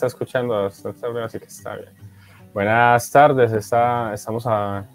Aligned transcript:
está 0.00 0.06
escuchando, 0.06 0.66
está, 0.66 0.94
así 1.22 1.38
que 1.38 1.44
está 1.44 1.76
bien. 1.76 1.90
Buenas 2.54 3.10
tardes, 3.10 3.52
está, 3.52 4.14
estamos 4.14 4.46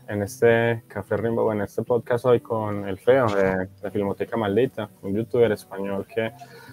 en 0.07 0.23
este 0.23 0.83
Café 0.87 1.15
Rimbo, 1.17 1.53
en 1.53 1.61
este 1.61 1.83
podcast 1.83 2.25
hoy 2.25 2.39
con 2.39 2.87
el 2.89 2.97
Feo 2.97 3.27
de, 3.27 3.69
de 3.83 3.91
Filmoteca 3.91 4.35
Maldita, 4.35 4.89
un 5.03 5.15
youtuber 5.15 5.51
español 5.51 6.07
que 6.07 6.31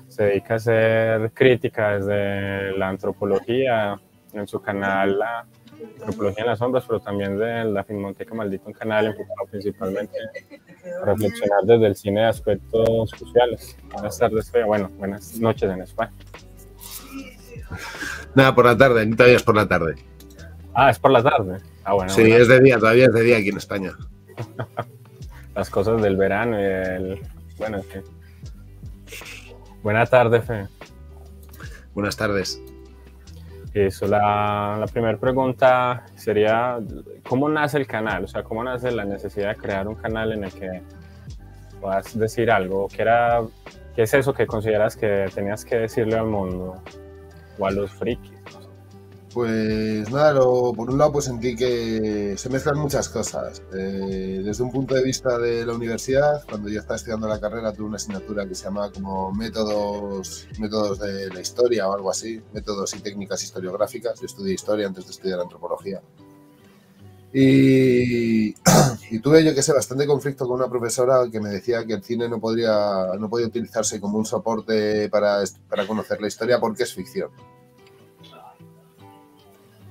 se 0.08 0.24
dedica 0.24 0.54
a 0.54 0.56
hacer 0.56 1.32
crítica 1.34 1.98
desde 1.98 2.74
la 2.79 2.88
antropología 2.88 4.00
en 4.33 4.49
su 4.49 4.62
canal 4.62 5.19
La 5.19 5.46
Antropología 6.01 6.45
en 6.45 6.46
las 6.49 6.59
Sombras, 6.59 6.85
pero 6.87 7.01
también 7.01 7.37
de 7.37 7.67
la 7.67 7.85
Filmoteca 7.85 8.35
Maldita, 8.35 8.64
un 8.67 8.73
canal 8.73 9.09
enfocado 9.09 9.46
principalmente 9.51 10.17
a 11.03 11.05
reflexionar 11.05 11.64
desde 11.64 11.87
el 11.87 11.96
cine 11.96 12.21
de 12.23 12.27
aspectos 12.29 13.11
sociales. 13.11 13.77
Buenas 13.93 14.17
tardes, 14.17 14.51
Feo. 14.51 14.69
Bueno, 14.69 14.89
buenas 14.96 15.39
noches 15.39 15.71
en 15.71 15.83
España. 15.83 16.14
Nada, 18.34 18.54
por 18.54 18.64
la 18.64 18.77
tarde, 18.77 19.07
todavía 19.14 19.36
es 19.36 19.43
por 19.43 19.57
la 19.57 19.66
tarde. 19.66 19.95
Ah, 20.75 20.90
es 20.90 20.99
por 20.99 21.11
la 21.11 21.22
tarde. 21.22 21.58
Ah, 21.85 21.95
bueno. 21.95 22.12
Sí, 22.12 22.22
es 22.22 22.48
de 22.48 22.61
día, 22.61 22.79
todavía 22.79 23.07
es 23.07 23.12
de 23.12 23.22
día 23.22 23.39
aquí 23.39 23.48
en 23.48 23.57
España. 23.57 23.93
Las 25.54 25.68
cosas 25.68 26.00
del 26.00 26.17
verano 26.17 26.58
y 26.58 26.64
el. 26.64 27.21
Bueno, 27.58 27.79
es 27.79 27.86
que. 27.86 28.03
Buenas 29.82 30.08
tardes, 30.08 30.45
Fe. 30.45 30.67
Buenas 31.95 32.17
tardes. 32.17 32.62
Eso, 33.75 34.06
la, 34.06 34.77
la 34.78 34.86
primera 34.86 35.19
pregunta 35.19 36.05
sería, 36.14 36.78
¿cómo 37.27 37.48
nace 37.48 37.78
el 37.78 37.86
canal? 37.86 38.25
O 38.25 38.28
sea, 38.28 38.42
¿cómo 38.42 38.62
nace 38.62 38.91
la 38.92 39.05
necesidad 39.05 39.48
de 39.48 39.56
crear 39.56 39.89
un 39.89 39.95
canal 39.95 40.33
en 40.33 40.45
el 40.45 40.53
que 40.53 40.83
puedas 41.81 42.17
decir 42.19 42.50
algo? 42.50 42.89
¿Qué, 42.89 43.03
era, 43.03 43.42
qué 43.95 44.03
es 44.03 44.14
eso 44.14 44.33
que 44.34 44.47
consideras 44.47 44.97
que 44.97 45.27
tenías 45.34 45.64
que 45.64 45.77
decirle 45.77 46.17
al 46.17 46.27
mundo 46.27 46.83
o 47.58 47.66
a 47.66 47.70
los 47.70 47.91
frikis? 47.91 48.33
Pues 49.33 50.11
nada, 50.11 50.34
por 50.34 50.91
un 50.91 50.98
lado 50.98 51.12
pues 51.12 51.24
sentí 51.24 51.56
que 51.56 52.34
se 52.36 52.50
mezclan 52.50 52.77
muchas 52.77 53.09
cosas. 53.09 53.62
Eh, 53.72 54.42
desde 54.44 54.62
un 54.62 54.70
punto 54.70 54.94
de 54.94 55.03
vista 55.03 55.39
de 55.39 55.64
la 55.64 55.72
universidad, 55.72 56.44
cuando 56.47 56.69
yo 56.69 56.81
estaba 56.81 56.97
estudiando 56.97 57.27
la 57.27 57.41
carrera 57.41 57.72
tuve 57.72 57.86
una 57.86 57.97
asignatura 57.97 58.47
que 58.47 58.55
se 58.55 58.64
llama 58.64 58.92
como 58.92 59.33
métodos, 59.33 60.47
métodos 60.59 60.98
de 60.98 61.31
la 61.31 61.41
historia 61.41 61.89
o 61.89 61.94
algo 61.94 62.11
así, 62.11 62.42
métodos 62.53 62.94
y 62.94 63.00
técnicas 63.00 63.42
historiográficas. 63.42 64.20
Yo 64.20 64.27
estudié 64.27 64.53
historia 64.53 64.87
antes 64.87 65.06
de 65.06 65.12
estudiar 65.12 65.41
antropología. 65.41 66.03
Y, 69.11 69.19
tuve, 69.19 69.44
yo 69.44 69.55
que 69.55 69.62
sé, 69.62 69.75
bastante 69.75 70.06
conflicto 70.06 70.47
con 70.47 70.56
una 70.56 70.70
profesora 70.70 71.28
que 71.30 71.38
me 71.38 71.50
decía 71.50 71.84
que 71.84 71.92
el 71.92 72.02
cine 72.02 72.30
no, 72.30 72.41
podría, 72.41 73.08
no 73.19 73.28
podía 73.28 73.47
utilizarse 73.47 74.00
como 74.00 74.16
un 74.16 74.25
soporte 74.25 75.11
para, 75.11 75.42
para 75.69 75.86
conocer 75.86 76.19
la 76.20 76.28
historia 76.28 76.58
porque 76.58 76.84
es 76.84 76.94
ficción 76.94 77.30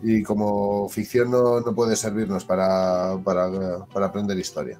y 0.03 0.23
como 0.23 0.89
ficción 0.89 1.31
no, 1.31 1.63
puede 1.75 1.95
servirnos 1.95 2.45
para, 2.45 3.11
aprender 3.11 4.37
historia. 4.37 4.79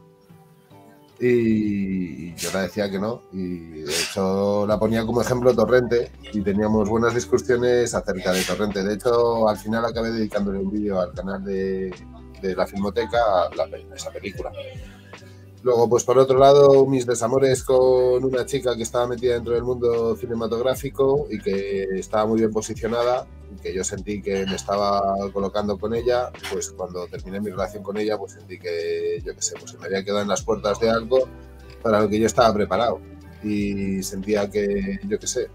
Y 1.20 2.34
yo 2.34 2.50
la 2.52 2.64
decía 2.64 2.90
que 2.90 2.98
no, 3.00 3.22
y 3.32 3.82
de 3.84 3.94
hecho 3.94 4.66
la 4.66 4.80
ponía 4.80 5.06
como 5.06 5.22
ejemplo 5.22 5.54
Torrente 5.54 6.12
y 6.34 6.42
teníamos 6.42 6.90
buenas 6.90 7.14
discusiones 7.14 7.94
acerca 7.94 8.32
de 8.32 8.42
Torrente. 8.44 8.84
De 8.84 8.96
hecho, 8.96 9.48
al 9.48 9.58
final 9.58 9.86
acabé 9.86 10.10
dedicándole 10.10 10.58
un 10.58 10.72
vídeo 10.72 11.00
al 11.00 11.14
canal 11.14 11.44
de, 11.44 11.94
la 12.42 12.68
Filmoteca 12.68 13.18
a 13.18 13.96
esa 13.96 14.12
película. 14.12 14.52
Luego, 15.64 15.88
pues 15.88 16.04
por 16.04 16.18
otro 16.18 16.40
lado, 16.40 16.88
mis 16.88 17.06
desamores 17.06 17.64
con 17.64 18.24
una 18.24 18.46
chica 18.46 18.76
que 18.76 18.82
estaba 18.82 19.08
metida 19.08 19.36
dentro 19.36 19.54
del 19.54 19.64
mundo 19.64 20.16
cinematográfico 20.16 21.28
y 21.30 21.40
que 21.40 21.84
estaba 22.00 22.26
muy 22.26 22.40
bien 22.40 22.52
posicionada, 22.52 23.28
que 23.62 23.72
yo 23.72 23.84
sentí 23.84 24.24
que 24.24 24.46
me 24.48 24.56
estaba 24.56 25.16
colocando 25.32 25.78
con 25.78 25.94
ella, 25.94 26.32
pues 26.52 26.72
cuando 26.72 27.06
terminé 27.08 27.40
mi 27.40 27.52
relación 27.52 27.84
con 27.84 27.98
ella, 27.98 28.18
pues 28.18 28.32
sentí 28.34 28.58
que, 28.58 29.22
yo 29.24 29.36
qué 29.36 29.42
sé, 29.42 29.54
pues 29.60 29.78
me 29.80 29.86
había 29.86 30.04
quedado 30.04 30.22
en 30.22 30.30
las 30.30 30.42
puertas 30.42 30.80
de 30.80 30.90
algo 30.90 31.28
para 31.84 32.02
lo 32.02 32.10
que 32.10 32.20
yo 32.20 32.26
estaba 32.26 32.52
preparado. 32.54 33.00
Y 33.44 34.02
sentía 34.02 34.50
que, 34.50 35.00
yo 35.08 35.20
qué 35.20 35.28
sé, 35.28 35.48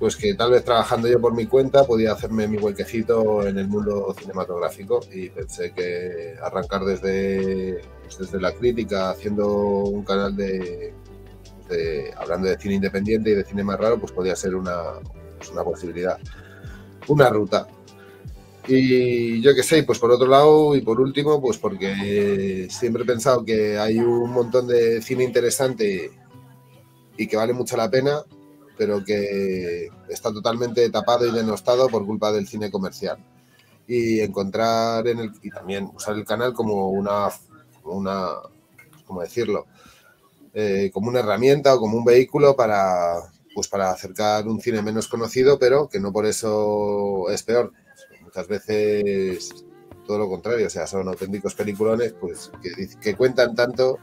pues 0.00 0.16
que 0.16 0.32
tal 0.34 0.50
vez 0.50 0.64
trabajando 0.64 1.06
yo 1.08 1.20
por 1.20 1.34
mi 1.34 1.46
cuenta 1.46 1.84
podía 1.84 2.12
hacerme 2.12 2.48
mi 2.48 2.56
huequecito 2.56 3.46
en 3.46 3.58
el 3.58 3.68
mundo 3.68 4.14
cinematográfico. 4.18 5.00
Y 5.12 5.28
pensé 5.28 5.72
que 5.72 6.36
arrancar 6.42 6.84
desde, 6.86 7.82
pues 8.02 8.18
desde 8.18 8.40
la 8.40 8.52
crítica 8.52 9.10
haciendo 9.10 9.46
un 9.84 10.02
canal 10.02 10.34
de, 10.34 10.94
hablando 12.16 12.48
de 12.48 12.58
cine 12.58 12.76
independiente 12.76 13.30
y 13.30 13.34
de 13.34 13.44
cine 13.44 13.62
más 13.62 13.78
raro 13.78 14.00
pues 14.00 14.10
podía 14.10 14.34
ser 14.34 14.56
una, 14.56 14.74
pues 15.38 15.50
una 15.50 15.62
posibilidad 15.62 16.18
una 17.08 17.28
ruta. 17.28 17.68
Y 18.66 19.40
yo 19.42 19.54
qué 19.54 19.62
sé, 19.62 19.82
pues 19.82 19.98
por 19.98 20.10
otro 20.10 20.28
lado 20.28 20.76
y 20.76 20.80
por 20.80 21.00
último, 21.00 21.40
pues 21.40 21.58
porque 21.58 22.68
siempre 22.70 23.02
he 23.02 23.06
pensado 23.06 23.44
que 23.44 23.78
hay 23.78 23.98
un 23.98 24.30
montón 24.30 24.66
de 24.66 25.02
cine 25.02 25.24
interesante 25.24 26.10
y 27.16 27.26
que 27.26 27.36
vale 27.36 27.52
mucho 27.52 27.76
la 27.76 27.90
pena 27.90 28.22
pero 28.80 29.04
que 29.04 29.90
está 30.08 30.32
totalmente 30.32 30.88
tapado 30.88 31.26
y 31.26 31.32
denostado 31.32 31.86
por 31.88 32.06
culpa 32.06 32.32
del 32.32 32.48
cine 32.48 32.70
comercial. 32.70 33.18
Y 33.86 34.20
encontrar 34.20 35.06
en 35.06 35.18
el, 35.18 35.32
y 35.42 35.50
también 35.50 35.90
usar 35.94 36.16
el 36.16 36.24
canal 36.24 36.54
como 36.54 36.88
una, 36.88 37.28
una 37.84 38.28
¿cómo 39.04 39.20
decirlo? 39.20 39.66
Eh, 40.54 40.90
como 40.94 41.10
una 41.10 41.20
herramienta 41.20 41.74
o 41.74 41.78
como 41.78 41.98
un 41.98 42.06
vehículo 42.06 42.56
para, 42.56 43.16
pues 43.54 43.68
para 43.68 43.90
acercar 43.90 44.48
un 44.48 44.62
cine 44.62 44.80
menos 44.80 45.08
conocido, 45.08 45.58
pero 45.58 45.86
que 45.86 46.00
no 46.00 46.10
por 46.10 46.24
eso 46.24 47.28
es 47.28 47.42
peor. 47.42 47.74
Muchas 48.22 48.48
veces 48.48 49.66
todo 50.06 50.16
lo 50.16 50.30
contrario, 50.30 50.68
o 50.68 50.70
sea, 50.70 50.86
son 50.86 51.06
auténticos 51.06 51.54
peliculones 51.54 52.14
pues, 52.18 52.50
que, 52.62 52.88
que 52.98 53.14
cuentan 53.14 53.54
tanto 53.54 53.98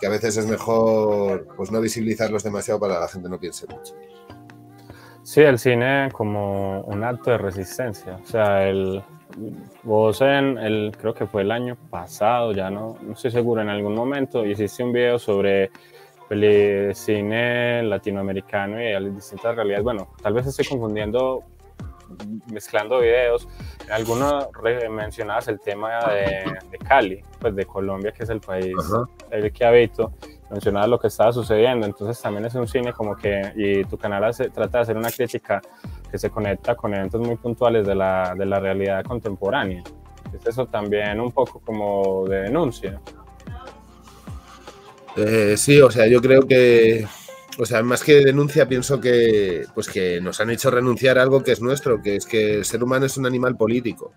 que 0.00 0.06
a 0.06 0.10
veces 0.10 0.36
es 0.36 0.46
mejor 0.46 1.46
pues 1.56 1.70
no 1.70 1.80
visibilizarlos 1.80 2.42
demasiado 2.42 2.80
para 2.80 2.94
que 2.94 3.00
la 3.00 3.08
gente 3.08 3.28
no 3.28 3.38
piense 3.38 3.66
mucho. 3.66 3.94
Sí, 5.22 5.40
el 5.40 5.58
cine 5.58 6.10
como 6.12 6.82
un 6.82 7.02
acto 7.02 7.30
de 7.30 7.38
resistencia. 7.38 8.18
O 8.22 8.26
sea, 8.26 8.68
el, 8.68 9.02
vos 9.82 10.20
en 10.20 10.58
el, 10.58 10.94
creo 11.00 11.14
que 11.14 11.26
fue 11.26 11.42
el 11.42 11.50
año 11.50 11.76
pasado, 11.90 12.52
ya 12.52 12.70
no, 12.70 12.98
no 13.00 13.12
estoy 13.12 13.30
seguro, 13.30 13.62
en 13.62 13.70
algún 13.70 13.94
momento 13.94 14.44
hiciste 14.44 14.82
un 14.82 14.92
video 14.92 15.18
sobre 15.18 15.70
el 16.30 16.94
cine 16.94 17.82
latinoamericano 17.82 18.82
y 18.82 18.92
las 18.92 19.14
distintas 19.14 19.56
realidades. 19.56 19.84
Bueno, 19.84 20.08
tal 20.22 20.34
vez 20.34 20.46
estoy 20.46 20.66
confundiendo 20.66 21.42
mezclando 22.52 23.00
videos. 23.00 23.48
En 23.86 23.92
algunos 23.92 24.48
mencionabas 24.90 25.48
el 25.48 25.60
tema 25.60 25.98
de, 26.12 26.78
Cali, 26.86 27.22
pues 27.40 27.54
de 27.54 27.64
Colombia, 27.64 28.12
que 28.12 28.24
es 28.24 28.30
el 28.30 28.40
país 28.40 28.74
el 29.30 29.52
que 29.52 29.64
habito. 29.64 30.12
Mencionabas 30.50 30.88
lo 30.88 30.98
que 30.98 31.08
estaba 31.08 31.32
sucediendo. 31.32 31.86
Entonces 31.86 32.20
también 32.20 32.44
es 32.46 32.54
un 32.54 32.68
cine 32.68 32.92
como 32.92 33.16
que, 33.16 33.52
y 33.56 33.84
tu 33.84 33.96
canal 33.96 34.34
trata 34.52 34.78
de 34.78 34.82
hacer 34.82 34.96
una 34.96 35.10
crítica 35.10 35.60
que 36.10 36.18
se 36.18 36.30
conecta 36.30 36.74
con 36.74 36.94
eventos 36.94 37.20
muy 37.20 37.36
puntuales 37.36 37.86
de 37.86 37.94
la, 37.94 38.34
de 38.36 38.46
la 38.46 38.60
realidad 38.60 39.04
contemporánea. 39.04 39.82
Es 40.32 40.46
eso 40.46 40.66
también 40.66 41.20
un 41.20 41.32
poco 41.32 41.60
como 41.60 42.26
de 42.26 42.42
denuncia. 42.42 43.00
Eh, 45.16 45.54
sí, 45.56 45.80
o 45.80 45.90
sea, 45.90 46.06
yo 46.06 46.20
creo 46.20 46.42
que 46.42 47.06
o 47.58 47.66
sea, 47.66 47.82
más 47.82 48.02
que 48.02 48.24
denuncia, 48.24 48.68
pienso 48.68 49.00
que, 49.00 49.64
pues 49.74 49.88
que 49.88 50.20
nos 50.20 50.40
han 50.40 50.50
hecho 50.50 50.70
renunciar 50.70 51.18
a 51.18 51.22
algo 51.22 51.42
que 51.42 51.52
es 51.52 51.60
nuestro, 51.60 52.02
que 52.02 52.16
es 52.16 52.26
que 52.26 52.54
el 52.54 52.64
ser 52.64 52.82
humano 52.82 53.06
es 53.06 53.16
un 53.16 53.26
animal 53.26 53.56
político. 53.56 54.12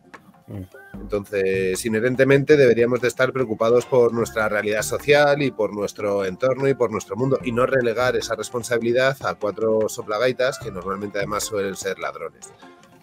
Mm. 0.48 0.64
Entonces, 1.02 1.86
inherentemente 1.86 2.58
deberíamos 2.58 3.02
de 3.02 3.08
estar 3.08 3.32
preocupados 3.32 3.86
por 3.86 4.14
nuestra 4.14 4.50
realidad 4.50 4.82
social 4.82 5.42
y 5.42 5.52
por 5.52 5.74
nuestro 5.74 6.26
entorno 6.26 6.68
y 6.68 6.74
por 6.74 6.92
nuestro 6.92 7.16
mundo 7.16 7.40
y 7.44 7.52
no 7.52 7.66
relegar 7.66 8.16
esa 8.16 8.36
responsabilidad 8.36 9.16
a 9.24 9.36
cuatro 9.36 9.88
soplagaitas 9.90 10.58
que 10.58 10.72
normalmente 10.72 11.20
además 11.20 11.44
suelen 11.44 11.76
ser 11.76 12.00
ladrones. 12.00 12.52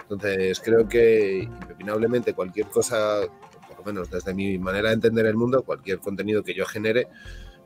Entonces, 0.00 0.60
creo 0.60 0.88
que 0.88 1.44
impepinablemente 1.44 2.34
cualquier 2.34 2.66
cosa, 2.66 3.20
por 3.68 3.78
lo 3.78 3.84
menos 3.84 4.10
desde 4.10 4.34
mi 4.34 4.58
manera 4.58 4.88
de 4.88 4.94
entender 4.94 5.26
el 5.26 5.36
mundo, 5.36 5.62
cualquier 5.62 5.98
contenido 6.00 6.42
que 6.42 6.54
yo 6.54 6.66
genere, 6.66 7.08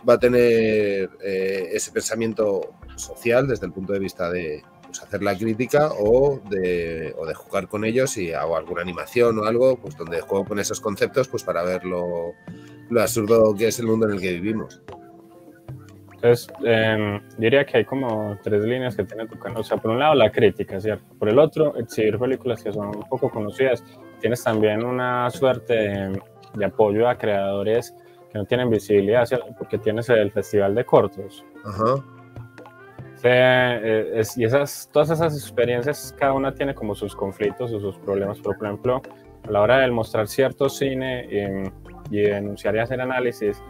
va 0.06 0.14
a 0.14 0.18
tener 0.18 1.10
eh, 1.22 1.70
ese 1.72 1.92
pensamiento 1.92 2.74
social 2.96 3.46
desde 3.46 3.66
el 3.66 3.72
punto 3.72 3.92
de 3.92 3.98
vista 3.98 4.30
de 4.30 4.62
pues, 4.84 5.02
hacer 5.02 5.22
la 5.22 5.36
crítica 5.36 5.90
o 5.98 6.40
de, 6.48 7.14
o 7.16 7.26
de, 7.26 7.34
jugar 7.34 7.68
con 7.68 7.84
ellos 7.84 8.16
y 8.16 8.32
hago 8.32 8.56
alguna 8.56 8.82
animación 8.82 9.38
o 9.38 9.44
algo 9.44 9.76
pues 9.76 9.96
donde 9.96 10.20
juego 10.20 10.44
con 10.44 10.58
esos 10.58 10.80
conceptos 10.80 11.28
pues 11.28 11.42
para 11.42 11.62
ver 11.62 11.84
lo, 11.84 12.34
absurdo 12.98 13.54
que 13.54 13.68
es 13.68 13.78
el 13.78 13.86
mundo 13.86 14.06
en 14.06 14.14
el 14.14 14.20
que 14.20 14.32
vivimos. 14.34 14.80
Entonces, 16.14 16.48
em, 16.64 17.20
diría 17.36 17.64
que 17.64 17.78
hay 17.78 17.84
como 17.84 18.36
tres 18.42 18.64
líneas 18.64 18.96
que 18.96 19.04
tiene 19.04 19.28
tu 19.28 19.38
canal. 19.38 19.60
O 19.60 19.64
sea, 19.64 19.76
por 19.76 19.92
un 19.92 20.00
lado 20.00 20.16
la 20.16 20.32
crítica, 20.32 20.80
¿cierto? 20.80 21.14
Por 21.16 21.28
el 21.28 21.38
otro, 21.38 21.76
exhibir 21.76 22.18
películas 22.18 22.60
que 22.60 22.72
son 22.72 22.88
un 22.88 23.08
poco 23.08 23.30
conocidas. 23.30 23.84
Tienes 24.20 24.42
también 24.42 24.84
una 24.84 25.30
suerte 25.30 26.10
de 26.54 26.64
apoyo 26.64 27.08
a 27.08 27.16
creadores 27.16 27.94
que 28.30 28.38
no 28.38 28.44
tienen 28.44 28.70
visibilidad, 28.70 29.26
porque 29.56 29.78
tienes 29.78 30.08
el 30.08 30.30
Festival 30.30 30.74
de 30.74 30.84
Cortos. 30.84 31.44
Ajá. 31.64 32.04
Eh, 33.22 34.22
y 34.36 34.44
esas, 34.44 34.88
todas 34.92 35.10
esas 35.10 35.34
experiencias, 35.34 36.14
cada 36.18 36.32
una 36.32 36.54
tiene 36.54 36.74
como 36.74 36.94
sus 36.94 37.16
conflictos 37.16 37.72
o 37.72 37.80
sus 37.80 37.98
problemas. 37.98 38.38
Por 38.38 38.56
ejemplo, 38.56 39.02
a 39.46 39.50
la 39.50 39.60
hora 39.60 39.78
de 39.78 39.90
mostrar 39.90 40.28
cierto 40.28 40.68
cine 40.68 41.26
y, 42.10 42.16
y 42.16 42.22
denunciar 42.22 42.76
y 42.76 42.78
hacer 42.78 43.00
análisis, 43.00 43.60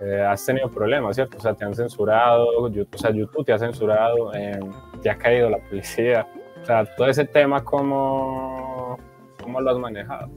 eh, 0.00 0.20
has 0.22 0.44
tenido 0.44 0.70
problemas, 0.70 1.16
¿cierto? 1.16 1.38
O 1.38 1.40
sea, 1.40 1.54
te 1.54 1.64
han 1.64 1.74
censurado, 1.74 2.68
YouTube, 2.68 2.94
o 2.94 2.98
sea, 2.98 3.10
YouTube 3.10 3.44
te 3.44 3.52
ha 3.52 3.58
censurado, 3.58 4.34
eh, 4.34 4.58
te 5.02 5.10
ha 5.10 5.16
caído 5.16 5.50
la 5.50 5.58
policía. 5.58 6.26
O 6.62 6.64
sea, 6.64 6.84
todo 6.96 7.08
ese 7.08 7.24
tema, 7.24 7.62
¿cómo, 7.62 8.98
cómo 9.42 9.60
lo 9.60 9.70
has 9.70 9.78
manejado? 9.78 10.30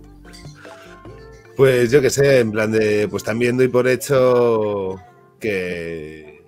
Pues 1.58 1.90
yo 1.90 2.04
qué 2.04 2.12
sé, 2.12 2.40
en 2.42 2.52
plan 2.52 2.72
de, 2.72 3.08
pues 3.08 3.24
también 3.24 3.58
doy 3.58 3.68
por 3.68 3.88
hecho 3.88 4.96
que, 5.40 6.46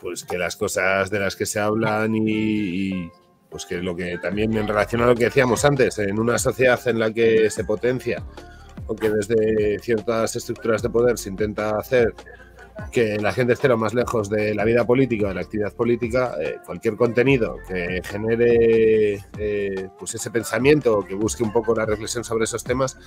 pues 0.00 0.24
que 0.24 0.38
las 0.38 0.56
cosas 0.56 1.10
de 1.10 1.20
las 1.20 1.36
que 1.36 1.44
se 1.44 1.60
hablan 1.60 2.14
y, 2.14 3.10
pues 3.50 3.66
que 3.66 3.76
lo 3.82 3.94
que 3.94 4.16
también 4.16 4.56
en 4.56 4.66
relación 4.66 5.02
a 5.02 5.06
lo 5.06 5.14
que 5.14 5.24
decíamos 5.24 5.66
antes, 5.66 5.98
en 5.98 6.18
una 6.18 6.38
sociedad 6.38 6.80
en 6.88 6.98
la 6.98 7.12
que 7.12 7.50
se 7.50 7.64
potencia 7.64 8.24
o 8.86 8.96
que 8.96 9.10
desde 9.10 9.78
ciertas 9.80 10.34
estructuras 10.36 10.80
de 10.80 10.88
poder 10.88 11.18
se 11.18 11.28
intenta 11.28 11.76
hacer 11.76 12.14
que 12.92 13.18
la 13.18 13.32
gente 13.32 13.52
esté 13.52 13.68
lo 13.68 13.76
más 13.76 13.94
lejos 13.94 14.28
de 14.28 14.54
la 14.54 14.64
vida 14.64 14.84
política, 14.84 15.28
de 15.28 15.34
la 15.34 15.40
actividad 15.42 15.72
política, 15.72 16.34
eh, 16.40 16.56
cualquier 16.64 16.96
contenido 16.96 17.56
que 17.68 18.02
genere 18.04 19.24
eh, 19.38 19.88
pues 19.98 20.14
ese 20.14 20.30
pensamiento, 20.30 21.04
que 21.06 21.14
busque 21.14 21.42
un 21.42 21.52
poco 21.52 21.74
la 21.74 21.86
reflexión 21.86 22.24
sobre 22.24 22.44
esos 22.44 22.64
temas, 22.64 22.98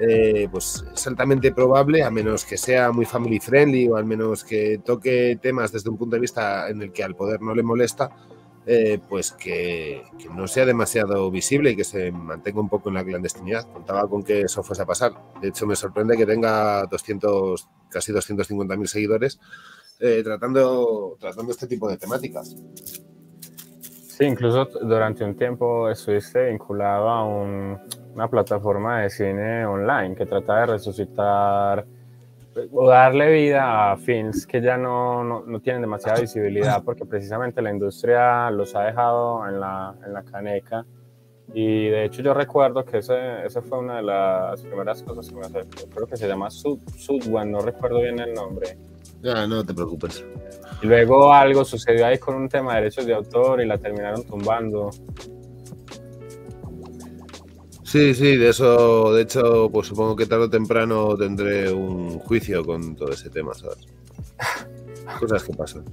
eh, 0.00 0.48
pues 0.50 0.84
es 0.92 1.06
altamente 1.06 1.52
probable, 1.52 2.02
a 2.02 2.10
menos 2.10 2.44
que 2.44 2.56
sea 2.56 2.90
muy 2.90 3.04
family 3.04 3.38
friendly 3.38 3.88
o 3.88 3.96
al 3.96 4.04
menos 4.04 4.42
que 4.42 4.80
toque 4.84 5.38
temas 5.40 5.70
desde 5.70 5.90
un 5.90 5.96
punto 5.96 6.16
de 6.16 6.20
vista 6.20 6.68
en 6.68 6.82
el 6.82 6.92
que 6.92 7.04
al 7.04 7.14
poder 7.14 7.40
no 7.40 7.54
le 7.54 7.62
molesta, 7.62 8.10
eh, 8.66 8.98
pues 9.08 9.32
que, 9.32 10.04
no 10.34 10.46
sea 10.46 10.64
demasiado 10.64 11.30
visible 11.30 11.70
y 11.70 11.76
que 11.76 11.84
se 11.84 12.10
mantenga 12.10 12.60
un 12.60 12.68
poco 12.68 12.88
en 12.88 12.94
la 12.94 13.04
clandestinidad. 13.04 13.70
Contaba 13.70 14.08
con 14.08 14.22
que 14.22 14.42
eso 14.42 14.62
fuese 14.62 14.82
a 14.82 14.86
pasar. 14.86 15.12
De 15.40 15.48
hecho, 15.48 15.66
me 15.66 15.76
sorprende 15.76 16.16
que 16.16 16.24
tenga 16.24 16.86
200, 16.86 17.68
casi 17.90 18.12
250.000 18.12 18.86
seguidores 18.86 19.38
eh, 20.00 20.22
tratando, 20.24 21.16
tratando 21.20 21.52
este 21.52 21.66
tipo 21.66 21.88
de 21.88 21.98
temáticas. 21.98 22.56
Sí, 24.16 24.24
incluso 24.24 24.66
durante 24.82 25.24
un 25.24 25.36
tiempo 25.36 25.90
estuviste 25.90 26.50
vinculado 26.50 27.08
a 27.08 27.24
una 27.24 28.28
plataforma 28.30 29.00
de 29.00 29.10
cine 29.10 29.66
online 29.66 30.14
que 30.14 30.24
trata 30.24 30.60
de 30.60 30.66
resucitar 30.66 31.84
o 32.72 32.88
darle 32.88 33.32
vida 33.32 33.92
a 33.92 33.96
films 33.96 34.46
que 34.46 34.60
ya 34.60 34.76
no, 34.76 35.24
no, 35.24 35.60
tienen 35.60 35.82
demasiada 35.82 36.20
visibilidad 36.20 36.82
porque 36.84 37.04
precisamente 37.04 37.60
la 37.62 37.70
industria 37.70 38.50
los 38.50 38.74
ha 38.74 38.82
dejado 38.82 39.48
en 39.48 39.60
la, 39.60 39.94
en 40.04 40.12
la 40.12 40.22
caneca. 40.22 40.84
Y 41.52 41.88
de 41.88 42.04
hecho 42.04 42.22
yo 42.22 42.32
recuerdo 42.32 42.84
que 42.84 42.98
esa 42.98 43.44
ese 43.44 43.60
fue 43.60 43.78
una 43.78 43.96
de 43.96 44.02
las 44.02 44.62
primeras 44.62 45.02
cosas 45.02 45.28
que 45.28 45.34
me 45.34 45.42
acercó. 45.42 45.88
Creo 45.94 46.06
que 46.06 46.16
se 46.16 46.26
llama 46.26 46.50
Sud, 46.50 46.78
Sudwan, 46.96 47.50
no 47.50 47.60
recuerdo 47.60 48.00
bien 48.00 48.18
el 48.18 48.32
nombre. 48.34 48.78
Ya, 49.22 49.46
no 49.46 49.64
te 49.64 49.72
preocupes. 49.72 50.24
Y 50.82 50.86
luego 50.86 51.32
algo 51.32 51.64
sucedió 51.64 52.06
ahí 52.06 52.18
con 52.18 52.34
un 52.34 52.48
tema 52.48 52.74
de 52.74 52.82
derechos 52.82 53.06
de 53.06 53.14
autor 53.14 53.62
y 53.62 53.66
la 53.66 53.78
terminaron 53.78 54.22
tumbando. 54.24 54.90
Sí, 57.94 58.12
sí, 58.12 58.36
de 58.36 58.48
eso, 58.48 59.14
de 59.14 59.22
hecho, 59.22 59.70
pues 59.70 59.86
supongo 59.86 60.16
que 60.16 60.26
tarde 60.26 60.46
o 60.46 60.50
temprano 60.50 61.16
tendré 61.16 61.72
un 61.72 62.18
juicio 62.18 62.64
con 62.64 62.96
todo 62.96 63.12
ese 63.12 63.30
tema, 63.30 63.54
¿sabes? 63.54 63.86
Cosas 65.20 65.44
que 65.44 65.52
pasan. 65.52 65.84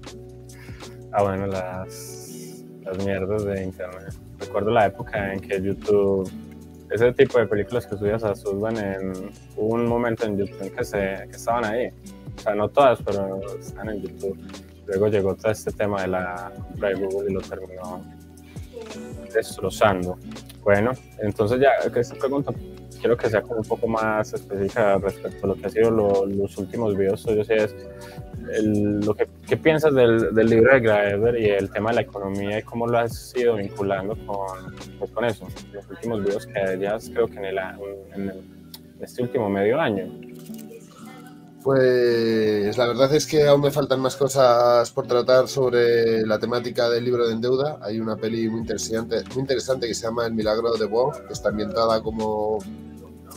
Ah, 1.12 1.22
bueno, 1.22 1.46
las, 1.46 2.64
las 2.82 3.06
mierdas 3.06 3.46
de 3.46 3.66
internet. 3.66 4.16
Recuerdo 4.40 4.72
la 4.72 4.88
época 4.88 5.32
en 5.32 5.42
que 5.42 5.62
YouTube, 5.62 6.28
ese 6.90 7.14
tipo 7.14 7.38
de 7.38 7.46
películas 7.46 7.86
que 7.86 7.96
subías 7.96 8.24
a 8.24 8.34
Suban 8.34 8.78
en 8.78 9.32
un 9.58 9.86
momento 9.86 10.26
en 10.26 10.40
YouTube 10.40 10.76
que, 10.76 10.84
se, 10.84 11.28
que 11.30 11.36
estaban 11.36 11.66
ahí. 11.66 11.90
O 12.36 12.40
sea, 12.42 12.56
no 12.56 12.68
todas, 12.68 13.00
pero 13.04 13.40
están 13.60 13.90
en 13.90 14.02
YouTube. 14.02 14.40
Luego 14.88 15.08
llegó 15.08 15.36
todo 15.36 15.52
este 15.52 15.72
tema 15.72 16.02
de 16.02 16.08
la 16.08 16.52
Google 16.80 17.30
y 17.30 17.34
lo 17.36 17.42
terminó 17.42 18.04
destrozando. 19.34 20.18
Bueno, 20.64 20.92
entonces 21.20 21.60
ya 21.60 21.72
que 21.92 22.00
esta 22.00 22.16
pregunta 22.16 22.54
quiero 23.00 23.18
que 23.18 23.30
sea 23.30 23.42
como 23.42 23.58
un 23.58 23.66
poco 23.66 23.88
más 23.88 24.34
específica 24.34 24.98
respecto 25.00 25.46
a 25.46 25.50
lo 25.50 25.56
que 25.56 25.66
ha 25.66 25.70
sido 25.70 25.92
los 25.92 26.58
últimos 26.58 26.96
videos 26.96 27.24
tuyos 27.24 27.50
es 27.50 27.76
lo 28.64 29.16
que 29.16 29.28
¿qué 29.48 29.58
piensas 29.58 29.94
del, 29.94 30.34
del, 30.34 30.50
libro 30.50 30.74
de 30.74 30.80
Graeber 30.82 31.40
y 31.40 31.50
el 31.50 31.70
tema 31.72 31.90
de 31.92 31.98
la 31.98 32.02
economía 32.02 32.60
y 32.60 32.64
cómo 32.64 32.88
lo 32.88 32.98
has 33.00 33.36
ido 33.36 33.56
vinculando 33.56 34.16
con, 34.26 34.76
pues 35.00 35.12
con 35.12 35.26
eso, 35.26 35.48
los 35.74 35.88
últimos 35.90 36.24
videos 36.24 36.48
que 36.48 36.80
ya 36.80 36.98
creo 37.14 37.28
que 37.28 37.38
en, 37.38 37.46
el, 37.46 37.58
en 38.16 38.32
este 39.00 39.24
último 39.24 39.50
medio 39.50 39.80
año. 39.80 40.12
Pues 41.64 42.76
la 42.76 42.88
verdad 42.88 43.14
es 43.14 43.28
que 43.28 43.48
aún 43.48 43.62
me 43.62 43.70
faltan 43.70 44.00
más 44.00 44.16
cosas 44.16 44.90
por 44.92 45.06
tratar 45.06 45.48
sobre 45.48 46.26
la 46.26 46.40
temática 46.40 46.90
del 46.90 47.06
libro 47.06 47.28
de 47.28 47.34
Endeuda. 47.34 47.78
Hay 47.84 48.00
una 48.00 48.16
peli 48.16 48.50
muy 48.50 48.62
interesante, 48.62 49.24
muy 49.36 49.42
interesante 49.42 49.88
que 49.88 49.94
se 49.94 50.08
llama 50.08 50.26
El 50.26 50.34
milagro 50.34 50.74
de 50.74 50.88
Bob, 50.88 51.28
que 51.28 51.34
está 51.34 51.50
ambientada 51.50 52.02
como 52.02 52.58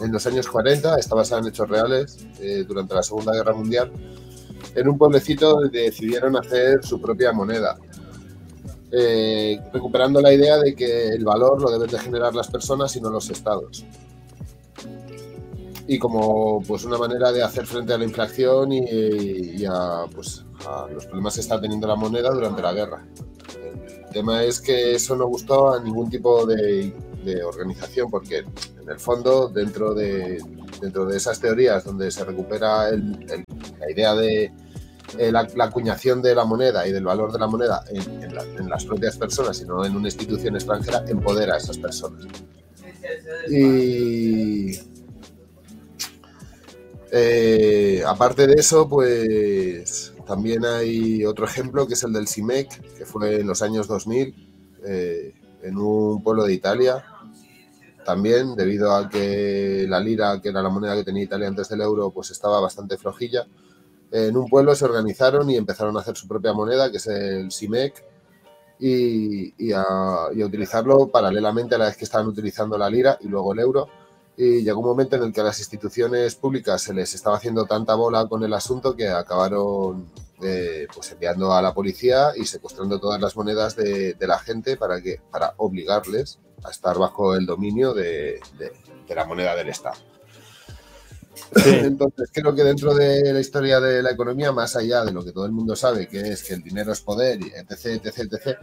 en 0.01 0.11
los 0.11 0.27
años 0.27 0.49
40, 0.49 0.97
está 0.97 1.15
basada 1.15 1.43
en 1.43 1.49
hechos 1.49 1.69
reales 1.69 2.27
eh, 2.41 2.65
durante 2.67 2.95
la 2.95 3.03
Segunda 3.03 3.35
Guerra 3.35 3.53
Mundial. 3.53 3.93
En 4.75 4.89
un 4.89 4.97
pueblecito 4.97 5.61
decidieron 5.69 6.35
hacer 6.39 6.83
su 6.83 6.99
propia 7.03 7.31
moneda, 7.33 7.77
eh, 8.91 9.61
recuperando 9.71 10.23
la 10.23 10.33
idea 10.33 10.57
de 10.57 10.75
que 10.75 11.09
el 11.09 11.25
valor 11.25 11.61
lo 11.61 11.71
deben 11.71 11.91
de 11.91 11.99
generar 11.99 12.35
las 12.35 12.49
personas 12.49 12.97
y 12.97 13.03
no 13.03 13.11
los 13.11 13.29
estados 13.29 13.85
y 15.87 15.99
como 15.99 16.63
pues 16.63 16.85
una 16.85 16.99
manera 16.99 17.31
de 17.33 17.43
hacer 17.43 17.67
frente 17.67 17.93
a 17.93 17.99
la 17.99 18.05
inflación 18.05 18.73
y, 18.73 19.65
a, 19.67 20.05
pues, 20.15 20.45
a 20.67 20.87
los 20.93 21.07
problemas 21.07 21.35
que 21.35 21.41
está 21.41 21.61
teniendo 21.61 21.87
la 21.87 21.97
moneda 21.97 22.31
durante 22.31 22.63
la 22.63 22.73
guerra. 22.73 23.07
El 24.07 24.13
tema 24.13 24.45
es 24.45 24.61
que 24.61 24.95
eso 24.95 25.17
no 25.17 25.27
gustó 25.27 25.75
a 25.75 25.83
ningún 25.83 26.09
tipo 26.09 26.47
de, 26.47 26.93
organización 27.45 28.11
porque 28.11 28.39
en 28.39 28.89
el 28.89 28.99
fondo 28.99 29.49
dentro 29.49 29.95
de, 29.95 30.43
dentro 30.81 31.07
de 31.07 31.17
esas 31.17 31.41
teorías 31.41 31.83
donde 31.83 32.11
se 32.11 32.23
recupera 32.23 32.91
la 32.91 33.91
idea 33.91 34.15
de 34.15 34.53
eh, 35.19 35.33
la, 35.33 35.49
acuñación 35.61 36.21
de 36.21 36.35
la 36.35 36.45
moneda 36.45 36.87
y 36.87 36.93
del 36.93 37.05
valor 37.05 37.33
de 37.33 37.39
la 37.39 37.47
moneda 37.47 37.83
en, 37.89 38.23
en 38.23 38.69
las 38.69 38.85
propias 38.85 39.17
personas 39.17 39.59
y 39.63 39.65
no 39.65 39.87
en 39.87 39.97
una 39.97 40.09
institución 40.09 40.55
extranjera 40.55 41.03
empodera 41.09 41.55
a 41.55 41.57
esas 41.57 41.79
personas. 41.79 42.27
Y 43.49 44.94
eh, 47.17 48.03
aparte 48.05 48.49
de 48.49 48.55
eso, 48.55 48.89
pues 48.89 50.13
también 50.27 50.65
hay 50.65 51.25
otro 51.25 51.45
ejemplo 51.45 51.87
que 51.87 51.95
es 51.95 52.03
el 52.03 52.13
del 52.13 52.27
CIMEC, 52.27 52.97
que 52.97 53.07
fue 53.07 53.37
en 53.37 53.47
los 53.47 53.63
años 53.63 53.87
2000, 53.87 54.35
eh, 54.85 55.33
en 55.63 55.79
un 55.79 56.25
pueblo 56.25 56.43
de 56.43 56.55
Italia. 56.55 57.05
También, 58.05 58.57
debido 58.57 58.93
a 58.93 59.09
que 59.09 59.87
la 59.89 60.01
lira, 60.01 60.41
que 60.43 60.49
era 60.49 60.61
la 60.61 60.71
moneda 60.71 60.97
que 60.97 61.05
tenía 61.05 61.23
Italia 61.23 61.47
antes 61.47 61.69
del 61.69 61.83
euro, 61.83 62.11
pues 62.11 62.33
estaba 62.33 62.59
bastante 62.59 62.99
flojilla. 62.99 63.47
En 64.11 64.37
un 64.37 64.49
pueblo 64.49 64.75
se 64.75 64.85
organizaron 64.85 65.49
y 65.51 65.57
empezaron 65.57 65.97
a 65.97 66.01
hacer 66.01 66.17
su 66.17 66.27
propia 66.27 66.53
moneda, 66.53 66.91
que 66.91 66.97
es 66.97 67.07
el 67.07 67.53
CIMEC, 67.53 68.05
y, 68.81 69.73
a, 69.73 69.85
y 70.35 70.43
a 70.43 70.47
utilizarlo 70.47 71.07
paralelamente 71.13 71.77
a 71.77 71.79
la 71.79 71.87
vez 71.87 71.97
que 71.97 72.07
estaban 72.07 72.27
utilizando 72.27 72.77
la 72.77 72.91
lira 72.91 73.17
y 73.21 73.29
luego 73.29 73.53
el 73.53 73.61
euro 73.61 73.89
y 74.37 74.63
llegó 74.63 74.81
un 74.81 74.87
momento 74.87 75.17
en 75.17 75.23
el 75.23 75.33
que 75.33 75.41
a 75.41 75.45
las 75.45 75.59
instituciones 75.59 76.35
públicas 76.35 76.83
se 76.83 76.95
les 76.95 77.15
estaba 77.15 77.37
haciendo 77.37 77.67
tanta 77.67 77.95
bola 77.95 78.27
con 78.27 78.43
el 78.43 78.53
asunto 78.53 78.97
que 78.97 79.09
acabaron 79.09 80.07
eh, 80.43 80.89
pues 80.93 81.13
enviando 81.13 81.53
a 81.53 81.63
la 81.63 81.73
policía 81.73 82.33
y 82.37 82.45
secuestrando 82.45 82.99
todas 82.99 83.21
las 83.21 83.37
monedas 83.37 83.77
de, 83.77 84.17
la 84.21 84.39
gente 84.39 84.77
para, 84.77 85.01
que, 85.01 85.21
para 85.31 85.55
obligarles 85.59 86.41
a 86.65 86.71
estar 86.71 86.99
bajo 86.99 87.37
el 87.37 87.47
dominio 87.47 87.95
de, 87.95 88.41
la 89.09 89.25
moneda 89.25 89.55
del 89.55 89.69
Estado. 89.69 89.97
Entonces 91.67 92.31
creo 92.33 92.55
que 92.55 92.65
dentro 92.65 92.95
de 92.95 93.33
la 93.33 93.41
historia 93.41 93.81
de 93.81 94.03
la 94.03 94.11
economía, 94.11 94.53
más 94.53 94.77
allá 94.77 95.05
de 95.05 95.13
lo 95.13 95.25
que 95.25 95.33
todo 95.33 95.47
el 95.47 95.53
mundo 95.53 95.75
sabe, 95.77 96.09
que 96.09 96.21
es 96.21 96.43
que 96.43 96.55
el 96.55 96.63
dinero 96.63 96.93
es 96.93 97.01
poder, 97.01 97.39
etc., 97.43 98.05
etc., 98.05 98.19
etc., 98.19 98.59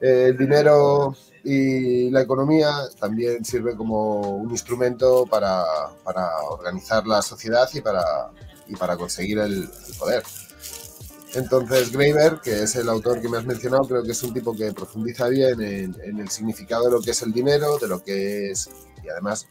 el 0.00 0.36
dinero 0.36 1.14
y 1.44 2.10
la 2.10 2.22
economía 2.22 2.70
también 2.98 3.44
sirve 3.44 3.76
como 3.76 4.36
un 4.36 4.50
instrumento 4.50 5.26
para, 5.26 5.64
organizar 6.50 7.06
la 7.06 7.22
sociedad 7.22 7.68
y 7.72 7.80
para, 7.80 8.02
y 8.68 8.76
para 8.76 8.96
conseguir 8.96 9.38
el, 9.38 9.68
poder. 9.98 10.22
Entonces, 11.34 11.92
Graeber, 11.92 12.40
que 12.42 12.62
es 12.62 12.76
el 12.76 12.88
autor 12.88 13.20
que 13.20 13.28
me 13.28 13.38
has 13.38 13.46
mencionado, 13.46 13.84
creo 13.84 14.02
que 14.02 14.12
es 14.12 14.22
un 14.22 14.34
tipo 14.34 14.54
que 14.54 14.72
profundiza 14.72 15.28
bien 15.28 15.60
en, 15.62 16.18
el 16.20 16.28
significado 16.28 16.84
de 16.84 16.90
lo 16.90 17.00
que 17.00 17.12
es 17.12 17.22
el 17.22 17.32
dinero, 17.32 17.78
de 17.78 17.88
lo 17.88 18.02
que 18.02 18.50
es, 18.50 18.68
y 19.02 19.08
además 19.08 19.48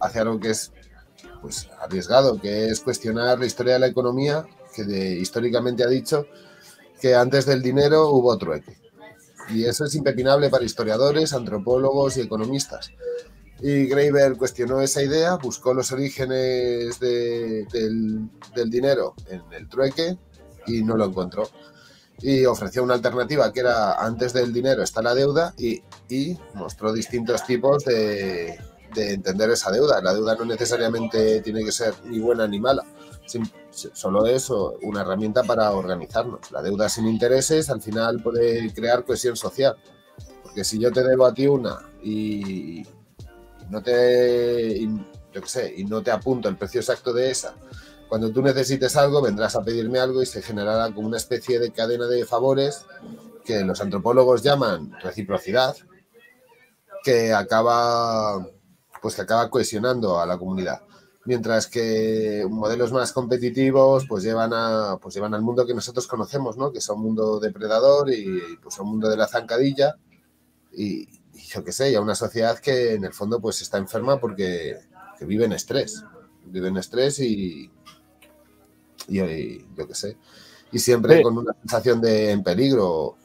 hace 0.00 0.20
algo 0.20 0.38
que 0.38 0.50
es 0.50 0.72
pues, 1.44 1.68
arriesgado, 1.78 2.40
que 2.40 2.68
es 2.68 2.80
cuestionar 2.80 3.38
la 3.38 3.44
historia 3.44 3.74
de 3.74 3.78
la 3.78 3.86
economía, 3.86 4.46
que 4.74 4.82
históricamente 5.20 5.84
ha 5.84 5.88
dicho 5.88 6.24
que 6.98 7.14
antes 7.14 7.44
del 7.44 7.60
dinero 7.60 8.08
hubo 8.12 8.38
trueque. 8.38 8.78
Y 9.50 9.66
eso 9.66 9.84
es 9.84 9.94
impepinable 9.94 10.48
para 10.48 10.64
historiadores, 10.64 11.34
antropólogos 11.34 12.16
y 12.16 12.22
economistas. 12.22 12.92
Y 13.60 13.84
Graeber 13.84 14.38
cuestionó 14.38 14.80
esa 14.80 15.02
idea, 15.02 15.36
buscó 15.36 15.74
los 15.74 15.92
orígenes 15.92 16.98
del, 16.98 18.30
dinero 18.70 19.14
en 19.28 19.42
el 19.52 19.68
trueque 19.68 20.16
y 20.66 20.82
no 20.82 20.96
lo 20.96 21.04
encontró. 21.04 21.46
Y 22.20 22.46
ofreció 22.46 22.82
una 22.82 22.94
alternativa 22.94 23.52
que 23.52 23.60
era 23.60 24.02
antes 24.02 24.32
del 24.32 24.50
dinero 24.50 24.82
está 24.82 25.02
la 25.02 25.14
deuda 25.14 25.54
y 25.58 25.82
mostró 26.54 26.90
distintos 26.94 27.44
tipos 27.44 27.84
de, 27.84 28.58
de, 28.94 29.12
entender 29.12 29.50
esa 29.50 29.70
deuda. 29.70 30.00
La 30.00 30.14
deuda 30.14 30.36
no 30.36 30.44
necesariamente 30.44 31.40
tiene 31.40 31.64
que 31.64 31.72
ser 31.72 31.94
ni 32.04 32.18
buena 32.20 32.46
ni 32.46 32.60
mala, 32.60 32.84
solo 33.70 34.26
es 34.26 34.50
una 34.50 35.02
herramienta 35.02 35.42
para 35.42 35.72
organizarnos. 35.72 36.50
La 36.52 36.62
deuda 36.62 36.88
sin 36.88 37.06
intereses 37.06 37.70
al 37.70 37.82
final 37.82 38.22
puede 38.22 38.72
crear 38.72 39.04
cohesión 39.04 39.36
social. 39.36 39.76
Porque 40.42 40.64
si 40.64 40.78
yo 40.78 40.92
te 40.92 41.02
debo 41.02 41.26
a 41.26 41.34
ti 41.34 41.46
una 41.46 41.80
y, 42.02 42.86
no 43.70 43.82
te, 43.82 44.80
yo 45.32 45.40
qué 45.40 45.48
sé, 45.48 45.74
y 45.76 45.84
no 45.84 46.02
te 46.02 46.10
apunto 46.10 46.48
el 46.48 46.56
precio 46.56 46.80
exacto 46.80 47.12
de 47.12 47.30
esa, 47.30 47.54
cuando 48.08 48.30
tú 48.30 48.42
necesites 48.42 48.96
algo 48.96 49.22
vendrás 49.22 49.56
a 49.56 49.62
pedirme 49.62 49.98
algo 49.98 50.22
y 50.22 50.26
se 50.26 50.42
generará 50.42 50.92
como 50.94 51.08
una 51.08 51.16
especie 51.16 51.58
de 51.58 51.72
cadena 51.72 52.06
de 52.06 52.24
favores 52.24 52.84
que 53.44 53.60
los 53.64 53.80
antropólogos 53.80 54.42
llaman 54.42 54.92
reciprocidad, 55.02 55.76
que 57.02 57.32
acaba, 57.32 58.46
pues 59.04 59.16
que 59.16 59.20
acaba 59.20 59.50
cohesionando 59.50 60.18
a 60.18 60.24
la 60.24 60.38
comunidad. 60.38 60.80
Mientras 61.26 61.66
que 61.66 62.46
modelos 62.48 62.90
más 62.90 63.12
competitivos 63.12 64.06
pues 64.08 64.24
llevan, 64.24 64.54
a, 64.54 64.96
pues 64.96 65.14
llevan 65.14 65.34
al 65.34 65.42
mundo 65.42 65.66
que 65.66 65.74
nosotros 65.74 66.06
conocemos, 66.06 66.56
¿no? 66.56 66.72
que 66.72 66.78
es 66.78 66.88
un 66.88 67.02
mundo 67.02 67.38
depredador 67.38 68.10
y 68.10 68.56
pues 68.62 68.78
un 68.78 68.88
mundo 68.88 69.10
de 69.10 69.18
la 69.18 69.26
zancadilla. 69.28 69.96
Y, 70.72 71.06
yo 71.50 71.62
qué 71.62 71.70
sé, 71.70 71.90
y 71.90 71.96
a 71.96 72.00
una 72.00 72.14
sociedad 72.14 72.58
que 72.60 72.94
en 72.94 73.04
el 73.04 73.12
fondo 73.12 73.42
pues 73.42 73.60
está 73.60 73.76
enferma 73.76 74.18
porque 74.18 74.78
vive 75.20 75.44
en 75.44 75.52
estrés, 75.52 76.02
vive 76.46 76.68
en 76.68 76.78
estrés 76.78 77.18
y, 77.18 77.70
y, 79.08 79.66
yo 79.76 79.86
qué 79.86 79.94
sé, 79.94 80.16
y 80.72 80.78
siempre 80.78 81.20
con 81.20 81.36
una 81.36 81.52
sensación 81.60 82.00
de 82.00 82.30
en 82.30 82.42
peligro, 82.42 83.18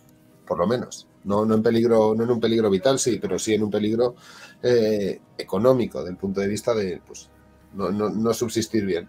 por 0.46 0.58
lo 0.58 0.68
menos. 0.68 1.09
No, 1.24 1.46
no, 1.46 1.56
en 1.56 1.64
peligro, 1.64 2.16
no 2.16 2.24
en 2.24 2.30
un 2.32 2.40
peligro 2.40 2.70
vital, 2.70 2.98
sí, 2.98 3.20
pero 3.22 3.38
sí 3.38 3.54
en 3.54 3.64
un 3.64 3.70
peligro 3.70 4.16
eh, 4.64 5.20
económico, 5.38 6.04
del 6.04 6.16
punto 6.16 6.42
de 6.42 6.48
vista 6.48 6.74
de 6.74 7.02
pues, 7.06 7.30
no, 7.74 7.92
no, 7.92 8.10
no 8.10 8.34
subsistir 8.34 8.86
bien. 8.86 9.08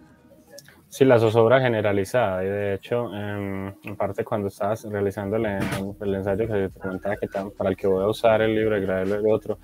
Sí, 0.90 1.04
la 1.04 1.20
zozobra 1.20 1.60
generalizada. 1.60 2.42
Y 2.42 2.48
de 2.48 2.74
hecho, 2.74 3.14
en, 3.14 3.76
parte 3.96 4.24
cuando 4.24 4.48
estabas 4.48 4.82
realizando 4.82 5.36
el, 5.36 5.46
el, 5.46 6.14
ensayo 6.16 6.48
que 6.48 6.68
te 6.68 6.80
comentaba 6.80 7.14
que 7.16 7.28
para 7.28 7.70
el 7.70 7.76
que 7.76 7.86
voy 7.86 8.02
a 8.02 8.08
usar 8.08 8.42
el 8.42 8.56
libro 8.56 8.76
y 8.76 8.82
el 8.82 9.32
otro, 9.32 9.60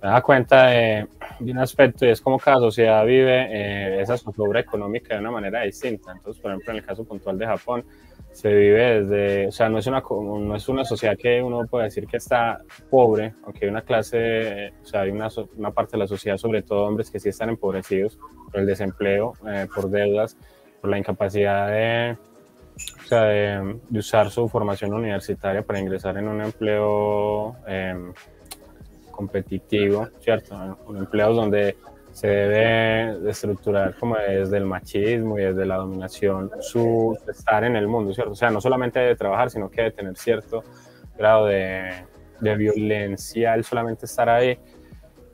me 0.00 0.08
da 0.08 0.22
cuenta 0.22 0.66
de, 0.68 1.08
un 1.40 1.58
aspecto 1.58 2.06
y 2.06 2.10
es 2.10 2.20
como 2.20 2.38
cada 2.38 2.58
sociedad 2.58 3.04
vive 3.04 3.48
eh, 3.50 4.00
esa 4.02 4.16
zozobra 4.16 4.60
económica 4.60 5.14
de 5.14 5.20
una 5.20 5.32
manera 5.32 5.62
distinta. 5.62 6.12
Entonces, 6.12 6.40
por 6.40 6.52
ejemplo, 6.52 6.70
en 6.70 6.78
el 6.78 6.84
caso 6.84 7.04
puntual 7.04 7.38
de 7.38 7.46
Japón, 7.46 7.84
se 8.32 8.48
vive 8.48 9.02
desde, 9.02 9.48
o 9.48 9.52
sea, 9.52 9.68
no 9.68 9.78
es 9.78 9.86
una, 9.86 10.00
no 10.00 10.54
es 10.54 10.68
una 10.68 10.84
sociedad 10.84 11.16
que 11.16 11.42
uno 11.42 11.66
puede 11.66 11.84
decir 11.84 12.06
que 12.06 12.18
está 12.18 12.62
pobre, 12.90 13.34
aunque 13.44 13.64
hay 13.64 13.70
una 13.70 13.82
clase, 13.82 14.72
o 14.82 14.86
sea, 14.86 15.02
hay 15.02 15.10
una, 15.10 15.28
una 15.56 15.70
parte 15.72 15.92
de 15.92 15.98
la 15.98 16.06
sociedad, 16.06 16.36
sobre 16.36 16.62
todo 16.62 16.84
hombres 16.84 17.10
que 17.10 17.18
sí 17.18 17.28
están 17.28 17.48
empobrecidos 17.48 18.18
por 18.50 18.60
el 18.60 18.66
desempleo, 18.66 19.32
eh, 19.48 19.66
por 19.74 19.90
deudas 19.90 20.36
por 20.80 20.90
la 20.90 20.98
incapacidad 20.98 21.68
de, 21.68 22.16
o 23.04 23.06
sea, 23.06 23.22
de, 23.24 23.80
usar 23.92 24.30
su 24.30 24.48
formación 24.48 24.94
universitaria 24.94 25.62
para 25.62 25.80
ingresar 25.80 26.16
en 26.18 26.28
un 26.28 26.40
empleo 26.42 27.56
em, 27.66 28.12
competitivo, 29.10 30.08
¿cierto? 30.20 30.78
Un 30.86 30.98
empleo 30.98 31.32
donde 31.32 31.76
se 32.18 32.26
debe 32.26 33.30
estructurar 33.30 33.94
como 33.96 34.16
desde 34.16 34.56
el 34.56 34.64
machismo 34.64 35.38
y 35.38 35.42
desde 35.42 35.64
la 35.64 35.76
dominación 35.76 36.50
su 36.60 37.16
estar 37.28 37.62
en 37.62 37.76
el 37.76 37.86
mundo, 37.86 38.12
¿cierto? 38.12 38.32
O 38.32 38.34
sea, 38.34 38.50
no 38.50 38.60
solamente 38.60 38.98
de 38.98 39.14
trabajar, 39.14 39.50
sino 39.50 39.70
que 39.70 39.82
de 39.82 39.90
tener 39.92 40.16
cierto 40.16 40.64
grado 41.16 41.46
de, 41.46 41.90
de 42.40 42.56
violencia 42.56 43.54
el 43.54 43.62
solamente 43.64 44.06
estar 44.06 44.28
ahí 44.28 44.58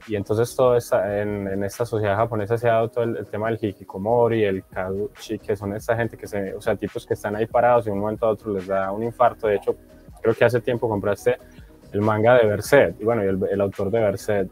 y 0.07 0.17
entonces 0.17 0.55
todo 0.55 0.77
esta, 0.77 1.23
en, 1.23 1.65
esta 1.65 1.87
sociedad 1.87 2.17
japonesa 2.17 2.59
se 2.59 2.69
ha 2.69 2.73
dado 2.75 2.89
todo 2.91 3.05
el, 3.05 3.27
tema 3.27 3.49
del 3.49 3.59
hikikomori, 3.61 4.45
el 4.45 4.65
kaduchi, 4.67 5.39
que 5.39 5.57
son 5.57 5.75
esta 5.75 5.97
gente 5.97 6.19
que 6.19 6.27
se, 6.27 6.55
o 6.55 6.61
sea, 6.61 6.77
tipos 6.77 7.07
que 7.07 7.15
están 7.15 7.35
ahí 7.37 7.47
parados 7.47 7.87
y 7.87 7.89
de 7.89 7.93
un 7.93 8.01
momento 8.01 8.27
a 8.27 8.31
otro 8.31 8.53
les 8.53 8.67
da 8.67 8.93
un 8.93 9.03
infarto. 9.03 9.47
De 9.47 9.57
hecho, 9.57 9.75
creo 10.21 10.35
que 10.35 10.45
hace 10.45 10.61
tiempo 10.61 10.89
compraste 10.89 11.39
el 11.93 12.03
manga 12.03 12.37
de 12.37 12.47
Berset, 12.47 13.01
y 13.01 13.05
bueno, 13.05 13.25
y 13.25 13.29
el, 13.29 13.61
autor 13.61 13.91
de 13.91 14.01
Berset 14.01 14.51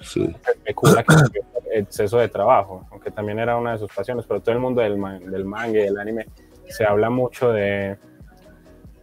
sí. 0.00 0.34
especula 0.46 1.02
que 1.02 1.40
exceso 1.74 2.18
de 2.18 2.28
trabajo, 2.28 2.86
aunque 2.90 3.10
también 3.10 3.38
era 3.38 3.56
una 3.56 3.72
de 3.72 3.78
sus 3.78 3.92
pasiones, 3.92 4.24
pero 4.26 4.40
todo 4.40 4.54
el 4.54 4.60
mundo 4.60 4.80
del, 4.80 5.00
del 5.30 5.44
manga 5.44 5.80
del 5.80 5.98
anime 5.98 6.26
se 6.68 6.84
habla 6.84 7.10
mucho 7.10 7.52
de, 7.52 7.98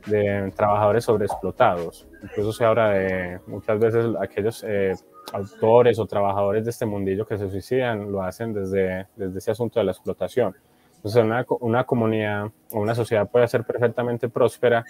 de 0.07 0.51
trabajadores 0.55 1.05
sobreexplotados. 1.05 2.07
Incluso 2.23 2.53
se 2.53 2.65
habla 2.65 2.89
de 2.89 3.39
muchas 3.47 3.79
veces 3.79 4.05
aquellos 4.19 4.63
eh, 4.67 4.93
autores 5.33 5.99
o 5.99 6.05
trabajadores 6.05 6.65
de 6.65 6.71
este 6.71 6.85
mundillo 6.85 7.25
que 7.25 7.37
se 7.37 7.49
suicidan 7.49 8.11
lo 8.11 8.23
hacen 8.23 8.53
desde, 8.53 9.07
desde 9.15 9.37
ese 9.37 9.51
asunto 9.51 9.79
de 9.79 9.85
la 9.85 9.91
explotación. 9.91 10.55
Entonces, 10.95 11.23
una, 11.23 11.45
una 11.61 11.83
comunidad 11.83 12.45
o 12.71 12.79
una 12.79 12.93
sociedad 12.93 13.29
puede 13.29 13.47
ser 13.47 13.63
perfectamente 13.63 14.29
próspera 14.29 14.85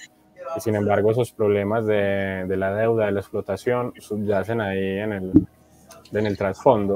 y 0.57 0.59
sin 0.59 0.75
embargo 0.75 1.11
esos 1.11 1.31
problemas 1.31 1.85
de, 1.85 2.45
de 2.47 2.57
la 2.57 2.73
deuda, 2.73 3.05
de 3.05 3.11
la 3.13 3.19
explotación, 3.21 3.93
subyacen 3.97 4.59
ahí 4.59 4.97
en 4.97 5.13
el, 5.13 5.31
en 6.11 6.25
el 6.25 6.37
trasfondo 6.37 6.95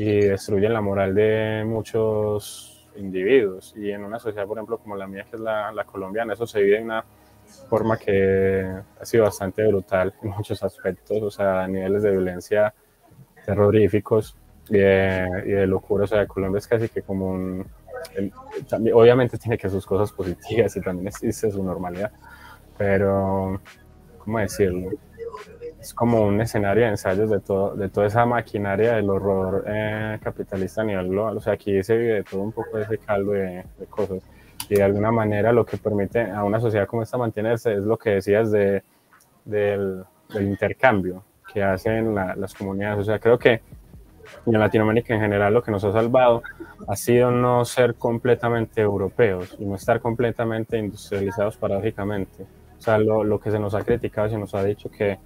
y 0.00 0.20
destruyen 0.28 0.72
la 0.72 0.80
moral 0.80 1.14
de 1.14 1.62
muchos 1.66 2.88
individuos. 2.96 3.74
Y 3.76 3.90
en 3.90 4.02
una 4.02 4.18
sociedad, 4.18 4.46
por 4.46 4.56
ejemplo, 4.56 4.78
como 4.78 4.96
la 4.96 5.06
mía, 5.06 5.26
que 5.28 5.36
es 5.36 5.42
la, 5.42 5.70
la 5.72 5.84
colombiana, 5.84 6.32
eso 6.32 6.46
se 6.46 6.62
vive 6.62 6.78
en 6.78 6.84
una 6.84 7.04
forma 7.68 7.98
que 7.98 8.66
ha 8.98 9.04
sido 9.04 9.24
bastante 9.24 9.66
brutal 9.66 10.14
en 10.22 10.30
muchos 10.30 10.62
aspectos, 10.62 11.22
o 11.22 11.30
sea, 11.30 11.66
niveles 11.68 12.02
de 12.02 12.12
violencia 12.12 12.72
terroríficos 13.44 14.36
y 14.70 14.78
de, 14.78 15.66
locura, 15.66 16.04
o 16.04 16.06
sea, 16.06 16.26
Colombia 16.26 16.58
es 16.58 16.66
casi 16.68 16.88
que 16.88 17.02
como 17.02 17.32
un... 17.32 17.66
obviamente 18.94 19.36
tiene 19.36 19.58
que 19.58 19.68
sus 19.68 19.84
cosas 19.84 20.12
positivas 20.12 20.74
y 20.76 20.80
también 20.80 21.08
existe 21.08 21.50
su 21.50 21.62
normalidad, 21.62 22.12
pero, 22.78 23.60
¿cómo 24.18 24.38
decirlo? 24.38 24.92
Es 25.80 25.94
como 25.94 26.22
un 26.22 26.40
escenario 26.40 26.84
de 26.84 26.90
ensayos 26.90 27.30
de, 27.30 27.40
todo, 27.40 27.74
de 27.74 27.88
toda 27.88 28.06
esa 28.06 28.26
maquinaria 28.26 28.96
del 28.96 29.08
horror 29.08 29.64
eh, 29.66 30.18
capitalista 30.22 30.82
a 30.82 30.84
nivel 30.84 31.08
global, 31.08 31.38
o 31.38 31.40
sea, 31.40 31.54
aquí 31.54 31.82
se 31.82 31.96
vive 31.96 32.22
todo 32.22 32.42
un 32.42 32.52
poco 32.52 32.78
ese 32.78 32.98
caldo 32.98 33.32
de, 33.32 33.64
de 33.78 33.86
cosas 33.88 34.22
y 34.70 34.76
de 34.76 34.82
alguna 34.84 35.10
manera 35.10 35.52
lo 35.52 35.66
que 35.66 35.76
permite 35.76 36.30
a 36.30 36.44
una 36.44 36.60
sociedad 36.60 36.86
como 36.86 37.02
esta 37.02 37.18
mantenerse 37.18 37.72
es 37.74 37.80
lo 37.80 37.96
que 37.96 38.10
decías 38.10 38.52
de, 38.52 38.82
del, 39.44 40.04
intercambio 40.38 41.24
que 41.52 41.60
hacen 41.60 42.14
las 42.14 42.54
comunidades. 42.54 43.00
O 43.00 43.04
sea, 43.04 43.18
creo 43.18 43.36
que 43.36 43.62
en 44.46 44.60
Latinoamérica 44.60 45.12
en 45.12 45.20
general 45.20 45.52
lo 45.52 45.60
que 45.60 45.72
nos 45.72 45.82
ha 45.82 45.90
salvado 45.90 46.44
ha 46.86 46.94
sido 46.94 47.32
no 47.32 47.64
ser 47.64 47.96
completamente 47.96 48.80
europeos 48.80 49.56
y 49.58 49.64
no 49.64 49.74
estar 49.74 50.00
completamente 50.00 50.78
industrializados 50.78 51.56
paradójicamente. 51.56 52.44
O 52.78 52.80
sea, 52.80 52.98
lo, 52.98 53.24
lo 53.24 53.40
que 53.40 53.50
se 53.50 53.58
nos 53.58 53.74
ha 53.74 53.82
criticado, 53.82 54.28
se 54.28 54.38
nos 54.38 54.54
ha 54.54 54.62
dicho 54.62 54.88
que 54.88 55.18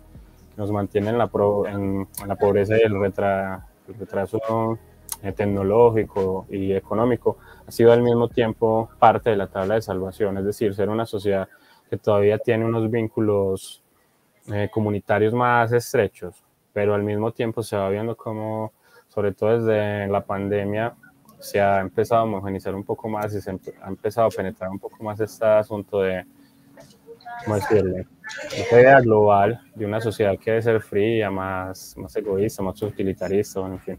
nos 0.56 0.70
mantiene 0.70 1.10
en 1.10 1.18
la, 1.18 1.30
en, 1.68 2.08
la 2.26 2.36
pobreza 2.36 2.76
y 2.76 2.82
el, 2.82 2.98
retra, 2.98 3.66
el 3.88 3.94
retraso 3.94 4.78
eh, 5.22 5.32
tecnológico 5.32 6.46
y 6.50 6.72
económico 6.72 7.38
ha 7.66 7.70
sido 7.70 7.92
al 7.92 8.02
mismo 8.02 8.28
tiempo 8.28 8.90
parte 8.98 9.30
de 9.30 9.36
la 9.36 9.46
tabla 9.46 9.74
de 9.74 9.82
salvación, 9.82 10.38
es 10.38 10.44
decir, 10.44 10.74
ser 10.74 10.88
una 10.88 11.06
sociedad 11.06 11.48
que 11.88 11.96
todavía 11.96 12.38
tiene 12.38 12.64
unos 12.64 12.90
vínculos 12.90 13.82
eh, 14.52 14.68
comunitarios 14.72 15.32
más 15.32 15.72
estrechos, 15.72 16.44
pero 16.72 16.94
al 16.94 17.02
mismo 17.02 17.32
tiempo 17.32 17.62
se 17.62 17.76
va 17.76 17.88
viendo 17.88 18.16
como, 18.16 18.72
sobre 19.08 19.32
todo 19.32 19.58
desde 19.58 20.06
la 20.08 20.20
pandemia, 20.20 20.94
se 21.38 21.60
ha 21.60 21.80
empezado 21.80 22.22
a 22.22 22.24
homogenizar 22.24 22.74
un 22.74 22.84
poco 22.84 23.08
más 23.08 23.34
y 23.34 23.40
se 23.40 23.50
ha 23.50 23.88
empezado 23.88 24.28
a 24.28 24.30
penetrar 24.30 24.70
un 24.70 24.78
poco 24.78 25.02
más 25.02 25.20
este 25.20 25.44
asunto 25.44 26.00
de, 26.00 26.24
¿cómo 27.44 27.56
decirle? 27.56 28.06
Esta 28.56 28.80
idea 28.80 29.00
global 29.00 29.60
de 29.74 29.86
una 29.86 30.00
sociedad 30.00 30.38
que 30.38 30.50
debe 30.50 30.62
ser 30.62 30.80
fría, 30.80 31.30
más, 31.30 31.94
más 31.96 32.14
egoísta, 32.16 32.62
más 32.62 32.80
utilitarista, 32.82 33.60
en 33.60 33.78
fin. 33.80 33.98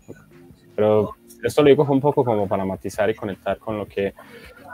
Pero 0.76 1.16
esto 1.44 1.62
lo 1.62 1.70
digo 1.70 1.84
un 1.84 2.02
poco 2.02 2.24
como 2.24 2.48
para 2.48 2.66
matizar 2.66 3.10
y 3.10 3.16
conectar 3.16 3.58
con 3.60 3.78
lo 3.78 3.88
que, 3.88 4.14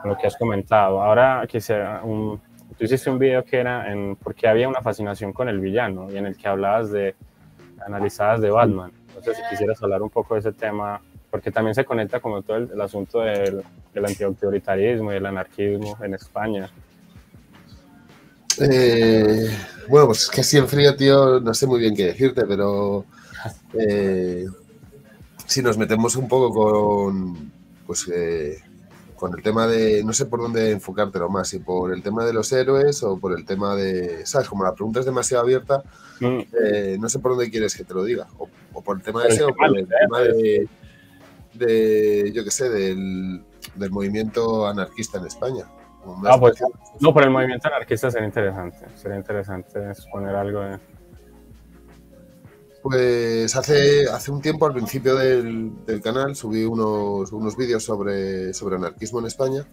lo 0.03 0.17
que 0.17 0.27
has 0.27 0.37
comentado. 0.37 1.01
Ahora 1.01 1.45
quisiera, 1.47 2.01
un, 2.03 2.39
tú 2.77 2.85
hiciste 2.85 3.09
un 3.09 3.19
video 3.19 3.43
que 3.43 3.57
era 3.57 3.91
en 3.91 4.15
porque 4.15 4.47
había 4.47 4.67
una 4.67 4.81
fascinación 4.81 5.33
con 5.33 5.49
el 5.49 5.59
villano 5.59 6.09
y 6.11 6.17
en 6.17 6.25
el 6.25 6.37
que 6.37 6.47
hablabas 6.47 6.91
de, 6.91 7.15
analizadas 7.85 8.41
de 8.41 8.49
Batman. 8.49 8.91
Sé 9.21 9.35
si 9.35 9.41
quisieras 9.49 9.81
hablar 9.83 10.01
un 10.01 10.09
poco 10.09 10.33
de 10.33 10.39
ese 10.39 10.53
tema, 10.53 11.01
porque 11.29 11.51
también 11.51 11.75
se 11.75 11.85
conecta 11.85 12.19
con 12.19 12.41
todo 12.43 12.57
el, 12.57 12.81
asunto 12.81 13.19
del, 13.19 13.61
del 13.93 14.05
antiautoritarismo 14.05 15.13
y 15.13 15.17
el 15.17 15.25
anarquismo 15.25 15.97
en 16.01 16.13
España. 16.15 16.69
Eh, 18.61 19.49
bueno, 19.87 20.07
pues 20.07 20.23
es 20.23 20.29
que 20.29 20.41
así 20.41 20.57
en 20.57 20.67
frío, 20.67 20.95
tío, 20.95 21.39
no 21.39 21.53
sé 21.53 21.67
muy 21.67 21.79
bien 21.79 21.95
qué 21.95 22.05
decirte, 22.05 22.45
pero 22.45 23.05
eh, 23.73 24.45
si 25.45 25.61
nos 25.61 25.77
metemos 25.77 26.15
un 26.15 26.27
poco 26.27 26.53
con, 26.53 27.51
pues, 27.85 28.07
eh, 28.13 28.59
con 29.15 29.33
el 29.35 29.43
tema 29.43 29.67
de, 29.67 30.03
no 30.03 30.13
sé 30.13 30.25
por 30.25 30.41
dónde 30.41 30.71
enfocártelo 30.71 31.29
más, 31.29 31.49
si 31.49 31.59
por 31.59 31.93
el 31.93 32.01
tema 32.01 32.25
de 32.25 32.33
los 32.33 32.51
héroes 32.51 33.03
o 33.03 33.19
por 33.19 33.37
el 33.37 33.45
tema 33.45 33.75
de, 33.75 34.25
¿sabes? 34.25 34.47
Como 34.47 34.63
la 34.63 34.73
pregunta 34.73 34.99
es 34.99 35.05
demasiado 35.05 35.43
abierta, 35.43 35.83
mm. 36.19 36.39
eh, 36.63 36.97
no 36.99 37.09
sé 37.09 37.19
por 37.19 37.31
dónde 37.31 37.49
quieres 37.49 37.75
que 37.75 37.83
te 37.83 37.93
lo 37.93 38.03
diga, 38.03 38.27
o, 38.37 38.81
por 38.81 38.97
el 38.97 39.03
tema 39.03 39.23
de 39.23 39.29
ese 39.29 39.43
o 39.43 39.53
por 39.53 39.77
el 39.77 39.87
tema 39.87 40.19
de, 41.53 42.31
yo 42.33 42.43
qué 42.43 42.51
sé, 42.51 42.69
del, 42.69 43.43
del 43.75 43.91
movimiento 43.91 44.67
anarquista 44.67 45.17
en 45.17 45.25
España. 45.25 45.65
Ah, 46.25 46.37
pues, 46.39 46.55
no, 46.99 47.13
por 47.13 47.23
el 47.23 47.29
movimiento 47.29 47.67
anarquista 47.67 48.09
sería 48.09 48.27
interesante. 48.27 48.85
Sería 48.95 49.17
interesante 49.17 49.91
exponer 49.91 50.35
algo 50.35 50.61
de. 50.61 50.79
Pues 52.81 53.55
hace, 53.55 54.09
hace 54.09 54.31
un 54.31 54.41
tiempo, 54.41 54.65
al 54.65 54.73
principio 54.73 55.15
del, 55.15 56.01
canal, 56.03 56.35
subí 56.35 56.63
unos, 56.63 57.31
unos 57.31 57.55
vídeos 57.55 57.83
sobre, 57.83 58.53
sobre 58.53 58.77
anarquismo 58.77 59.19
en 59.19 59.27
España. 59.27 59.67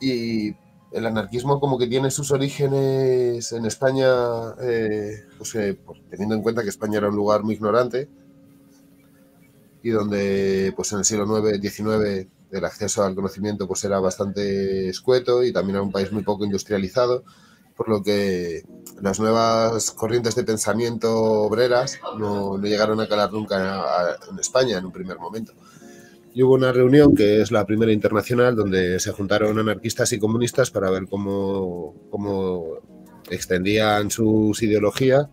Y 0.00 0.56
el 0.90 1.06
anarquismo 1.06 1.60
como 1.60 1.78
que 1.78 1.86
tiene 1.86 2.10
sus 2.10 2.32
orígenes 2.32 3.52
en 3.52 3.64
España, 3.64 4.08
eh, 4.60 5.24
pues, 5.38 5.54
eh, 5.54 5.78
teniendo 6.10 6.34
en 6.34 6.42
cuenta 6.42 6.62
que 6.62 6.68
España 6.68 6.98
era 6.98 7.08
un 7.08 7.16
lugar 7.16 7.44
muy 7.44 7.54
ignorante 7.54 8.08
y 9.82 9.90
donde 9.90 10.72
pues 10.76 10.92
en 10.92 10.98
el 11.00 11.04
siglo 11.04 11.48
IX, 11.48 11.60
XIX 11.60 12.28
el 12.52 12.64
acceso 12.64 13.02
al 13.02 13.14
conocimiento 13.14 13.66
pues 13.66 13.82
era 13.84 13.98
bastante 13.98 14.88
escueto 14.88 15.42
y 15.42 15.52
también 15.52 15.76
era 15.76 15.82
un 15.82 15.92
país 15.92 16.12
muy 16.12 16.22
poco 16.22 16.44
industrializado, 16.44 17.24
por 17.76 17.88
lo 17.88 18.02
que 18.02 18.62
las 19.00 19.18
nuevas 19.18 19.90
corrientes 19.90 20.34
de 20.34 20.44
pensamiento 20.44 21.12
obreras 21.12 21.98
no, 22.18 22.60
llegaron 22.60 23.00
a 23.00 23.08
calar 23.08 23.32
nunca 23.32 24.18
en 24.30 24.38
España 24.38 24.78
en 24.78 24.84
un 24.84 24.92
primer 24.92 25.18
momento. 25.18 25.52
Y 26.34 26.42
hubo 26.42 26.54
una 26.54 26.72
reunión, 26.72 27.14
que 27.14 27.42
es 27.42 27.50
la 27.50 27.66
primera 27.66 27.92
internacional, 27.92 28.56
donde 28.56 28.98
se 29.00 29.12
juntaron 29.12 29.58
anarquistas 29.58 30.12
y 30.12 30.18
comunistas 30.18 30.70
para 30.70 30.90
ver 30.90 31.06
cómo, 31.08 31.94
cómo 32.10 32.78
extendían 33.30 34.10
sus 34.10 34.62
ideologías 34.62 35.26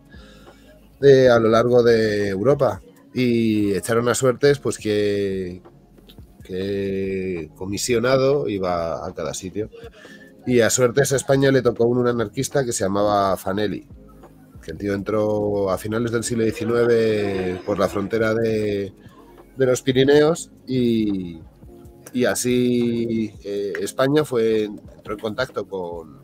a 1.02 1.38
lo 1.38 1.48
largo 1.48 1.82
de 1.82 2.28
Europa. 2.28 2.82
Y 3.14 3.72
echaron 3.72 4.08
a 4.08 4.14
suertes 4.14 4.58
pues 4.58 4.78
que, 4.78 5.62
comisionado 7.54 8.48
iba 8.48 9.06
a 9.06 9.14
cada 9.14 9.34
sitio. 9.34 9.70
Y 10.46 10.60
a 10.60 10.70
suertes 10.70 11.12
a 11.12 11.16
España 11.16 11.50
le 11.50 11.62
tocó 11.62 11.84
un 11.84 12.06
anarquista 12.06 12.64
que 12.64 12.72
se 12.72 12.84
llamaba 12.84 13.36
Fanelli, 13.36 13.86
que 14.62 14.72
el 14.72 14.78
tío 14.78 14.94
entró 14.94 15.70
a 15.70 15.78
finales 15.78 16.12
del 16.12 16.24
siglo 16.24 16.44
XIX 16.44 17.60
por 17.64 17.78
la 17.78 17.88
frontera 17.88 18.34
de, 18.34 18.92
los 19.56 19.82
Pirineos 19.82 20.50
y, 20.66 21.40
así 22.26 23.34
eh, 23.44 23.74
España 23.80 24.24
fue, 24.24 24.64
entró 24.64 25.14
en 25.14 25.20
contacto 25.20 25.68
con, 25.68 26.22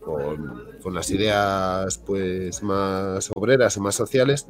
con, 0.00 0.66
con, 0.82 0.92
las 0.94 1.08
ideas 1.10 1.98
pues, 1.98 2.60
más 2.64 3.30
obreras 3.36 3.76
o 3.76 3.80
más 3.80 3.94
sociales 3.94 4.46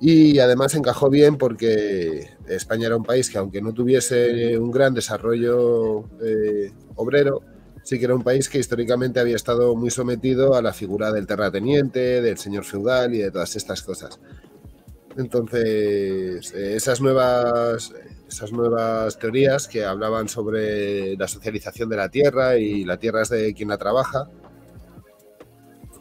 y 0.00 0.38
además 0.38 0.74
encajó 0.74 1.10
bien 1.10 1.36
porque 1.36 2.30
España 2.48 2.86
era 2.86 2.96
un 2.96 3.04
país 3.04 3.28
que 3.28 3.36
aunque 3.36 3.60
no 3.60 3.74
tuviese 3.74 4.56
un 4.58 4.70
gran 4.70 4.94
desarrollo 4.94 6.04
eh, 6.22 6.72
obrero, 6.96 7.42
sí 7.82 7.98
que 7.98 8.06
era 8.06 8.14
un 8.14 8.22
país 8.22 8.48
que 8.48 8.58
históricamente 8.58 9.20
había 9.20 9.36
estado 9.36 9.76
muy 9.76 9.90
sometido 9.90 10.54
a 10.54 10.62
la 10.62 10.72
figura 10.72 11.12
del 11.12 11.26
terrateniente, 11.26 12.22
del 12.22 12.38
señor 12.38 12.64
feudal 12.64 13.14
y 13.14 13.18
de 13.18 13.30
todas 13.30 13.54
estas 13.56 13.82
cosas. 13.82 14.18
Entonces, 15.18 16.50
eh, 16.54 16.76
esas 16.76 17.02
nuevas, 17.02 17.92
esas 18.26 18.52
nuevas 18.52 19.18
teorías 19.18 19.68
que 19.68 19.84
hablaban 19.84 20.28
sobre 20.28 21.14
la 21.16 21.28
socialización 21.28 21.90
de 21.90 21.96
la 21.96 22.08
tierra 22.08 22.56
y 22.56 22.84
la 22.86 22.96
tierra 22.96 23.20
es 23.20 23.28
de 23.28 23.52
quien 23.52 23.68
la 23.68 23.76
trabaja, 23.76 24.30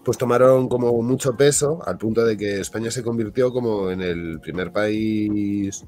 pues 0.10 0.18
tomaron 0.18 0.68
como 0.68 1.00
mucho 1.04 1.38
peso 1.38 1.84
al 1.86 2.00
punto 2.00 2.26
de 2.26 2.36
que 2.36 2.62
España 2.62 2.90
se 2.90 3.04
convirtió 3.04 3.54
como 3.54 3.92
en 3.92 4.02
el 4.02 4.40
primer 4.40 4.72
país 4.72 5.86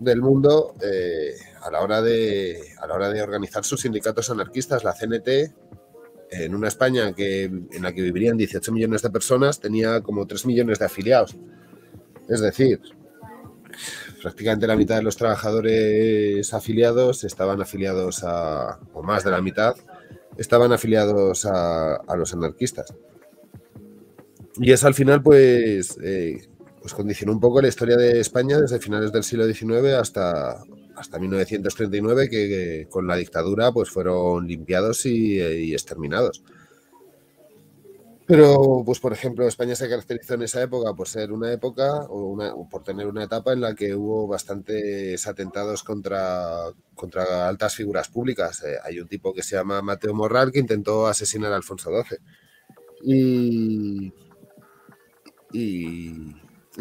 del 0.00 0.22
mundo 0.22 0.74
eh, 0.80 1.34
a, 1.60 1.70
la 1.70 1.82
hora 1.82 2.00
de, 2.00 2.58
a 2.80 2.86
la 2.86 2.94
hora 2.94 3.10
de 3.10 3.20
organizar 3.20 3.62
sus 3.62 3.82
sindicatos 3.82 4.30
anarquistas. 4.30 4.84
La 4.84 4.94
CNT, 4.94 5.28
en 6.30 6.54
una 6.54 6.68
España 6.68 7.12
que, 7.12 7.44
en 7.44 7.82
la 7.82 7.92
que 7.92 8.00
vivirían 8.00 8.38
18 8.38 8.72
millones 8.72 9.02
de 9.02 9.10
personas, 9.10 9.60
tenía 9.60 10.00
como 10.00 10.26
3 10.26 10.46
millones 10.46 10.78
de 10.78 10.86
afiliados. 10.86 11.36
Es 12.30 12.40
decir, 12.40 12.80
prácticamente 14.22 14.66
la 14.66 14.76
mitad 14.76 14.96
de 14.96 15.02
los 15.02 15.18
trabajadores 15.18 16.54
afiliados 16.54 17.22
estaban 17.24 17.60
afiliados 17.60 18.24
a, 18.24 18.80
o 18.94 19.02
más 19.02 19.24
de 19.24 19.30
la 19.30 19.42
mitad, 19.42 19.76
estaban 20.38 20.72
afiliados 20.72 21.44
a 21.44 22.16
los 22.16 22.32
anarquistas. 22.32 22.94
Y 24.56 24.72
eso 24.72 24.86
al 24.86 24.94
final, 24.94 25.22
pues, 25.22 25.98
eh, 26.02 26.46
pues 26.80 26.94
condicionó 26.94 27.32
un 27.32 27.40
poco 27.40 27.62
la 27.62 27.68
historia 27.68 27.96
de 27.96 28.20
España 28.20 28.60
desde 28.60 28.80
finales 28.80 29.12
del 29.12 29.22
siglo 29.22 29.46
XIX 29.46 29.94
hasta, 29.94 30.62
hasta 30.96 31.18
1939, 31.18 32.28
que, 32.28 32.86
con 32.90 33.06
la 33.06 33.16
dictadura 33.16 33.72
pues 33.72 33.90
fueron 33.90 34.46
limpiados 34.46 35.06
y, 35.06 35.72
exterminados. 35.72 36.42
Pero, 38.26 38.82
pues 38.86 39.00
por 39.00 39.12
ejemplo, 39.12 39.46
España 39.46 39.74
se 39.74 39.88
caracterizó 39.88 40.34
en 40.34 40.42
esa 40.42 40.62
época 40.62 40.94
por 40.94 41.08
ser 41.08 41.32
una 41.32 41.52
época 41.52 42.06
o, 42.08 42.68
por 42.70 42.82
tener 42.82 43.06
una 43.06 43.24
etapa 43.24 43.52
en 43.52 43.60
la 43.60 43.74
que 43.74 43.94
hubo 43.94 44.26
bastantes 44.26 45.26
atentados 45.26 45.82
contra, 45.82 46.70
contra 46.94 47.48
altas 47.48 47.74
figuras 47.74 48.08
públicas. 48.08 48.62
Eh, 48.62 48.76
hay 48.82 49.00
un 49.00 49.08
tipo 49.08 49.34
que 49.34 49.42
se 49.42 49.56
llama 49.56 49.82
Mateo 49.82 50.14
Morral 50.14 50.52
que 50.52 50.60
intentó 50.60 51.06
asesinar 51.06 51.52
a 51.52 51.56
Alfonso 51.56 51.90
XII. 51.90 52.18
Y, 53.04 54.12
y, 55.52 56.34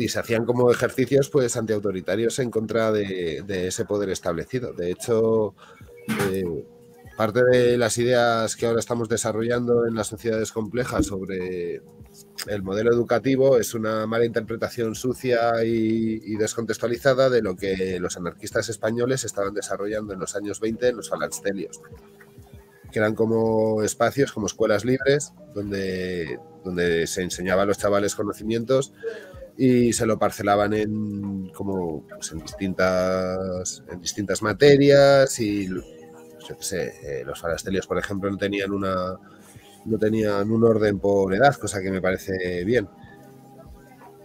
se 0.08 0.20
hacían 0.20 0.46
como 0.46 0.72
ejercicios 0.72 1.30
pues 1.30 1.58
antiautoritarios 1.58 2.40
en 2.40 2.50
contra 2.50 2.92
de, 2.92 3.44
ese 3.68 3.86
poder 3.86 4.10
establecido. 4.10 4.72
De 4.72 4.90
hecho, 4.90 5.54
eh, 6.32 6.66
parte 7.18 7.44
de 7.44 7.78
las 7.78 7.98
ideas 7.98 8.56
que 8.56 8.68
ahora 8.68 8.80
estamos 8.80 9.10
desarrollando 9.10 9.86
en 9.86 9.96
las 9.96 10.08
sociedades 10.08 10.54
complejas 10.54 11.08
sobre 11.08 11.82
el 12.48 12.64
modelo 12.64 12.92
educativo 12.92 13.58
es 13.58 13.74
una 13.74 14.08
mala 14.08 14.26
interpretación 14.26 14.96
sucia 14.96 15.64
y, 15.64 16.36
descontextualizada 16.38 17.30
de 17.30 17.42
lo 17.42 17.56
que 17.56 18.00
los 18.00 18.16
anarquistas 18.16 18.70
españoles 18.70 19.26
estaban 19.26 19.54
desarrollando 19.54 20.14
en 20.14 20.20
los 20.20 20.36
años 20.36 20.60
20 20.60 20.88
en 20.88 20.98
los 20.98 21.10
falancelios 21.10 21.82
que 22.92 23.00
eran 23.00 23.16
como 23.16 23.82
espacios, 23.84 24.32
como 24.32 24.48
escuelas 24.48 24.84
libres, 24.86 25.34
donde, 25.56 26.40
donde 26.64 27.08
se 27.08 27.22
enseñaba 27.22 27.64
a 27.64 27.66
los 27.66 27.78
chavales 27.78 28.16
conocimientos 28.16 28.94
y 29.58 29.94
se 29.94 30.06
lo 30.06 30.18
parcelaban 30.18 30.74
en 30.74 31.50
como 31.50 32.08
pues, 32.08 32.32
en 32.32 32.40
distintas 32.40 33.84
en 33.92 34.02
distintas 34.02 34.42
materias 34.42 35.40
y 35.40 35.68
yo 35.68 36.56
sé, 36.60 36.94
eh, 37.04 37.24
los 37.26 37.40
falastelios 37.40 37.88
por 37.88 37.98
ejemplo 37.98 38.30
no 38.30 38.38
tenían 38.38 38.72
una 38.72 39.18
no 39.86 39.98
tenían 39.98 40.50
un 40.52 40.64
orden 40.64 41.00
por 41.00 41.34
edad 41.34 41.56
cosa 41.56 41.82
que 41.82 41.92
me 41.92 42.02
parece 42.02 42.64
bien. 42.64 42.88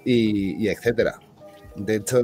Y, 0.04 0.64
y 0.64 0.68
etcétera. 0.68 1.18
De 1.74 1.96
hecho 1.96 2.22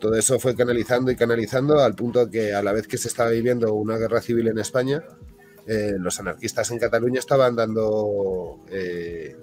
todo 0.00 0.14
eso 0.14 0.38
fue 0.38 0.54
canalizando 0.54 1.10
y 1.10 1.16
canalizando 1.16 1.80
al 1.80 1.94
punto 1.94 2.30
que 2.30 2.54
a 2.54 2.62
la 2.62 2.72
vez 2.72 2.86
que 2.86 2.98
se 2.98 3.08
estaba 3.08 3.30
viviendo 3.30 3.72
una 3.74 3.96
guerra 3.96 4.20
civil 4.20 4.48
en 4.48 4.58
España 4.58 5.02
eh, 5.66 5.94
los 5.98 6.20
anarquistas 6.20 6.70
en 6.70 6.78
Cataluña 6.78 7.18
estaban 7.18 7.56
dando, 7.56 8.60
eh, 8.70 9.34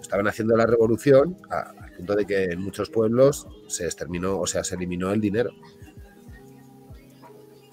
estaban 0.00 0.26
haciendo 0.26 0.56
la 0.56 0.66
revolución 0.66 1.36
al 1.50 1.92
punto 1.92 2.16
de 2.16 2.26
que 2.26 2.44
en 2.44 2.60
muchos 2.60 2.90
pueblos 2.90 3.46
se 3.68 3.84
exterminó, 3.84 4.38
o 4.40 4.46
sea, 4.46 4.64
se 4.64 4.74
eliminó 4.74 5.12
el 5.12 5.20
dinero. 5.20 5.50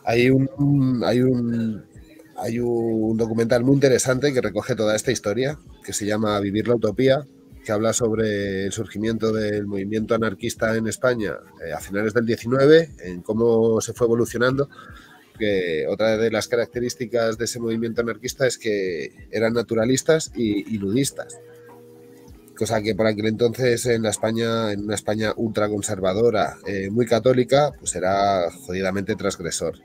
Hay 0.05 0.29
un, 0.29 1.01
hay 1.03 1.21
un, 1.21 1.83
hay 2.37 2.59
un 2.59 3.17
documental 3.17 3.63
muy 3.63 3.75
interesante 3.75 4.33
que 4.33 4.41
recoge 4.41 4.75
toda 4.75 4.95
esta 4.95 5.11
historia, 5.11 5.57
que 5.83 5.93
se 5.93 6.05
llama 6.05 6.39
Vivir 6.39 6.67
la 6.67 6.75
Utopía, 6.75 7.25
que 7.63 7.71
habla 7.71 7.93
sobre 7.93 8.65
el 8.65 8.71
surgimiento 8.71 9.31
del 9.31 9.65
movimiento 9.65 10.13
anarquista 10.13 10.75
en 10.75 10.87
España 10.87 11.37
eh, 11.65 11.71
a 11.71 11.79
finales 11.79 12.13
del 12.13 12.25
19, 12.25 12.95
en 12.99 13.21
cómo 13.21 13.79
se 13.81 13.93
fue 13.93 14.05
evolucionando 14.05 14.69
que 15.37 15.85
otra 15.87 16.17
de 16.17 16.31
las 16.31 16.47
características 16.47 17.37
de 17.37 17.45
ese 17.45 17.59
movimiento 17.59 18.01
anarquista 18.01 18.47
es 18.47 18.57
que 18.57 19.27
eran 19.31 19.53
naturalistas 19.53 20.31
y, 20.35 20.77
nudistas. 20.77 21.39
Cosa 22.57 22.81
que 22.81 22.95
por 22.95 23.07
aquel 23.07 23.27
entonces 23.27 23.85
en 23.87 24.03
la 24.03 24.09
España, 24.09 24.71
en 24.71 24.85
una 24.85 24.95
España 24.95 25.33
ultraconservadora, 25.35 26.57
eh, 26.67 26.89
muy 26.91 27.05
católica, 27.05 27.71
pues 27.79 27.95
era 27.95 28.49
jodidamente 28.51 29.15
transgresor. 29.15 29.79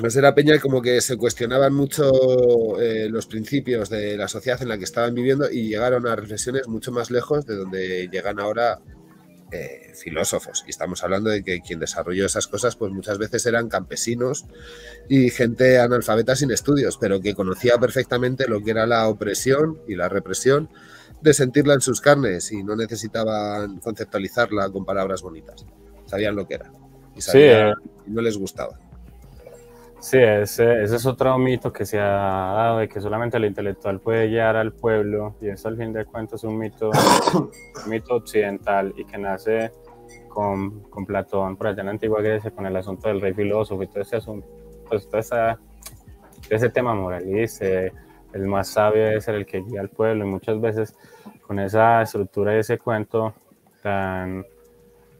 Más 0.00 0.14
era 0.14 0.32
peña 0.32 0.60
como 0.60 0.80
que 0.80 1.00
se 1.00 1.16
cuestionaban 1.16 1.74
mucho 1.74 2.80
eh, 2.80 3.08
los 3.10 3.26
principios 3.26 3.90
de 3.90 4.16
la 4.16 4.28
sociedad 4.28 4.62
en 4.62 4.68
la 4.68 4.78
que 4.78 4.84
estaban 4.84 5.12
viviendo 5.12 5.50
y 5.50 5.70
llegaron 5.70 6.06
a 6.06 6.14
reflexiones 6.14 6.68
mucho 6.68 6.92
más 6.92 7.10
lejos 7.10 7.44
de 7.46 7.56
donde 7.56 8.08
llegan 8.08 8.38
ahora 8.38 8.80
eh, 9.50 9.92
filósofos. 9.94 10.64
Y 10.66 10.70
estamos 10.70 11.02
hablando 11.02 11.30
de 11.30 11.42
que 11.42 11.60
quien 11.60 11.80
desarrolló 11.80 12.26
esas 12.26 12.46
cosas, 12.46 12.76
pues 12.76 12.92
muchas 12.92 13.18
veces 13.18 13.44
eran 13.46 13.68
campesinos 13.68 14.46
y 15.08 15.30
gente 15.30 15.78
analfabeta 15.78 16.36
sin 16.36 16.50
estudios, 16.50 16.98
pero 16.98 17.20
que 17.20 17.34
conocía 17.34 17.78
perfectamente 17.78 18.46
lo 18.48 18.62
que 18.62 18.72
era 18.72 18.86
la 18.86 19.08
opresión 19.08 19.80
y 19.88 19.94
la 19.94 20.08
represión 20.08 20.68
de 21.20 21.34
sentirla 21.34 21.74
en 21.74 21.80
sus 21.80 22.00
carnes 22.00 22.52
y 22.52 22.62
no 22.62 22.76
necesitaban 22.76 23.78
conceptualizarla 23.78 24.70
con 24.70 24.84
palabras 24.84 25.22
bonitas. 25.22 25.64
Sabían 26.06 26.36
lo 26.36 26.46
que 26.46 26.54
era 26.54 26.70
y, 27.16 27.20
sabían, 27.20 27.74
y 28.06 28.10
no 28.10 28.22
les 28.22 28.36
gustaba. 28.38 28.78
Sí, 30.00 30.18
ese, 30.18 30.84
ese, 30.84 30.96
es 30.96 31.06
otro 31.06 31.36
mito 31.38 31.72
que 31.72 31.84
se 31.84 31.98
ha 31.98 32.04
dado 32.04 32.78
de 32.78 32.88
que 32.88 33.00
solamente 33.00 33.36
el 33.36 33.46
intelectual 33.46 34.00
puede 34.00 34.28
guiar 34.28 34.54
al 34.54 34.72
pueblo 34.72 35.34
y 35.40 35.48
eso 35.48 35.68
al 35.68 35.76
fin 35.76 35.92
de 35.92 36.04
cuentas 36.04 36.40
es 36.40 36.44
un 36.44 36.56
mito, 36.56 36.90
un 37.34 37.90
mito 37.90 38.14
occidental 38.14 38.94
y 38.96 39.04
que 39.04 39.18
nace 39.18 39.72
con, 40.28 40.82
con, 40.88 41.04
Platón 41.04 41.56
por 41.56 41.66
allá 41.66 41.80
en 41.80 41.86
la 41.86 41.92
antigua 41.92 42.22
Grecia 42.22 42.52
con 42.52 42.64
el 42.66 42.76
asunto 42.76 43.08
del 43.08 43.20
rey 43.20 43.34
filósofo 43.34 43.82
y 43.82 43.88
todo 43.88 44.02
ese 44.02 44.16
asunto, 44.16 44.46
pues 44.88 45.08
todo 45.08 45.20
ese 46.48 46.70
tema 46.70 46.94
moralista, 46.94 47.66
el 47.66 48.46
más 48.46 48.68
sabio 48.68 49.20
ser 49.20 49.34
el 49.34 49.46
que 49.46 49.62
guía 49.62 49.80
al 49.80 49.90
pueblo 49.90 50.24
y 50.24 50.28
muchas 50.28 50.60
veces 50.60 50.94
con 51.42 51.58
esa 51.58 52.02
estructura 52.02 52.54
y 52.54 52.60
ese 52.60 52.78
cuento 52.78 53.34
tan 53.82 54.46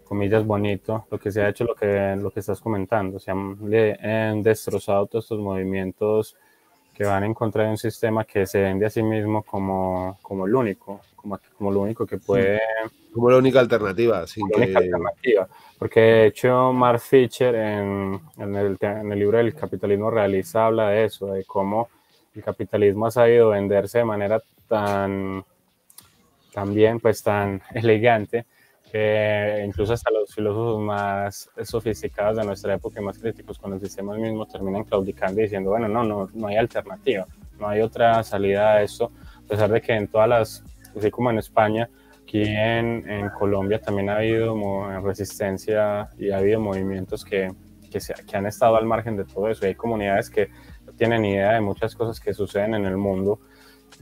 comillas, 0.09 0.45
bonito, 0.45 1.07
lo 1.11 1.19
que 1.19 1.31
se 1.31 1.43
ha 1.43 1.49
hecho, 1.49 1.65
lo 1.65 1.75
que, 1.75 2.17
lo 2.19 2.31
que 2.31 2.41
estás 2.41 2.61
comentando. 2.61 3.19
Se 3.19 3.31
han, 3.31 4.43
destrozado 4.43 5.07
todos 5.07 5.27
estos 5.27 5.39
movimientos 5.39 6.35
que 6.95 7.05
van 7.05 7.25
en 7.25 7.35
contra 7.35 7.65
de 7.65 7.71
un 7.71 7.77
sistema 7.77 8.25
que 8.25 8.47
se 8.47 8.61
vende 8.61 8.87
a 8.87 8.91
sí 8.91 9.03
mismo 9.03 9.43
como, 9.43 10.19
como 10.23 10.47
el 10.47 10.55
único, 10.55 11.01
como, 11.15 11.39
como 11.57 11.71
lo 11.71 11.81
único 11.83 12.07
que 12.07 12.19
puede... 12.19 12.61
Como 13.13 13.31
la 13.31 13.39
única 13.39 13.61
alternativa. 13.61 14.27
Sin 14.27 14.49
la 14.51 14.57
única 14.57 14.79
alternativa. 14.79 15.49
Porque 15.79 16.01
de 16.01 16.27
hecho 16.27 16.73
Mark 16.73 17.01
Fisher 17.01 17.55
en, 17.55 18.21
en, 18.39 18.57
el, 18.57 18.77
en 18.81 19.13
el 19.13 19.19
libro 19.19 19.39
del 19.39 19.55
capitalismo 19.55 20.11
realista 20.11 20.67
habla 20.67 20.89
de 20.91 21.05
eso, 21.05 21.27
de 21.27 21.45
cómo 21.45 21.89
el 22.35 22.43
capitalismo 22.43 23.07
ha 23.07 23.11
sabido 23.11 23.51
venderse 23.51 23.99
de 23.99 24.05
manera 24.05 24.43
tan, 24.67 25.45
tan 26.53 26.75
bien, 26.75 27.01
pues 27.01 27.23
tan 27.23 27.63
elegante, 27.75 28.47
que 28.91 29.65
incluso 29.67 29.93
hasta 29.93 30.11
los 30.11 30.35
filósofos 30.35 30.81
más 30.81 31.51
sofisticados 31.63 32.39
de 32.39 32.45
nuestra 32.45 32.75
época 32.75 33.01
y 33.01 33.05
más 33.05 33.19
críticos 33.19 33.59
con 33.59 33.73
el 33.75 33.81
sistema 33.81 34.15
mismo 34.17 34.47
terminan 34.47 34.85
claudicando 34.85 35.41
y 35.41 35.45
diciendo, 35.45 35.71
bueno, 35.71 35.89
no, 35.89 36.05
no, 36.05 36.29
no 36.33 36.47
hay 36.47 36.57
alternativa, 36.57 37.27
no 37.59 37.69
hay 37.69 37.81
otra 37.81 38.23
salida 38.23 38.75
a 38.75 38.83
esto, 38.83 39.13
a 39.45 39.49
pesar 39.49 39.71
de 39.71 39.81
que 39.81 39.93
en 39.93 40.09
todas 40.09 40.29
las, 40.29 40.65
así 40.97 41.11
como 41.11 41.31
en 41.31 41.39
España, 41.39 41.89
aquí 42.23 42.43
en, 42.43 43.09
en 43.09 43.29
Colombia 43.31 43.81
también 43.81 44.11
ha 44.11 44.17
habido 44.17 44.55
resistencia 45.01 46.09
y 46.19 46.31
ha 46.31 46.39
habido 46.39 46.61
movimientos 46.61 47.25
que, 47.25 47.53
que, 47.91 48.01
se, 48.01 48.15
que 48.15 48.37
han 48.37 48.47
estado 48.47 48.77
al 48.77 48.85
margen 48.85 49.17
de 49.17 49.25
todo 49.25 49.49
eso. 49.49 49.65
Y 49.65 49.69
hay 49.69 49.75
comunidades 49.75 50.29
que 50.29 50.51
no 50.87 50.93
tienen 50.93 51.25
idea 51.25 51.53
de 51.55 51.61
muchas 51.61 51.95
cosas 51.95 52.21
que 52.21 52.35
suceden 52.35 52.75
en 52.75 52.85
el 52.85 52.97
mundo 52.97 53.41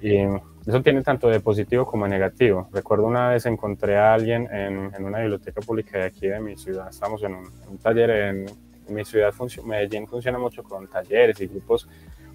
y 0.03 0.19
eso 0.67 0.83
tiene 0.83 1.03
tanto 1.03 1.29
de 1.29 1.39
positivo 1.41 1.87
como 1.87 2.05
de 2.07 2.11
negativo. 2.11 2.69
Recuerdo 2.73 3.07
una 3.07 3.31
vez 3.31 3.47
encontré 3.47 3.97
a 3.97 4.15
alguien 4.15 4.49
en, 4.53 4.93
en 4.95 5.05
una 5.05 5.21
biblioteca 5.21 5.61
pública 5.61 5.99
de 5.99 6.05
aquí 6.05 6.27
de 6.27 6.41
mi 6.41 6.57
ciudad. 6.57 6.89
Estamos 6.89 7.23
en 7.23 7.35
un, 7.35 7.79
taller 7.79 8.11
en, 8.11 8.47
mi 8.89 9.05
ciudad, 9.05 9.35
Medellín 9.65 10.07
funciona 10.07 10.39
mucho 10.39 10.63
con 10.63 10.87
talleres 10.87 11.41
y 11.41 11.49
grupos 11.49 11.89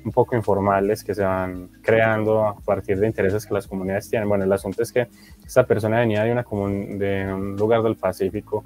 un 0.03 0.11
poco 0.11 0.35
informales 0.35 1.01
que 1.01 1.15
se 1.15 1.23
van 1.23 1.69
creando 1.81 2.45
a 2.45 2.55
partir 2.55 2.99
de 2.99 3.07
intereses 3.07 3.45
que 3.45 3.53
las 3.53 3.67
comunidades 3.67 4.09
tienen. 4.09 4.27
Bueno, 4.27 4.43
el 4.43 4.51
asunto 4.51 4.81
es 4.81 4.91
que 4.91 5.07
esta 5.45 5.65
persona 5.65 5.99
venía 5.99 6.23
de, 6.23 6.31
una 6.31 6.43
de 6.43 7.33
un 7.33 7.55
lugar 7.55 7.83
del 7.83 7.95
Pacífico 7.95 8.63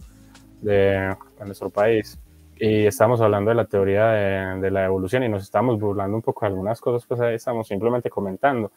de, 0.61 1.15
de 1.39 1.45
nuestro 1.45 1.69
país 1.69 2.17
y 2.57 2.85
estamos 2.85 3.19
hablando 3.19 3.49
de 3.49 3.55
la 3.55 3.65
teoría 3.65 4.07
de, 4.07 4.61
de, 4.61 4.71
la 4.71 4.85
evolución 4.85 5.23
y 5.23 5.29
nos 5.29 5.43
estamos 5.43 5.77
burlando 5.79 6.15
un 6.15 6.23
poco 6.23 6.41
de 6.41 6.47
algunas 6.47 6.79
cosas, 6.79 7.05
pues 7.05 7.19
ahí 7.19 7.35
estamos 7.35 7.67
simplemente 7.67 8.09
comentando. 8.09 8.71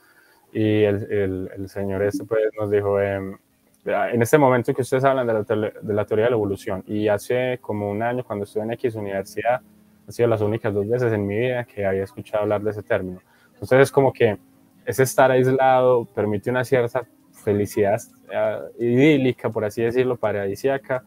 Y 0.53 0.83
el, 0.83 1.51
el, 1.55 1.69
señor 1.69 2.03
este 2.03 2.25
pues 2.25 2.41
nos 2.59 2.71
dijo, 2.71 3.01
em, 3.01 3.37
en 3.85 4.23
este 4.23 4.39
momento 4.39 4.73
que 4.73 4.83
ustedes 4.83 5.05
hablan 5.05 5.27
de 5.27 5.33
la, 5.35 5.73
de 5.83 5.95
la, 5.95 6.05
teoría 6.05 6.25
de 6.27 6.31
la 6.31 6.37
evolución, 6.37 6.83
y 6.87 7.09
hace 7.09 7.59
como 7.61 7.91
un 7.91 8.03
año 8.03 8.25
cuando 8.25 8.45
estuve 8.45 8.65
en 8.65 8.73
X 8.73 8.95
universidad, 8.95 9.61
han 10.07 10.13
sido 10.13 10.29
las 10.29 10.41
únicas 10.41 10.73
dos 10.73 10.89
veces 10.89 11.13
en 11.13 11.27
mi 11.27 11.39
vida 11.39 11.65
que 11.65 11.85
había 11.85 12.05
escuchado 12.05 12.43
hablar 12.45 12.63
de 12.63 12.71
ese 12.71 12.83
término. 12.83 13.21
Entonces 13.53 13.81
es 13.81 13.93
como 13.93 14.13
que 14.13 14.39
ese 14.87 15.03
estar 15.03 15.31
aislado 15.31 16.07
permite 16.07 16.51
una 16.51 16.65
cierta 16.65 17.07
felicidad 17.33 18.01
uh, 18.29 18.83
idílica, 18.83 19.51
por 19.51 19.65
así 19.65 19.83
decirlo, 19.83 20.17
paradisíaca, 20.17 21.05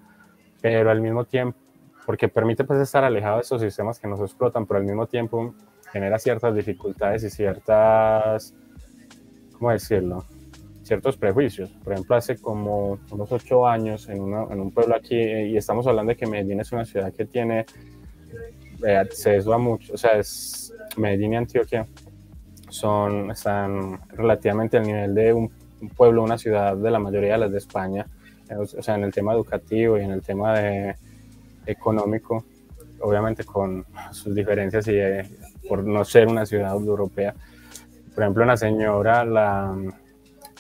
pero 0.61 0.91
al 0.91 1.01
mismo 1.01 1.25
tiempo 1.25 1.57
porque 2.05 2.27
permite 2.27 2.63
pues 2.63 2.79
estar 2.79 3.03
alejado 3.03 3.37
de 3.37 3.41
esos 3.41 3.61
sistemas 3.61 3.99
que 3.99 4.07
nos 4.07 4.19
explotan, 4.19 4.65
pero 4.65 4.79
al 4.79 4.85
mismo 4.85 5.07
tiempo 5.07 5.53
genera 5.91 6.17
ciertas 6.19 6.55
dificultades 6.55 7.23
y 7.23 7.29
ciertas, 7.29 8.53
¿cómo 9.61 9.73
decirlo? 9.73 10.25
Ciertos 10.81 11.17
prejuicios. 11.17 11.69
Por 11.83 11.93
ejemplo, 11.93 12.15
hace 12.15 12.35
como 12.35 12.97
unos 13.11 13.31
ocho 13.31 13.67
años 13.67 14.09
en, 14.09 14.17
en 14.17 14.59
un 14.59 14.71
pueblo 14.71 14.95
aquí, 14.95 15.15
y 15.15 15.55
estamos 15.55 15.85
hablando 15.85 16.09
de 16.09 16.17
que 16.17 16.25
Medellín 16.25 16.59
es 16.59 16.71
una 16.71 16.83
ciudad 16.83 17.13
que 17.13 17.25
tiene 17.25 17.67
eh, 18.83 18.95
acceso 18.95 19.53
a 19.53 19.59
mucho, 19.59 19.93
o 19.93 19.97
sea, 19.97 20.13
es 20.13 20.73
Medellín 20.97 21.33
y 21.33 21.35
Antioquia 21.35 21.85
son, 22.69 23.29
están 23.29 23.99
relativamente 24.09 24.77
al 24.77 24.87
nivel 24.87 25.13
de 25.13 25.31
un, 25.31 25.51
un 25.79 25.89
pueblo, 25.89 26.23
una 26.23 26.39
ciudad 26.39 26.75
de 26.75 26.89
la 26.89 26.97
mayoría 26.97 27.33
de 27.33 27.37
las 27.37 27.51
de 27.51 27.59
España, 27.59 28.07
o 28.57 28.65
sea, 28.65 28.95
en 28.95 29.03
el 29.03 29.13
tema 29.13 29.33
educativo 29.33 29.99
y 29.99 30.01
en 30.01 30.09
el 30.09 30.23
tema 30.23 30.57
de 30.57 30.95
económico, 31.67 32.45
obviamente 33.01 33.43
con 33.43 33.85
sus 34.11 34.33
diferencias 34.33 34.87
y 34.87 34.95
eh, 34.95 35.29
por 35.69 35.83
no 35.83 36.03
ser 36.03 36.27
una 36.27 36.47
ciudad 36.47 36.73
europea. 36.73 37.35
Por 38.13 38.23
ejemplo, 38.23 38.43
una 38.43 38.57
señora 38.57 39.23
la, 39.23 39.75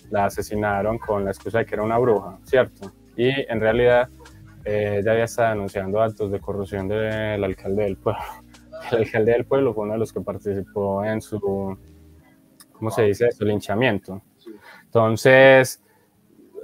la 0.09 0.25
asesinaron 0.25 0.97
con 0.97 1.25
la 1.25 1.31
excusa 1.31 1.59
de 1.59 1.65
que 1.65 1.75
era 1.75 1.83
una 1.83 1.97
bruja, 1.97 2.37
¿cierto? 2.43 2.91
Y 3.15 3.29
en 3.29 3.59
realidad 3.59 4.09
eh, 4.65 4.99
ella 5.01 5.11
había 5.13 5.23
estado 5.23 5.49
denunciando 5.49 6.01
actos 6.01 6.31
de 6.31 6.39
corrupción 6.39 6.87
del 6.87 7.43
alcalde 7.43 7.83
del 7.83 7.97
pueblo. 7.97 8.21
El 8.91 8.99
alcalde 8.99 9.31
del 9.33 9.45
pueblo 9.45 9.73
fue 9.73 9.83
uno 9.83 9.93
de 9.93 9.99
los 9.99 10.11
que 10.11 10.21
participó 10.21 11.03
en 11.05 11.21
su, 11.21 11.77
¿cómo 12.71 12.89
se 12.89 13.03
dice? 13.03 13.31
Su 13.31 13.45
linchamiento. 13.45 14.23
Entonces, 14.85 15.83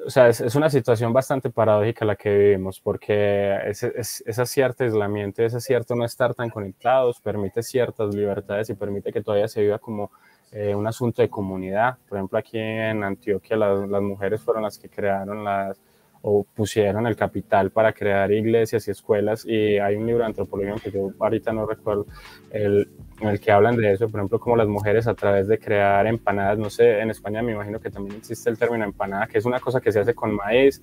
o 0.05 0.09
sea, 0.09 0.29
es, 0.29 0.55
una 0.55 0.69
situación 0.69 1.13
bastante 1.13 1.49
paradójica 1.51 2.05
la 2.05 2.15
que 2.15 2.35
vivimos, 2.35 2.79
porque 2.79 3.57
ese, 3.65 3.93
ese 3.95 4.45
cierto 4.45 4.83
aislamiento, 4.83 5.43
ese 5.43 5.61
cierto 5.61 5.95
no 5.95 6.05
estar 6.05 6.33
tan 6.33 6.49
conectados, 6.49 7.21
permite 7.21 7.61
ciertas 7.61 8.15
libertades 8.15 8.69
y 8.69 8.73
permite 8.73 9.11
que 9.11 9.21
todavía 9.21 9.47
se 9.47 9.61
viva 9.61 9.77
como 9.77 10.11
eh, 10.51 10.73
un 10.73 10.87
asunto 10.87 11.21
de 11.21 11.29
comunidad. 11.29 11.97
Por 12.07 12.17
ejemplo, 12.17 12.37
aquí 12.37 12.57
en 12.57 13.03
Antioquia 13.03 13.57
las, 13.57 13.89
las 13.89 14.01
mujeres 14.01 14.41
fueron 14.41 14.63
las 14.63 14.77
que 14.77 14.89
crearon 14.89 15.43
las, 15.43 15.79
o 16.21 16.43
pusieron 16.43 17.07
el 17.07 17.15
capital 17.15 17.71
para 17.71 17.93
crear 17.93 18.31
iglesias 18.31 18.87
y 18.87 18.91
escuelas 18.91 19.45
y 19.45 19.77
hay 19.77 19.95
un 19.95 20.05
libro 20.05 20.23
de 20.23 20.27
antropología 20.27 20.75
que 20.75 20.91
yo 20.91 21.11
ahorita 21.19 21.53
no 21.53 21.65
recuerdo 21.65 22.05
el, 22.51 22.89
en 23.21 23.27
el 23.29 23.39
que 23.39 23.51
hablan 23.51 23.75
de 23.75 23.93
eso, 23.93 24.09
por 24.09 24.19
ejemplo, 24.19 24.39
como 24.39 24.55
las 24.55 24.67
mujeres 24.67 25.07
a 25.07 25.13
través 25.13 25.47
de 25.47 25.57
crear 25.57 26.05
empanadas, 26.07 26.57
no 26.57 26.69
sé, 26.69 26.99
en 26.99 27.09
España 27.09 27.41
me 27.41 27.53
imagino 27.53 27.79
que 27.79 27.89
también 27.89 28.17
existe 28.17 28.49
el 28.49 28.57
término 28.57 28.83
empanada, 28.83 29.27
que 29.27 29.37
es 29.37 29.45
una 29.45 29.59
cosa 29.59 29.79
que 29.79 29.91
se 29.91 29.99
hace 29.99 30.13
con 30.13 30.35
maíz, 30.35 30.81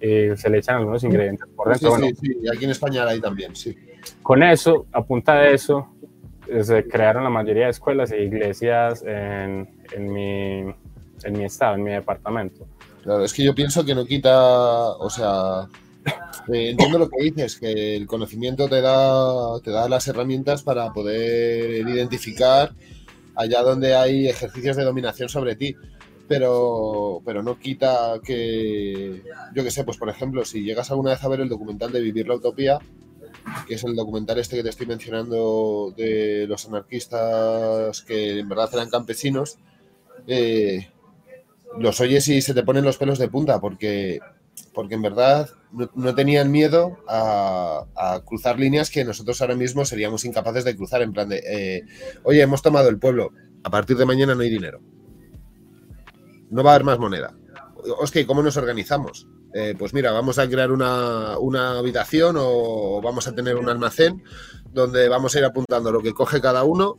y 0.00 0.36
se 0.36 0.48
le 0.48 0.58
echan 0.58 0.76
algunos 0.76 1.02
ingredientes 1.02 1.48
por 1.56 1.68
dentro. 1.68 1.96
Sí, 1.96 2.14
sí, 2.14 2.26
sí, 2.40 2.48
aquí 2.48 2.64
en 2.64 2.70
España 2.70 3.04
hay 3.06 3.20
también, 3.20 3.54
sí. 3.54 3.76
Con 4.22 4.42
eso, 4.42 4.86
a 4.92 5.02
punta 5.02 5.40
de 5.40 5.54
eso, 5.54 5.88
se 6.62 6.88
crearon 6.88 7.24
la 7.24 7.30
mayoría 7.30 7.64
de 7.64 7.70
escuelas 7.70 8.10
e 8.12 8.22
iglesias 8.22 9.02
en, 9.06 9.68
en, 9.92 10.12
mi, 10.12 10.74
en 11.24 11.32
mi 11.32 11.44
estado, 11.44 11.74
en 11.74 11.82
mi 11.82 11.90
departamento. 11.90 12.66
Claro, 13.02 13.24
es 13.24 13.32
que 13.32 13.44
yo 13.44 13.54
pienso 13.54 13.84
que 13.84 13.94
no 13.94 14.04
quita, 14.04 14.88
o 14.96 15.08
sea, 15.08 15.68
eh, 16.52 16.70
entiendo 16.70 16.98
lo 16.98 17.08
que 17.08 17.22
dices, 17.22 17.58
que 17.58 17.96
el 17.96 18.06
conocimiento 18.06 18.68
te 18.68 18.80
da, 18.80 19.60
te 19.60 19.70
da 19.70 19.88
las 19.88 20.08
herramientas 20.08 20.62
para 20.62 20.92
poder 20.92 21.86
identificar 21.88 22.72
allá 23.34 23.62
donde 23.62 23.94
hay 23.94 24.28
ejercicios 24.28 24.76
de 24.76 24.84
dominación 24.84 25.28
sobre 25.28 25.56
ti. 25.56 25.76
Pero, 26.26 27.22
pero 27.24 27.42
no 27.42 27.58
quita 27.58 28.20
que, 28.22 29.22
yo 29.54 29.64
que 29.64 29.70
sé, 29.70 29.84
pues 29.84 29.96
por 29.96 30.10
ejemplo, 30.10 30.44
si 30.44 30.62
llegas 30.62 30.90
alguna 30.90 31.12
vez 31.12 31.24
a 31.24 31.28
ver 31.28 31.40
el 31.40 31.48
documental 31.48 31.90
de 31.90 32.02
Vivir 32.02 32.28
la 32.28 32.34
Utopía, 32.34 32.78
que 33.66 33.74
es 33.74 33.84
el 33.84 33.96
documental 33.96 34.38
este 34.38 34.56
que 34.56 34.62
te 34.62 34.68
estoy 34.68 34.86
mencionando 34.86 35.92
de 35.96 36.46
los 36.48 36.66
anarquistas 36.66 38.02
que 38.02 38.38
en 38.38 38.48
verdad 38.48 38.70
eran 38.72 38.90
campesinos, 38.90 39.58
eh, 40.26 40.88
los 41.78 42.00
oyes 42.00 42.26
y 42.28 42.40
se 42.40 42.54
te 42.54 42.62
ponen 42.62 42.84
los 42.84 42.96
pelos 42.96 43.18
de 43.18 43.28
punta 43.28 43.60
porque, 43.60 44.20
porque 44.72 44.94
en 44.94 45.02
verdad 45.02 45.50
no, 45.94 46.14
tenían 46.14 46.50
miedo 46.50 46.98
a, 47.06 48.22
cruzar 48.24 48.58
líneas 48.58 48.90
que 48.90 49.04
nosotros 49.04 49.40
ahora 49.40 49.54
mismo 49.54 49.84
seríamos 49.84 50.24
incapaces 50.24 50.64
de 50.64 50.76
cruzar, 50.76 51.02
en 51.02 51.12
plan 51.12 51.28
de, 51.28 51.42
eh, 51.46 51.84
oye, 52.24 52.42
hemos 52.42 52.62
tomado 52.62 52.88
el 52.88 52.98
pueblo, 52.98 53.32
a 53.62 53.70
partir 53.70 53.96
de 53.96 54.06
mañana 54.06 54.34
no 54.34 54.42
hay 54.42 54.50
dinero. 54.50 54.80
No 56.50 56.62
va 56.62 56.72
a 56.72 56.74
haber 56.74 56.84
más 56.84 56.98
moneda. 56.98 57.34
Hostia, 58.00 58.26
¿cómo 58.26 58.42
nos 58.42 58.56
organizamos? 58.56 59.26
Eh, 59.54 59.74
pues 59.78 59.94
mira, 59.94 60.12
vamos 60.12 60.38
a 60.38 60.48
crear 60.48 60.70
una, 60.70 61.34
habitación 61.78 62.36
o 62.38 63.00
vamos 63.02 63.26
a 63.28 63.34
tener 63.34 63.56
un 63.56 63.68
almacén 63.68 64.22
donde 64.72 65.08
vamos 65.08 65.34
a 65.34 65.38
ir 65.38 65.44
apuntando 65.44 65.90
lo 65.90 66.02
que 66.02 66.12
coge 66.12 66.40
cada 66.40 66.64
uno 66.64 66.96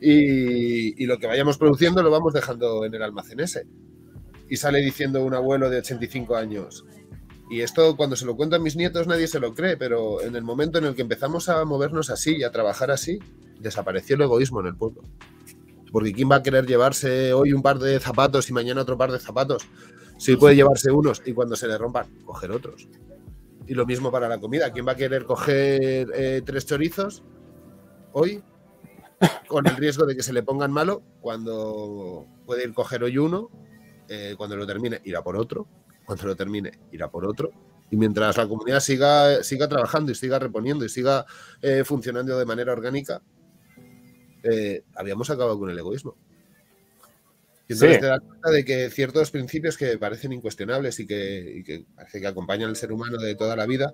y, 0.00 1.02
y, 1.02 1.06
lo 1.06 1.18
que 1.18 1.26
vayamos 1.26 1.56
produciendo 1.56 2.02
lo 2.02 2.10
vamos 2.10 2.34
dejando 2.34 2.84
en 2.84 2.94
el 2.94 3.02
almacén 3.02 3.40
ese. 3.40 3.66
Y 4.48 4.56
sale 4.56 4.80
diciendo 4.80 5.24
un 5.24 5.34
abuelo 5.34 5.70
de 5.70 5.78
85 5.78 6.36
años, 6.36 6.84
y 7.48 7.60
esto 7.60 7.96
cuando 7.96 8.16
se 8.16 8.26
lo 8.26 8.36
cuento 8.36 8.56
a 8.56 8.58
mis 8.58 8.76
nietos 8.76 9.06
nadie 9.06 9.28
se 9.28 9.38
lo 9.38 9.54
cree, 9.54 9.76
pero 9.76 10.20
en 10.20 10.34
el 10.34 10.42
momento 10.42 10.78
en 10.78 10.84
el 10.84 10.94
que 10.94 11.02
empezamos 11.02 11.48
a 11.48 11.64
movernos 11.64 12.10
así 12.10 12.36
y 12.36 12.42
a 12.42 12.50
trabajar 12.50 12.90
así, 12.90 13.20
desapareció 13.60 14.16
el 14.16 14.22
egoísmo 14.22 14.60
en 14.60 14.66
el 14.66 14.76
pueblo. 14.76 15.02
Porque 15.92 16.12
¿quién 16.12 16.30
va 16.30 16.36
a 16.36 16.42
querer 16.42 16.66
llevarse 16.66 17.32
hoy 17.32 17.52
un 17.52 17.62
par 17.62 17.78
de 17.78 18.00
zapatos 18.00 18.50
y 18.50 18.52
mañana 18.52 18.82
otro 18.82 18.98
par 18.98 19.12
de 19.12 19.20
zapatos? 19.20 19.62
Si 20.18 20.36
puede 20.36 20.56
llevarse 20.56 20.90
unos 20.90 21.22
y 21.24 21.32
cuando 21.32 21.56
se 21.56 21.68
le 21.68 21.76
rompan, 21.76 22.06
coger 22.24 22.50
otros. 22.50 22.88
Y 23.66 23.74
lo 23.74 23.84
mismo 23.84 24.10
para 24.10 24.28
la 24.28 24.38
comida. 24.38 24.72
¿Quién 24.72 24.86
va 24.86 24.92
a 24.92 24.96
querer 24.96 25.24
coger 25.24 26.08
eh, 26.14 26.42
tres 26.44 26.66
chorizos 26.66 27.22
hoy 28.12 28.42
con 29.48 29.66
el 29.66 29.76
riesgo 29.76 30.06
de 30.06 30.16
que 30.16 30.22
se 30.22 30.32
le 30.32 30.42
pongan 30.42 30.72
malo 30.72 31.02
cuando 31.20 32.26
puede 32.46 32.64
ir 32.64 32.72
coger 32.72 33.02
hoy 33.02 33.18
uno, 33.18 33.50
eh, 34.08 34.34
cuando 34.36 34.56
lo 34.56 34.66
termine 34.66 35.00
irá 35.04 35.22
por 35.22 35.36
otro 35.36 35.66
cuando 36.04 36.26
lo 36.26 36.36
termine, 36.36 36.70
irá 36.92 37.10
por 37.10 37.26
otro. 37.26 37.50
Y 37.90 37.96
mientras 37.96 38.36
la 38.36 38.46
comunidad 38.46 38.78
siga, 38.78 39.42
siga 39.42 39.68
trabajando 39.68 40.12
y 40.12 40.14
siga 40.14 40.38
reponiendo 40.38 40.84
y 40.84 40.88
siga 40.88 41.26
eh, 41.60 41.82
funcionando 41.84 42.38
de 42.38 42.46
manera 42.46 42.72
orgánica, 42.72 43.22
habíamos 44.94 45.28
acabado 45.30 45.58
con 45.58 45.70
el 45.70 45.76
egoísmo. 45.76 46.16
Y 47.68 47.72
entonces 47.72 48.00
te 48.00 48.06
das 48.06 48.20
cuenta 48.20 48.50
de 48.50 48.64
que 48.64 48.90
ciertos 48.90 49.30
principios 49.30 49.76
que 49.76 49.98
parecen 49.98 50.32
incuestionables 50.32 51.00
y 51.00 51.06
que, 51.06 51.84
parece 51.94 52.20
que 52.20 52.26
acompañan 52.26 52.70
al 52.70 52.76
ser 52.76 52.92
humano 52.92 53.18
de 53.18 53.34
toda 53.34 53.56
la 53.56 53.66
vida, 53.66 53.92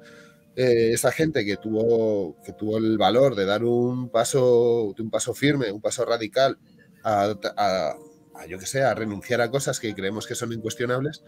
eh, 0.56 0.90
esa 0.92 1.11
gente 1.11 1.44
que 1.44 1.56
tuvo, 1.56 2.37
que 2.44 2.52
tuvo 2.52 2.76
el 2.76 2.98
valor 2.98 3.35
de 3.35 3.46
dar 3.46 3.64
un 3.64 4.11
paso, 4.11 4.94
un 4.98 5.11
paso 5.11 5.32
firme, 5.32 5.72
un 5.72 5.80
paso 5.80 6.04
radical 6.04 6.58
a, 7.02 7.35
a 7.56 8.46
yo 8.46 8.58
que 8.58 8.66
sé, 8.66 8.82
a 8.82 8.94
renunciar 8.94 9.40
a 9.40 9.50
cosas 9.50 9.80
que 9.80 9.94
creemos 9.94 10.26
que 10.26 10.35
son 10.35 10.52
incuestionables, 10.52 11.22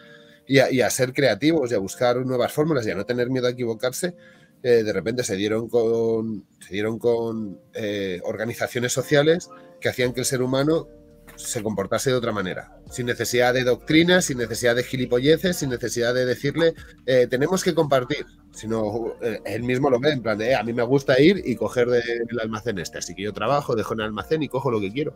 y 0.47 0.81
a, 0.81 0.91
ser 0.91 1.13
creativos 1.13 1.71
y 1.71 1.75
a 1.75 1.79
buscar 1.79 2.25
nuevas 2.25 2.53
fórmulas 2.53 2.87
y 2.87 2.91
a 2.91 2.95
no 2.95 3.07
tener 3.07 3.31
miedo 3.31 3.47
a 3.47 3.51
equivocarse, 3.51 4.15
eh, 4.63 4.83
de 4.83 4.93
repente 4.93 5.25
se 5.25 5.37
dieron 5.37 5.69
con, 5.69 6.47
se 6.61 6.75
dieron 6.75 6.99
con 6.99 7.61
eh, 7.73 8.21
organizaciones 8.25 8.93
sociales 8.93 9.49
que 9.81 9.89
hacían 9.89 10.13
que 10.13 10.21
el 10.21 10.27
ser 10.27 10.43
humano 10.43 10.89
se 11.37 11.63
comportase 11.63 12.11
de 12.11 12.17
otra 12.17 12.33
manera, 12.33 12.79
sin 12.91 13.07
necesidad 13.07 13.55
de 13.55 13.65
doctrinas, 13.65 14.27
sin 14.27 14.39
necesidad 14.39 14.77
de 14.77 14.85
gilipolleces, 14.85 15.57
sin 15.57 15.71
necesidad 15.71 16.15
de 16.15 16.27
decirle 16.27 16.75
eh, 17.07 17.27
tenemos 17.29 17.65
que 17.65 17.75
compartir, 17.75 18.27
sino 18.53 19.15
él 19.45 19.63
mismo 19.63 19.91
lo 19.91 19.99
ve 19.99 20.13
en 20.13 20.23
plan 20.23 20.39
de 20.39 20.55
a 20.55 20.63
mí 20.63 20.73
me 20.73 20.83
gusta 20.83 21.21
ir 21.21 21.43
y 21.45 21.57
coger 21.57 21.89
del 21.89 22.41
almacén 22.41 22.79
este, 22.79 22.99
así 22.99 23.15
que 23.15 23.23
yo 23.23 23.33
trabajo, 23.33 23.75
dejo 23.75 23.95
en 23.95 24.01
el 24.01 24.07
almacén 24.07 24.43
y 24.43 24.49
cojo 24.49 24.71
lo 24.71 24.81
que 24.81 24.93
quiero. 24.93 25.15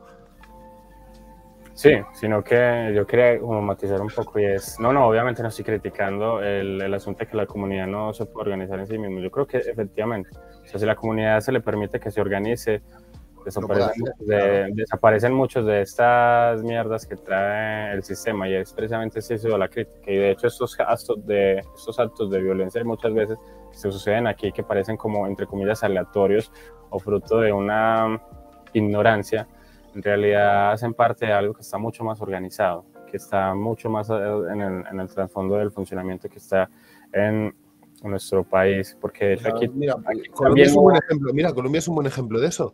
Sí, 1.78 1.92
sino 2.12 2.42
que 2.42 2.92
yo 2.92 3.06
quería 3.06 3.38
como 3.38 3.62
matizar 3.62 4.00
un 4.00 4.08
poco 4.08 4.40
y 4.40 4.46
es, 4.46 4.80
no, 4.80 4.92
no, 4.92 5.06
obviamente 5.06 5.42
no 5.42 5.48
estoy 5.48 5.64
criticando 5.64 6.42
el, 6.42 6.82
el, 6.82 6.92
asunto 6.92 7.20
de 7.20 7.30
que 7.30 7.36
la 7.36 7.46
comunidad 7.46 7.86
no 7.86 8.12
se 8.12 8.26
puede 8.26 8.46
organizar 8.46 8.80
en 8.80 8.88
sí 8.88 8.98
mismo. 8.98 9.20
Yo 9.20 9.30
creo 9.30 9.46
que 9.46 9.58
efectivamente, 9.58 10.28
o 10.34 10.66
sea, 10.66 10.80
si 10.80 10.84
la 10.84 10.96
comunidad 10.96 11.40
se 11.40 11.52
le 11.52 11.60
permite 11.60 12.00
que 12.00 12.10
se 12.10 12.20
organice, 12.20 12.82
desaparecen, 13.44 14.04
de, 14.20 14.70
desaparecen 14.74 15.32
muchos 15.32 15.66
de 15.66 15.82
estas 15.82 16.62
mierdas 16.62 17.06
que 17.06 17.16
trae 17.16 17.94
el 17.94 18.02
sistema 18.02 18.48
y 18.48 18.54
es 18.54 18.72
precisamente 18.72 19.18
eso 19.20 19.48
de 19.48 19.58
la 19.58 19.68
crítica. 19.68 20.10
Y 20.10 20.16
de 20.16 20.30
hecho 20.30 20.46
estos 20.46 20.78
actos 20.80 21.26
de, 21.26 21.58
estos 21.58 21.98
actos 21.98 22.30
de 22.30 22.40
violencia 22.40 22.82
muchas 22.84 23.12
veces 23.12 23.38
se 23.72 23.90
suceden 23.90 24.26
aquí 24.26 24.52
que 24.52 24.62
parecen 24.62 24.96
como, 24.96 25.26
entre 25.26 25.46
comillas, 25.46 25.82
aleatorios 25.82 26.52
o 26.90 26.98
fruto 26.98 27.40
de 27.40 27.52
una 27.52 28.20
ignorancia 28.72 29.46
en 29.94 30.02
realidad 30.02 30.72
hacen 30.72 30.94
parte 30.94 31.26
de 31.26 31.32
algo 31.32 31.54
que 31.54 31.62
está 31.62 31.78
mucho 31.78 32.04
más 32.04 32.20
organizado, 32.20 32.84
que 33.10 33.16
está 33.16 33.54
mucho 33.54 33.88
más 33.90 34.08
eh, 34.10 34.14
en 34.14 34.60
el, 34.60 34.86
en 34.86 35.00
el 35.00 35.08
trasfondo 35.08 35.56
del 35.56 35.70
funcionamiento 35.70 36.28
que 36.28 36.38
está 36.38 36.70
en, 37.12 37.54
nuestro 38.04 38.44
país. 38.44 38.96
Porque 39.00 39.36
aquí, 39.44 39.66
mira, 39.74 39.96
Colombia 40.32 40.66
es 40.66 40.76
un 40.76 40.84
buen 40.84 40.96
ejemplo. 40.96 41.32
Mira, 41.32 41.52
Colombia 41.52 41.80
es 41.80 41.88
un 41.88 41.96
buen 41.96 42.06
ejemplo 42.06 42.38
de 42.38 42.46
eso. 42.46 42.72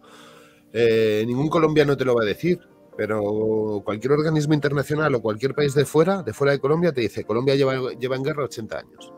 Eh, 0.76 1.22
ningún 1.24 1.48
colombiano 1.48 1.96
te 1.96 2.04
lo 2.04 2.16
va 2.16 2.22
a 2.22 2.26
decir, 2.26 2.58
pero 2.96 3.80
cualquier 3.84 4.12
organismo 4.12 4.54
internacional 4.54 5.14
o 5.14 5.22
cualquier 5.22 5.54
país 5.54 5.72
de 5.74 5.84
fuera, 5.84 6.24
de 6.24 6.32
fuera 6.32 6.52
de 6.52 6.58
Colombia, 6.58 6.92
te 6.92 7.00
dice 7.00 7.24
Colombia 7.24 7.54
lleva, 7.54 7.92
lleva 7.92 8.16
en 8.16 8.24
guerra 8.24 8.44
80 8.44 8.78
años. 8.78 9.12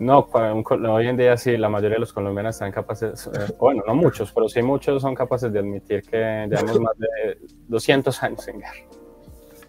No, 0.00 0.28
hoy 0.32 1.06
en 1.06 1.16
día 1.16 1.36
sí, 1.36 1.56
la 1.56 1.68
mayoría 1.68 1.94
de 1.94 2.00
los 2.00 2.12
colombianos 2.12 2.56
están 2.56 2.72
capaces, 2.72 3.28
eh, 3.28 3.54
bueno, 3.60 3.84
no 3.86 3.94
muchos, 3.94 4.32
pero 4.32 4.48
sí 4.48 4.60
muchos 4.60 5.00
son 5.00 5.14
capaces 5.14 5.52
de 5.52 5.60
admitir 5.60 6.02
que 6.02 6.48
llevamos 6.50 6.80
más 6.80 6.98
de 6.98 7.38
200 7.68 8.22
años 8.24 8.48
en 8.48 8.58
guerra. 8.58 8.88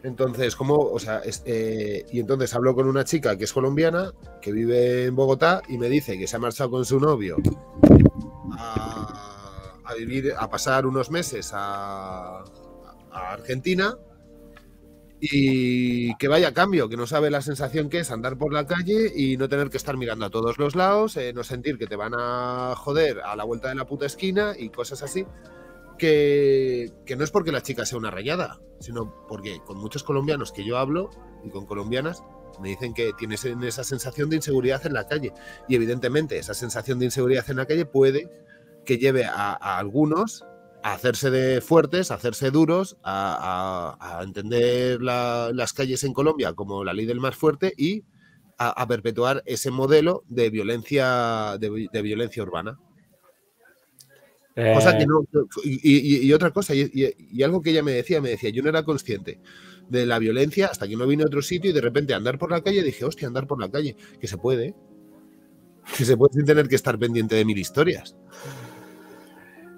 Entonces, 0.02 0.56
¿cómo? 0.56 0.78
O 0.78 1.00
sea, 1.00 1.22
eh, 1.46 2.06
y 2.12 2.20
entonces 2.20 2.54
hablo 2.56 2.74
con 2.74 2.88
una 2.88 3.04
chica 3.04 3.38
que 3.38 3.44
es 3.44 3.54
colombiana, 3.54 4.14
que 4.42 4.52
vive 4.52 5.06
en 5.06 5.16
Bogotá 5.16 5.62
y 5.68 5.78
me 5.78 5.90
dice 5.90 6.18
que 6.18 6.28
se 6.28 6.36
ha 6.36 6.40
marchado 6.40 6.72
con 6.72 6.86
su 6.86 7.00
novio 7.00 7.38
a, 8.52 9.35
vivir, 9.94 10.34
a 10.38 10.50
pasar 10.50 10.86
unos 10.86 11.12
meses 11.12 11.52
a 11.54 12.44
Argentina 13.12 13.96
y 15.20 16.16
que 16.16 16.28
vaya 16.28 16.54
cambio, 16.54 16.90
que 16.90 16.98
no 16.98 17.08
sabe 17.08 17.30
la 17.30 17.42
sensación 17.42 17.90
que 17.90 18.00
es 18.00 18.12
andar 18.12 18.38
por 18.38 18.54
la 18.54 18.68
calle 18.68 19.12
y 19.16 19.38
no 19.38 19.48
tener 19.48 19.70
que 19.70 19.78
estar 19.78 19.98
mirando 19.98 20.26
a 20.26 20.30
todos 20.30 20.58
los 20.58 20.76
lados, 20.76 21.18
eh, 21.18 21.34
no 21.34 21.44
sentir 21.44 21.78
que 21.78 21.88
te 21.88 21.96
van 21.96 22.14
a 22.16 22.76
joder 22.76 23.22
a 23.22 23.36
la 23.36 23.44
vuelta 23.44 23.70
de 23.70 23.76
la 23.76 23.86
puta 23.86 24.06
esquina 24.06 24.54
y 24.58 24.70
cosas 24.70 25.02
así. 25.04 25.26
Que, 25.98 26.92
no 27.18 27.24
es 27.24 27.32
porque 27.32 27.54
la 27.54 27.62
chica 27.62 27.86
sea 27.86 27.98
una 27.98 28.12
rayada, 28.12 28.60
sino 28.82 29.26
porque 29.28 29.62
con 29.66 29.78
muchos 29.78 30.04
colombianos 30.04 30.52
que 30.52 30.66
yo 30.66 30.78
hablo 30.78 31.10
y 31.46 31.50
con 31.50 31.66
colombianas 31.66 32.22
me 32.62 32.70
dicen 32.70 32.94
que 32.94 33.14
tienes 33.18 33.46
esa 33.46 33.84
sensación 33.86 34.30
de 34.30 34.36
inseguridad 34.36 34.86
en 34.86 34.94
la 34.94 35.08
calle. 35.08 35.34
Y 35.70 35.76
evidentemente 35.76 36.38
esa 36.38 36.54
sensación 36.54 37.00
de 37.00 37.06
inseguridad 37.06 37.50
en 37.50 37.58
la 37.58 37.66
calle 37.66 37.86
puede 37.86 38.45
que 38.86 38.98
lleve 38.98 39.26
a 39.26 39.78
algunos 39.78 40.46
hacerse 40.94 41.32
de 41.32 41.62
fuertes, 41.62 42.12
a 42.12 42.16
hacerse 42.16 42.52
duros, 42.52 42.98
a, 43.04 44.22
entender 44.22 45.02
las 45.02 45.74
calles 45.74 46.04
en 46.04 46.14
Colombia 46.14 46.54
como 46.54 46.84
la 46.84 46.94
ley 46.94 47.06
del 47.06 47.20
más 47.20 47.36
fuerte 47.36 47.74
y 47.76 48.04
a, 48.58 48.88
perpetuar 48.88 49.42
ese 49.46 49.72
modelo 49.72 50.24
de 50.28 50.50
violencia, 50.52 51.58
de, 51.60 52.02
violencia 52.02 52.44
urbana. 52.44 52.78
Eh. 54.56 54.78
y, 55.64 56.32
otra 56.32 56.52
cosa, 56.52 56.74
y, 56.76 57.44
algo 57.44 57.62
que 57.62 57.72
ella 57.72 57.84
me 57.84 57.92
decía, 57.92 58.22
me 58.22 58.30
decía, 58.30 58.52
yo 58.52 58.62
no 58.62 58.70
era 58.70 58.84
consciente 58.84 59.40
de 59.90 60.06
la 60.06 60.20
violencia 60.20 60.68
hasta 60.68 60.88
que 60.88 60.96
no 60.96 61.08
vine 61.08 61.24
a 61.24 61.28
otro 61.28 61.42
sitio 61.42 61.72
y 61.72 61.74
de 61.74 61.82
repente 61.82 62.14
andar 62.14 62.38
por 62.38 62.52
la 62.52 62.62
calle 62.62 62.84
dije, 62.84 63.06
hostia, 63.06 63.28
andar 63.28 63.48
por 63.48 63.60
la 63.60 63.72
calle, 63.72 63.96
que 64.20 64.28
se 64.28 64.38
puede, 64.38 64.76
que 65.98 66.06
se 66.06 66.16
puede 66.16 66.34
sin 66.34 66.46
tener 66.46 66.68
que 66.68 66.76
estar 66.76 66.98
pendiente 67.00 67.36
de 67.36 67.44
mil 67.44 67.58
historias. 67.58 68.16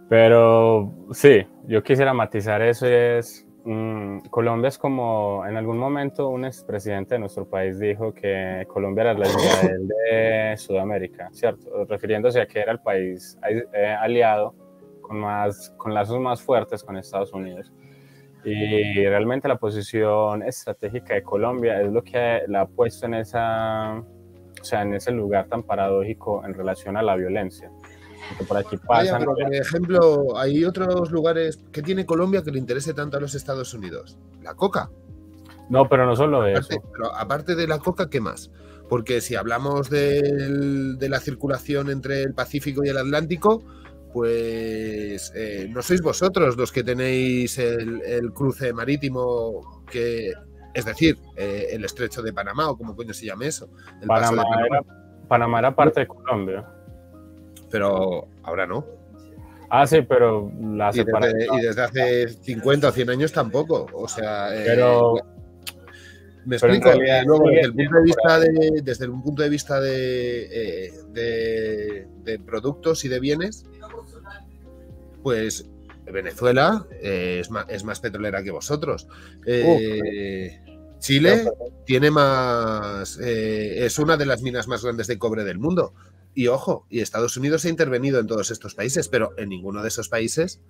Pero 0.09 0.93
sí, 1.11 1.45
yo 1.65 1.83
quisiera 1.83 2.13
matizar 2.13 2.61
eso 2.61 2.87
es, 2.87 3.45
mm, 3.65 4.19
Colombia 4.29 4.69
es 4.69 4.77
como, 4.77 5.45
en 5.45 5.57
algún 5.57 5.77
momento 5.77 6.29
un 6.29 6.45
expresidente 6.45 7.15
de 7.15 7.19
nuestro 7.19 7.45
país 7.45 7.77
dijo 7.77 8.13
que 8.13 8.65
Colombia 8.69 9.01
era 9.01 9.13
la 9.13 9.27
Israel 9.27 9.87
de 9.87 10.55
Sudamérica, 10.57 11.29
¿cierto? 11.33 11.85
Refiriéndose 11.85 12.39
a 12.39 12.47
que 12.47 12.59
era 12.59 12.71
el 12.71 12.79
país 12.79 13.37
eh, 13.73 13.95
aliado 13.99 14.55
con, 15.01 15.19
más, 15.19 15.73
con 15.77 15.93
lazos 15.93 16.19
más 16.21 16.41
fuertes 16.41 16.83
con 16.83 16.95
Estados 16.97 17.33
Unidos. 17.33 17.73
Y 18.45 19.05
realmente 19.05 19.49
la 19.49 19.57
posición 19.57 20.41
estratégica 20.41 21.15
de 21.15 21.21
Colombia 21.21 21.81
es 21.81 21.91
lo 21.91 22.01
que 22.01 22.43
la 22.47 22.61
ha 22.61 22.65
puesto 22.65 23.05
en, 23.05 23.15
esa, 23.15 23.97
o 23.97 24.63
sea, 24.63 24.83
en 24.83 24.93
ese 24.93 25.11
lugar 25.11 25.47
tan 25.47 25.63
paradójico 25.63 26.45
en 26.45 26.53
relación 26.53 26.95
a 26.95 27.01
la 27.01 27.17
violencia 27.17 27.69
por 28.47 28.57
aquí 28.57 28.77
pasan. 28.77 29.25
por 29.25 29.53
ejemplo, 29.53 30.37
hay 30.37 30.65
otros 30.65 31.11
lugares 31.11 31.59
que 31.71 31.81
tiene 31.81 32.05
Colombia 32.05 32.43
que 32.43 32.51
le 32.51 32.59
interese 32.59 32.93
tanto 32.93 33.17
a 33.17 33.19
los 33.19 33.35
Estados 33.35 33.73
Unidos. 33.73 34.17
La 34.41 34.55
coca. 34.55 34.89
No, 35.69 35.87
pero 35.89 36.05
no 36.05 36.15
solo 36.15 36.45
eso. 36.45 36.81
Pero 36.91 37.13
aparte 37.15 37.55
de 37.55 37.67
la 37.67 37.79
coca, 37.79 38.09
¿qué 38.09 38.21
más? 38.21 38.51
Porque 38.89 39.19
si 39.19 39.35
hablamos 39.35 39.89
de 39.89 40.97
la 41.09 41.19
circulación 41.19 41.89
entre 41.89 42.23
el 42.23 42.33
Pacífico 42.33 42.85
y 42.85 42.89
el 42.89 42.97
Atlántico, 42.97 43.63
pues 44.13 45.31
eh, 45.35 45.67
no 45.69 45.81
sois 45.81 46.01
vosotros 46.01 46.57
los 46.57 46.71
que 46.71 46.83
tenéis 46.83 47.57
el, 47.59 48.31
cruce 48.33 48.73
marítimo 48.73 49.83
que 49.91 50.31
es 50.73 50.85
decir, 50.85 51.17
eh, 51.35 51.67
el 51.71 51.85
estrecho 51.85 52.21
de 52.21 52.33
Panamá 52.33 52.69
o 52.69 52.77
como 52.77 52.95
coño 52.95 53.13
se 53.13 53.25
llame 53.25 53.47
eso. 53.47 53.69
Panamá, 54.07 54.43
Era, 54.65 54.81
Panamá 55.27 55.59
era 55.59 55.75
parte 55.75 56.01
de 56.01 56.07
Colombia. 56.07 56.65
Pero 57.69 58.27
ahora 58.43 58.65
no. 58.65 58.85
Ah, 59.69 59.85
sí, 59.85 60.01
pero 60.01 60.51
la 60.61 60.91
y 60.93 61.03
desde, 61.03 61.47
y 61.53 61.61
desde 61.61 61.81
hace 61.81 62.29
50 62.29 62.87
o 62.87 62.91
100 62.91 63.09
años 63.09 63.31
tampoco. 63.33 63.87
O 63.93 64.07
sea, 64.07 64.55
eh, 64.55 64.63
pero, 64.65 65.15
me 66.45 66.55
explico. 66.55 66.89
Luego, 67.25 67.49
desde, 67.49 67.61
el 67.61 67.73
punto 67.73 67.97
de 67.97 68.03
vista 68.03 68.39
de, 68.39 68.81
desde 68.81 69.07
un 69.09 69.21
punto 69.21 69.43
de 69.43 69.49
vista 69.49 69.81
de, 69.81 70.93
de, 72.23 72.39
productos 72.39 73.03
y 73.03 73.09
de 73.09 73.19
bienes, 73.19 73.65
pues 75.21 75.69
Venezuela 76.05 76.87
eh, 77.01 77.39
es, 77.41 77.51
más, 77.51 77.65
es, 77.67 77.83
más, 77.83 77.99
petrolera 77.99 78.41
que 78.43 78.51
vosotros. 78.51 79.07
Eh, 79.45 80.61
Chile 80.99 81.49
tiene 81.85 82.11
más. 82.11 83.17
es 83.19 83.99
una 83.99 84.17
de 84.17 84.25
las 84.25 84.41
minas 84.41 84.67
más 84.67 84.83
grandes 84.83 85.07
de 85.07 85.17
cobre 85.17 85.43
del 85.43 85.59
mundo. 85.59 85.93
Y 86.33 86.47
ojo, 86.47 86.85
y 86.89 86.99
Estados 86.99 87.35
Unidos 87.35 87.65
ha 87.65 87.69
intervenido 87.69 88.19
en 88.19 88.27
todos 88.27 88.51
estos 88.51 88.75
países, 88.75 89.07
pero 89.07 89.31
en 89.37 89.49
ninguno 89.49 89.81
de 89.81 89.87
esos 89.87 90.07
países 90.07 90.61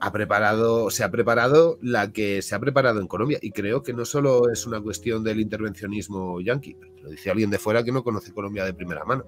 ha 0.00 0.12
preparado, 0.12 0.90
se 0.90 1.02
ha 1.02 1.10
preparado 1.10 1.78
la 1.82 2.12
que 2.12 2.42
se 2.42 2.54
ha 2.54 2.60
preparado 2.60 3.00
en 3.00 3.08
Colombia. 3.08 3.38
Y 3.42 3.50
creo 3.50 3.82
que 3.82 3.92
no 3.92 4.04
solo 4.04 4.50
es 4.50 4.66
una 4.66 4.80
cuestión 4.80 5.24
del 5.24 5.40
intervencionismo 5.40 6.40
yanqui, 6.40 6.76
lo 7.02 7.10
dice 7.10 7.30
alguien 7.30 7.50
de 7.50 7.58
fuera 7.58 7.82
que 7.82 7.92
no 7.92 8.04
conoce 8.04 8.32
Colombia 8.32 8.64
de 8.64 8.74
primera 8.74 9.04
mano. 9.04 9.24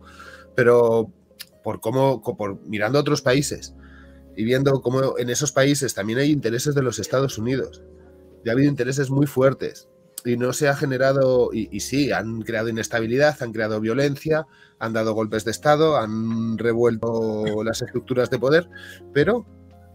Pero 0.54 1.12
por 1.64 1.80
cómo, 1.80 2.22
por 2.22 2.60
mirando 2.66 2.98
a 2.98 3.02
otros 3.02 3.22
países 3.22 3.74
y 4.36 4.44
viendo 4.44 4.80
cómo 4.80 5.18
en 5.18 5.30
esos 5.30 5.52
países 5.52 5.94
también 5.94 6.20
hay 6.20 6.30
intereses 6.30 6.74
de 6.74 6.82
los 6.82 6.98
Estados 6.98 7.38
Unidos. 7.38 7.82
Y 8.44 8.48
ha 8.48 8.52
habido 8.52 8.68
intereses 8.68 9.10
muy 9.10 9.26
fuertes 9.26 9.88
y 10.24 10.36
no 10.36 10.52
se 10.52 10.68
ha 10.68 10.76
generado, 10.76 11.50
y, 11.52 11.80
sí, 11.80 12.12
han 12.12 12.42
creado 12.42 12.68
inestabilidad, 12.68 13.42
han 13.42 13.52
creado 13.52 13.80
violencia, 13.80 14.46
han 14.78 14.92
dado 14.92 15.14
golpes 15.14 15.44
de 15.44 15.50
Estado, 15.50 15.96
han 15.96 16.58
revuelto 16.58 17.62
las 17.64 17.82
estructuras 17.82 18.30
de 18.30 18.38
poder, 18.38 18.68
pero 19.12 19.46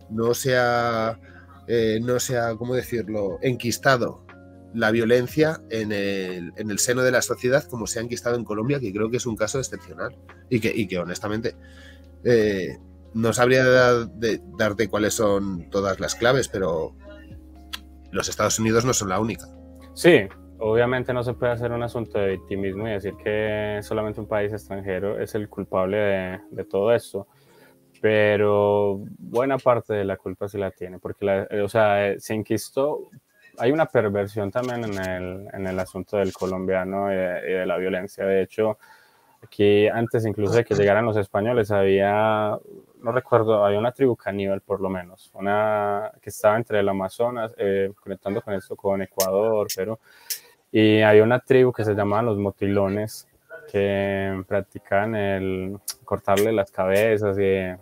no 0.09 0.33
se 0.33 0.57
ha, 0.57 1.19
eh, 1.67 1.99
no 2.01 2.19
se 2.19 2.37
ha 2.37 2.55
¿cómo 2.55 2.75
decirlo?, 2.75 3.37
enquistado 3.41 4.25
la 4.73 4.91
violencia 4.91 5.61
en 5.69 5.91
el, 5.91 6.51
en 6.57 6.69
el, 6.69 6.79
seno 6.79 7.01
de 7.01 7.11
la 7.11 7.21
sociedad 7.21 7.63
como 7.63 7.87
se 7.87 7.99
ha 7.99 8.01
enquistado 8.01 8.35
en 8.35 8.43
Colombia, 8.43 8.79
que 8.79 8.91
creo 8.91 9.09
que 9.09 9.17
es 9.17 9.25
un 9.25 9.37
caso 9.37 9.57
excepcional 9.59 10.17
y 10.49 10.59
que, 10.59 10.73
y 10.75 10.87
que 10.87 10.99
honestamente 10.99 11.55
eh, 12.25 12.77
no 13.13 13.31
sabría 13.31 13.63
darte 14.57 14.89
cuáles 14.89 15.13
son 15.13 15.69
todas 15.69 16.01
las 16.01 16.15
claves, 16.15 16.49
pero 16.49 16.93
los 18.15 18.29
Estados 18.29 18.57
Unidos 18.59 18.85
no 18.85 18.93
son 18.93 19.09
la 19.09 19.19
única. 19.19 19.45
Sí, 19.93 20.27
obviamente 20.59 21.13
no 21.13 21.21
se 21.21 21.33
puede 21.33 21.51
hacer 21.51 21.71
un 21.71 21.83
asunto 21.83 22.17
de 22.17 22.31
victimismo 22.31 22.87
y 22.87 22.91
decir 22.91 23.13
que 23.21 23.79
solamente 23.83 24.21
un 24.21 24.27
país 24.27 24.51
extranjero 24.53 25.19
es 25.19 25.35
el 25.35 25.49
culpable 25.49 26.39
de, 26.49 26.63
todo 26.63 26.93
esto, 26.93 27.27
pero 28.01 29.01
buena 29.19 29.57
parte 29.57 29.93
de 29.93 30.05
la 30.05 30.15
culpa 30.15 30.47
sí 30.47 30.57
la 30.57 30.71
tiene, 30.71 30.97
porque 30.97 31.45
o 31.61 31.67
sea, 31.67 32.17
se 32.17 32.33
inquistó, 32.33 33.09
hay 33.57 33.71
una 33.71 33.85
perversión 33.85 34.49
también 34.49 34.85
en 34.85 34.97
el, 34.97 35.47
en 35.53 35.67
el 35.67 35.77
asunto 35.77 36.17
del 36.17 36.31
colombiano 36.31 37.11
y 37.11 37.15
de, 37.15 37.65
la 37.65 37.77
violencia. 37.77 38.25
De 38.25 38.41
hecho, 38.41 38.77
aquí 39.45 39.87
antes 39.87 40.25
incluso 40.25 40.55
de 40.55 40.65
que 40.65 40.75
llegaran 40.75 41.05
los 41.05 41.17
españoles 41.17 41.71
había 41.71 42.59
no 43.01 43.11
recuerdo, 43.11 43.63
había 43.63 43.77
una 43.77 43.91
tribu 43.91 44.15
caníbal 44.15 44.61
por 44.61 44.81
lo 44.81 44.89
menos, 44.89 45.31
una 45.35 46.11
que 46.21 46.31
estaba 46.31 46.57
entre 46.57 46.79
el 46.79 46.89
Amazonas, 46.89 47.53
eh, 47.57 47.91
conectando 48.01 48.41
con 48.41 48.53
esto 48.55 48.75
con 48.75 49.01
Ecuador, 49.01 49.67
pero 49.75 49.99
y 50.71 51.01
había 51.01 51.23
una 51.23 51.39
tribu 51.39 51.71
que 51.71 51.85
se 51.85 51.93
llamaba 51.93 52.23
los 52.23 52.37
motilones, 52.37 53.27
que 53.71 54.43
practicaban 54.47 55.15
el 55.15 55.77
cortarle 56.03 56.51
las 56.51 56.71
cabezas 56.71 57.37
y 57.39 57.75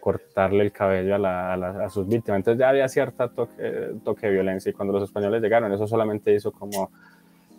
cortarle 0.00 0.64
el 0.64 0.72
cabello 0.72 1.14
a, 1.26 1.54
a, 1.54 1.88
sus 1.88 2.06
víctimas. 2.06 2.38
Entonces 2.38 2.60
ya 2.60 2.68
había 2.68 2.88
cierta 2.88 3.28
toque, 3.28 3.92
toque, 4.04 4.26
de 4.26 4.32
violencia 4.32 4.70
y 4.70 4.72
cuando 4.72 4.92
los 4.92 5.04
españoles 5.04 5.40
llegaron, 5.40 5.72
eso 5.72 5.86
solamente 5.86 6.34
hizo 6.34 6.52
como 6.52 6.90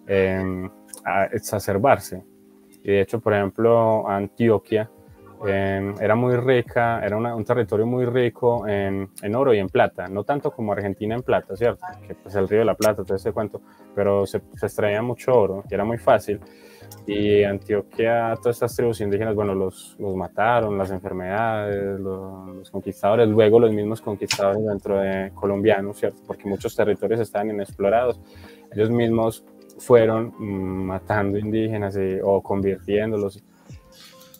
eh, 0.08 0.69
exacerbarse. 1.32 2.24
Y 2.84 2.91
de 2.91 3.02
hecho, 3.02 3.19
por 3.19 3.34
ejemplo, 3.34 4.08
Antioquia, 4.08 4.89
Em, 5.46 5.93
era 6.00 6.15
muy 6.15 6.38
rica, 6.38 7.02
era 7.04 7.17
un 7.17 7.43
territorio 7.43 7.86
muy 7.86 8.06
rico 8.06 8.65
en, 8.65 9.10
en, 9.22 9.36
oro 9.36 9.54
y 9.54 9.60
en 9.60 9.67
plata, 9.67 10.08
no 10.08 10.24
tanto 10.24 10.52
como 10.52 10.72
Argentina 10.72 11.15
en 11.15 11.22
plata, 11.22 11.56
¿cierto? 11.58 11.86
Que 12.08 12.15
pues 12.15 12.34
el 12.36 12.48
río 12.48 12.60
de 12.60 12.65
la 12.65 12.76
plata, 12.76 13.04
todo 13.04 13.17
ese 13.17 13.34
cuento, 13.34 13.62
pero 13.93 14.26
se, 14.26 14.41
se 14.56 14.65
extraía 14.65 15.02
mucho 15.02 15.34
oro 15.34 15.63
y 15.69 15.74
era 15.74 15.84
muy 15.84 15.98
fácil. 15.98 16.39
Y 17.06 17.43
Antioquia, 17.43 18.36
todas 18.38 18.56
estas 18.56 18.76
tribus 18.76 19.02
indígenas, 19.02 19.36
bueno, 19.36 19.54
los, 19.54 19.98
los 20.00 20.15
mataron, 20.15 20.78
las 20.78 20.91
enfermedades, 20.91 22.00
los, 22.00 22.72
conquistadores, 22.72 23.28
luego 23.28 23.60
los 23.60 23.74
mismos 23.74 24.00
conquistadores 24.02 24.63
dentro 24.63 25.00
de 25.00 25.32
colombianos, 25.34 25.98
¿cierto? 25.98 26.22
Porque 26.26 26.48
muchos 26.48 26.74
territorios 26.74 27.19
estaban 27.19 27.50
inexplorados, 27.50 28.22
ellos 28.72 28.89
mismos 28.89 29.43
fueron 29.86 30.34
matando 30.39 31.38
indígenas 31.38 31.98
o 32.24 32.41
convirtiéndolos 32.41 33.43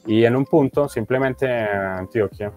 y 0.06 0.26
en 0.26 0.36
un 0.36 0.46
punto, 0.46 0.90
simplemente 0.90 1.48
Antioquia, 1.48 2.52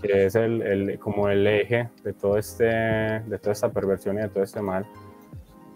que 0.00 0.26
es 0.26 0.34
el, 0.36 0.62
el, 0.62 0.98
como 0.98 1.28
el 1.28 1.46
eje 1.46 1.88
de, 2.04 2.12
todo 2.12 2.38
este, 2.38 2.64
de 2.64 3.38
toda 3.38 3.52
esta 3.52 3.70
perversión 3.70 4.18
y 4.18 4.22
de 4.22 4.28
todo 4.28 4.44
este 4.44 4.62
mal, 4.62 4.86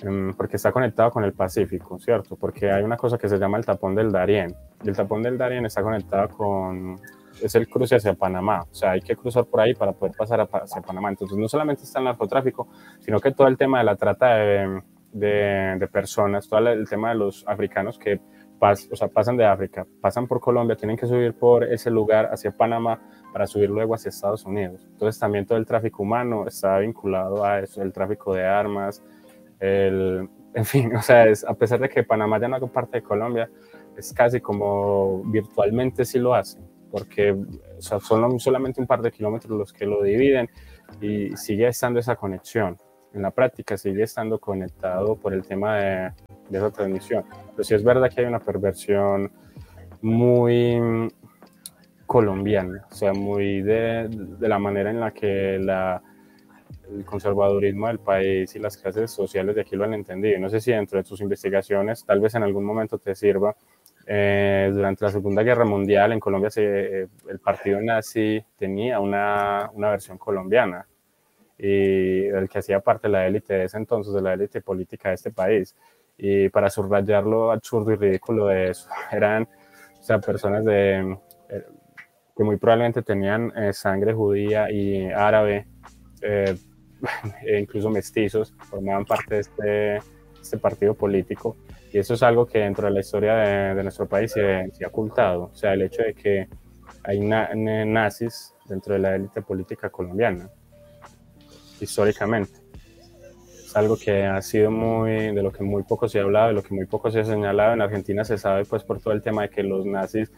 em, 0.03 0.33
porque 0.35 0.57
está 0.57 0.71
conectado 0.71 1.11
con 1.11 1.25
el 1.25 1.33
Pacífico, 1.33 1.99
¿cierto? 1.99 2.37
Porque 2.37 2.71
hay 2.71 2.85
una 2.85 2.97
cosa 2.97 3.19
que 3.19 3.29
se 3.29 3.39
llama 3.39 3.59
el 3.59 3.65
tapón 3.65 3.95
del 3.97 4.13
Darién. 4.13 4.55
Y 4.85 4.89
el 4.89 4.97
tapón 4.97 5.23
del 5.23 5.37
Darién 5.37 5.67
está 5.67 5.83
conectado 5.83 6.29
con, 6.29 7.01
es 7.43 7.55
el 7.57 7.69
cruce 7.69 7.97
hacia 7.97 8.15
Panamá. 8.15 8.63
O 8.71 8.75
sea, 8.75 8.93
hay 8.93 9.01
que 9.01 9.17
cruzar 9.17 9.47
por 9.47 9.61
ahí 9.61 9.75
para 9.75 9.93
poder 9.93 10.15
pasar 10.17 10.49
hacia 10.53 10.81
Panamá. 10.81 11.09
Entonces, 11.09 11.37
no 11.37 11.49
solamente 11.49 11.83
está 11.83 11.99
el 11.99 12.05
narcotráfico, 12.05 12.69
sino 13.01 13.19
que 13.19 13.33
todo 13.33 13.49
el 13.49 13.57
tema 13.57 13.79
de 13.79 13.85
la 13.85 13.97
trata 13.97 14.37
de, 14.37 14.81
de, 15.19 15.89
personas, 15.93 16.49
todo 16.49 16.69
el 16.69 16.89
tema 16.89 17.11
de 17.11 17.17
los 17.17 17.45
africanos 17.47 17.99
que 17.99 18.21
o 18.59 18.97
sea, 18.97 19.09
pasan 19.09 19.37
de 19.37 19.45
África, 19.45 19.87
pasan 20.01 20.27
por 20.27 20.41
Colombia, 20.41 20.77
tienen 20.77 20.97
que 20.97 21.07
subir 21.07 21.35
por 21.35 21.65
ese 21.65 21.91
lugar 21.91 22.31
hacia 22.33 22.51
Panamá 22.51 23.01
para 23.33 23.47
subir 23.47 23.69
luego 23.69 23.95
hacia 23.95 24.09
Estados 24.09 24.45
Unidos. 24.47 24.87
Entonces 24.91 25.21
también 25.21 25.45
todo 25.45 25.59
el 25.59 25.67
tráfico 25.67 26.03
humano 26.03 26.47
está 26.47 26.79
vinculado 26.79 27.45
a 27.45 27.61
eso, 27.61 27.83
el 27.83 27.93
tráfico 27.93 28.35
de 28.35 28.47
armas, 28.47 29.03
el, 29.61 30.29
en 30.55 30.65
fin, 30.65 30.95
o 30.97 31.03
sea, 31.03 31.27
a 31.47 31.55
pesar 31.55 31.81
de 31.81 31.89
que 31.89 32.03
Panamá 32.03 32.41
ya 32.41 32.49
no 32.49 32.57
haga 32.57 32.67
parte 32.67 32.99
de 32.99 33.03
Colombia, 33.03 33.51
es 33.97 34.13
casi 34.13 34.41
como 34.41 35.23
virtualmente 35.25 36.05
sí 36.05 36.19
lo 36.19 36.35
hace, 36.35 36.59
porque 36.91 37.37
son 37.79 38.41
solamente 38.41 38.81
un 38.81 38.87
par 38.87 39.03
de 39.03 39.13
kilómetros 39.13 39.59
los 39.59 39.73
que 39.73 39.87
lo 39.87 40.03
dividen 40.03 40.49
y 41.01 41.37
sigue 41.37 41.69
estando 41.69 42.01
esa 42.01 42.17
conexión. 42.17 42.79
En 43.17 43.23
la 43.23 43.31
práctica 43.31 43.79
sigue 43.79 44.03
estando 44.03 44.39
conectado 44.39 45.17
por 45.17 45.33
el 45.33 45.43
tema 45.43 45.79
de, 45.79 46.13
de 46.51 46.59
esa 46.59 46.71
transmisión. 46.71 47.25
Pero 47.53 47.65
sí 47.65 47.75
es 47.75 47.83
verdad 47.83 48.11
que 48.15 48.21
hay 48.21 48.27
una 48.27 48.41
perversión 48.41 49.33
muy 50.03 51.11
colombiana, 52.05 52.85
o 52.91 52.95
sea, 52.95 53.15
muy 53.15 53.63
de, 53.63 54.07
de 54.11 54.49
la 54.49 54.59
manera 54.59 54.91
en 54.91 55.01
la 55.01 55.13
que 55.13 55.59
la, 55.59 56.03
el 56.95 57.07
conservadurismo 57.07 57.89
del 57.89 58.01
país 58.01 58.55
y 58.55 58.59
las 58.59 58.77
clases 58.77 59.11
sociales 59.11 59.55
de 59.55 59.63
aquí 59.63 59.77
lo 59.77 59.85
han 59.85 59.95
entendido. 59.95 60.39
No 60.39 60.51
sé 60.51 60.61
si 60.61 60.73
dentro 60.73 60.99
de 60.99 61.05
tus 61.05 61.23
investigaciones 61.23 62.05
tal 62.05 62.21
vez 62.21 62.35
en 62.35 62.43
algún 62.43 62.65
momento 62.65 62.99
te 62.99 63.15
sirva. 63.15 63.57
Eh, 64.07 64.71
durante 64.73 65.07
la 65.07 65.11
Segunda 65.11 65.43
Guerra 65.43 65.65
Mundial 65.65 66.13
en 66.13 66.21
Colombia 66.21 66.51
se, 66.51 66.65
eh, 67.03 67.09
el 67.29 67.39
partido 67.41 67.81
nazi 67.81 68.45
tenía 68.57 69.01
una, 69.01 69.71
una 69.73 69.91
versión 69.91 70.19
colombiana 70.19 70.87
y 71.59 72.27
el 72.27 72.49
que 72.49 72.59
hacía 72.59 72.81
parte 72.81 73.09
de 73.09 73.13
la 73.13 73.27
élite 73.27 73.55
de 73.55 73.65
ese 73.65 73.79
entonces, 73.79 74.13
de 74.13 74.23
la 74.23 74.35
élite 74.35 74.61
política 74.61 75.09
de 75.11 75.15
este 75.15 75.31
país 75.31 75.75
y 76.19 76.49
para 76.49 76.71
subrayar 76.71 77.25
lo 77.25 77.53
absurdo 77.53 77.93
y 77.93 77.97
ridículo 77.97 78.47
de 78.47 78.71
eso, 78.71 78.89
eran 79.13 79.49
o 79.99 80.03
sea, 80.03 80.19
personas 80.19 80.65
de, 80.65 81.19
eh, 81.49 81.65
que 82.37 82.45
muy 82.45 82.57
probablemente 82.57 83.03
tenían 83.03 83.53
eh, 83.57 83.73
sangre 83.73 84.13
judía 84.13 84.71
y 84.71 85.07
árabe, 85.11 85.67
eh, 86.23 86.57
e 87.47 87.59
incluso 87.59 87.91
mestizos, 87.91 88.55
formaban 88.71 89.05
parte 89.05 89.35
de 89.35 89.41
este, 89.41 89.97
este, 90.41 90.59
partido 90.59 90.95
político. 90.95 91.57
Y 91.93 91.99
eso 91.99 92.15
es 92.15 92.23
algo 92.23 92.47
que 92.47 92.61
dentro 92.61 92.87
de 92.87 92.93
la 92.93 93.01
historia 93.01 93.35
de, 93.35 93.75
de 93.75 93.83
nuestro 93.83 94.07
país 94.07 94.33
se, 94.33 94.71
se, 94.73 94.85
ha 94.85 94.89
ocultado. 94.89 95.45
O 95.45 95.55
sea, 95.55 95.73
el 95.73 95.83
hecho 95.83 96.03
de 96.03 96.15
que 96.15 96.49
hay 97.05 97.21
nazis 97.21 98.55
dentro 98.69 98.95
de 98.95 99.01
la 99.01 99.15
élite 99.15 99.41
política 99.41 99.89
colombiana, 99.91 100.51
históricamente 101.81 102.67
algo 103.77 103.97
que 103.99 104.25
ha 104.25 104.41
sido 104.41 104.71
muy, 104.71 105.35
de 105.35 105.43
lo 105.43 105.53
que 105.53 105.63
muy 105.63 105.83
poco 105.83 106.09
se 106.09 106.19
ha 106.19 106.23
hablado, 106.23 106.49
de 106.49 106.55
lo 106.55 106.63
que 106.63 106.75
muy 106.75 106.87
poco 106.87 107.11
se 107.11 107.21
ha 107.21 107.25
señalado. 107.25 107.75
En 107.75 107.83
Argentina 107.83 108.25
se 108.25 108.39
sabe 108.39 108.65
pues 108.65 108.83
por 108.83 109.01
todo 109.01 109.13
el 109.13 109.21
tema 109.21 109.43
de 109.43 109.51
que 109.51 109.63
los 109.63 109.85
nazis, 109.85 110.33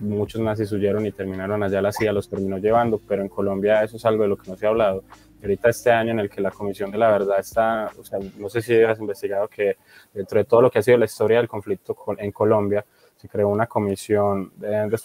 muchos 0.00 0.40
nazis 0.40 0.72
huyeron 0.72 1.06
y 1.06 1.12
terminaron 1.12 1.62
allá, 1.62 1.80
la 1.80 1.92
CIA 1.92 2.12
los 2.12 2.28
terminó 2.28 2.58
llevando, 2.58 3.00
pero 3.06 3.22
en 3.22 3.28
Colombia 3.28 3.84
eso 3.84 3.96
es 3.96 4.04
algo 4.04 4.24
de 4.24 4.28
lo 4.30 4.36
que 4.36 4.50
no 4.50 4.56
se 4.56 4.66
ha 4.66 4.70
hablado. 4.70 5.04
ahorita 5.40 5.68
este 5.68 5.92
año 5.92 6.10
en 6.10 6.20
el 6.20 6.28
que 6.28 6.40
la 6.40 6.50
Comisión 6.50 6.90
de 6.90 6.98
la 6.98 7.10
Verdad 7.12 7.38
está, 7.38 7.90
o 7.98 8.02
sea, 8.02 8.18
no 8.36 8.48
sé 8.48 8.60
si 8.60 8.74
has 8.82 8.98
investigado 8.98 9.46
que 9.46 9.76
dentro 10.12 10.38
de 10.38 10.44
todo 10.44 10.62
lo 10.62 10.70
que 10.70 10.80
ha 10.80 10.82
sido 10.82 10.98
la 10.98 11.04
historia 11.04 11.38
del 11.38 11.48
conflicto 11.48 11.96
en 12.18 12.32
Colombia, 12.32 12.84
se 13.16 13.28
creó 13.28 13.48
una 13.48 13.66
comisión 13.66 14.52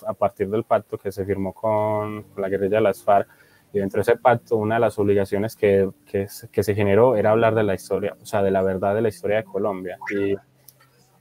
a 0.06 0.14
partir 0.14 0.50
del 0.50 0.64
pacto 0.64 0.98
que 0.98 1.12
se 1.12 1.26
firmó 1.26 1.54
con, 1.54 2.26
la 2.38 2.50
guerrilla 2.50 2.78
de 2.78 2.84
las 2.84 3.04
FARC, 3.04 3.28
y 3.74 3.80
dentro 3.80 4.00
de 4.00 4.02
ese 4.02 4.18
pacto 4.18 4.58
una 4.58 4.76
de 4.76 4.82
las 4.82 5.00
obligaciones 5.00 5.56
que, 5.56 5.90
que, 6.06 6.28
que, 6.52 6.64
se 6.64 6.76
generó 6.76 7.16
era 7.16 7.32
hablar 7.32 7.56
de 7.56 7.64
la 7.64 7.74
historia, 7.74 8.16
o 8.22 8.26
sea, 8.26 8.44
de 8.44 8.52
la 8.52 8.62
verdad 8.62 8.96
de 8.96 9.02
la 9.02 9.10
historia 9.10 9.38
de 9.38 9.44
Colombia. 9.44 9.98
Y 10.12 10.36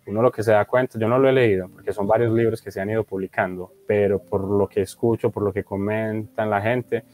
uno 0.07 0.22
lo 0.22 0.32
que 0.32 0.42
se 0.42 0.53
da 0.53 0.64
cuenta, 0.64 0.98
yo 0.98 1.09
no 1.09 1.18
lo 1.18 1.28
he 1.28 1.32
leído, 1.32 1.68
porque 1.68 1.92
son 1.92 2.07
varios 2.07 2.32
libros 2.32 2.61
que 2.61 2.70
se 2.70 2.80
han 2.80 2.90
ido 2.90 3.05
publicando, 3.05 3.72
pero 3.86 4.18
por 4.18 4.42
lo 4.42 4.68
que 4.68 4.82
escucho, 4.82 5.30
por 5.30 5.42
lo 5.42 5.53
que 5.53 5.62
comentan 5.62 6.51
la 6.51 6.61
gente, 6.61 7.05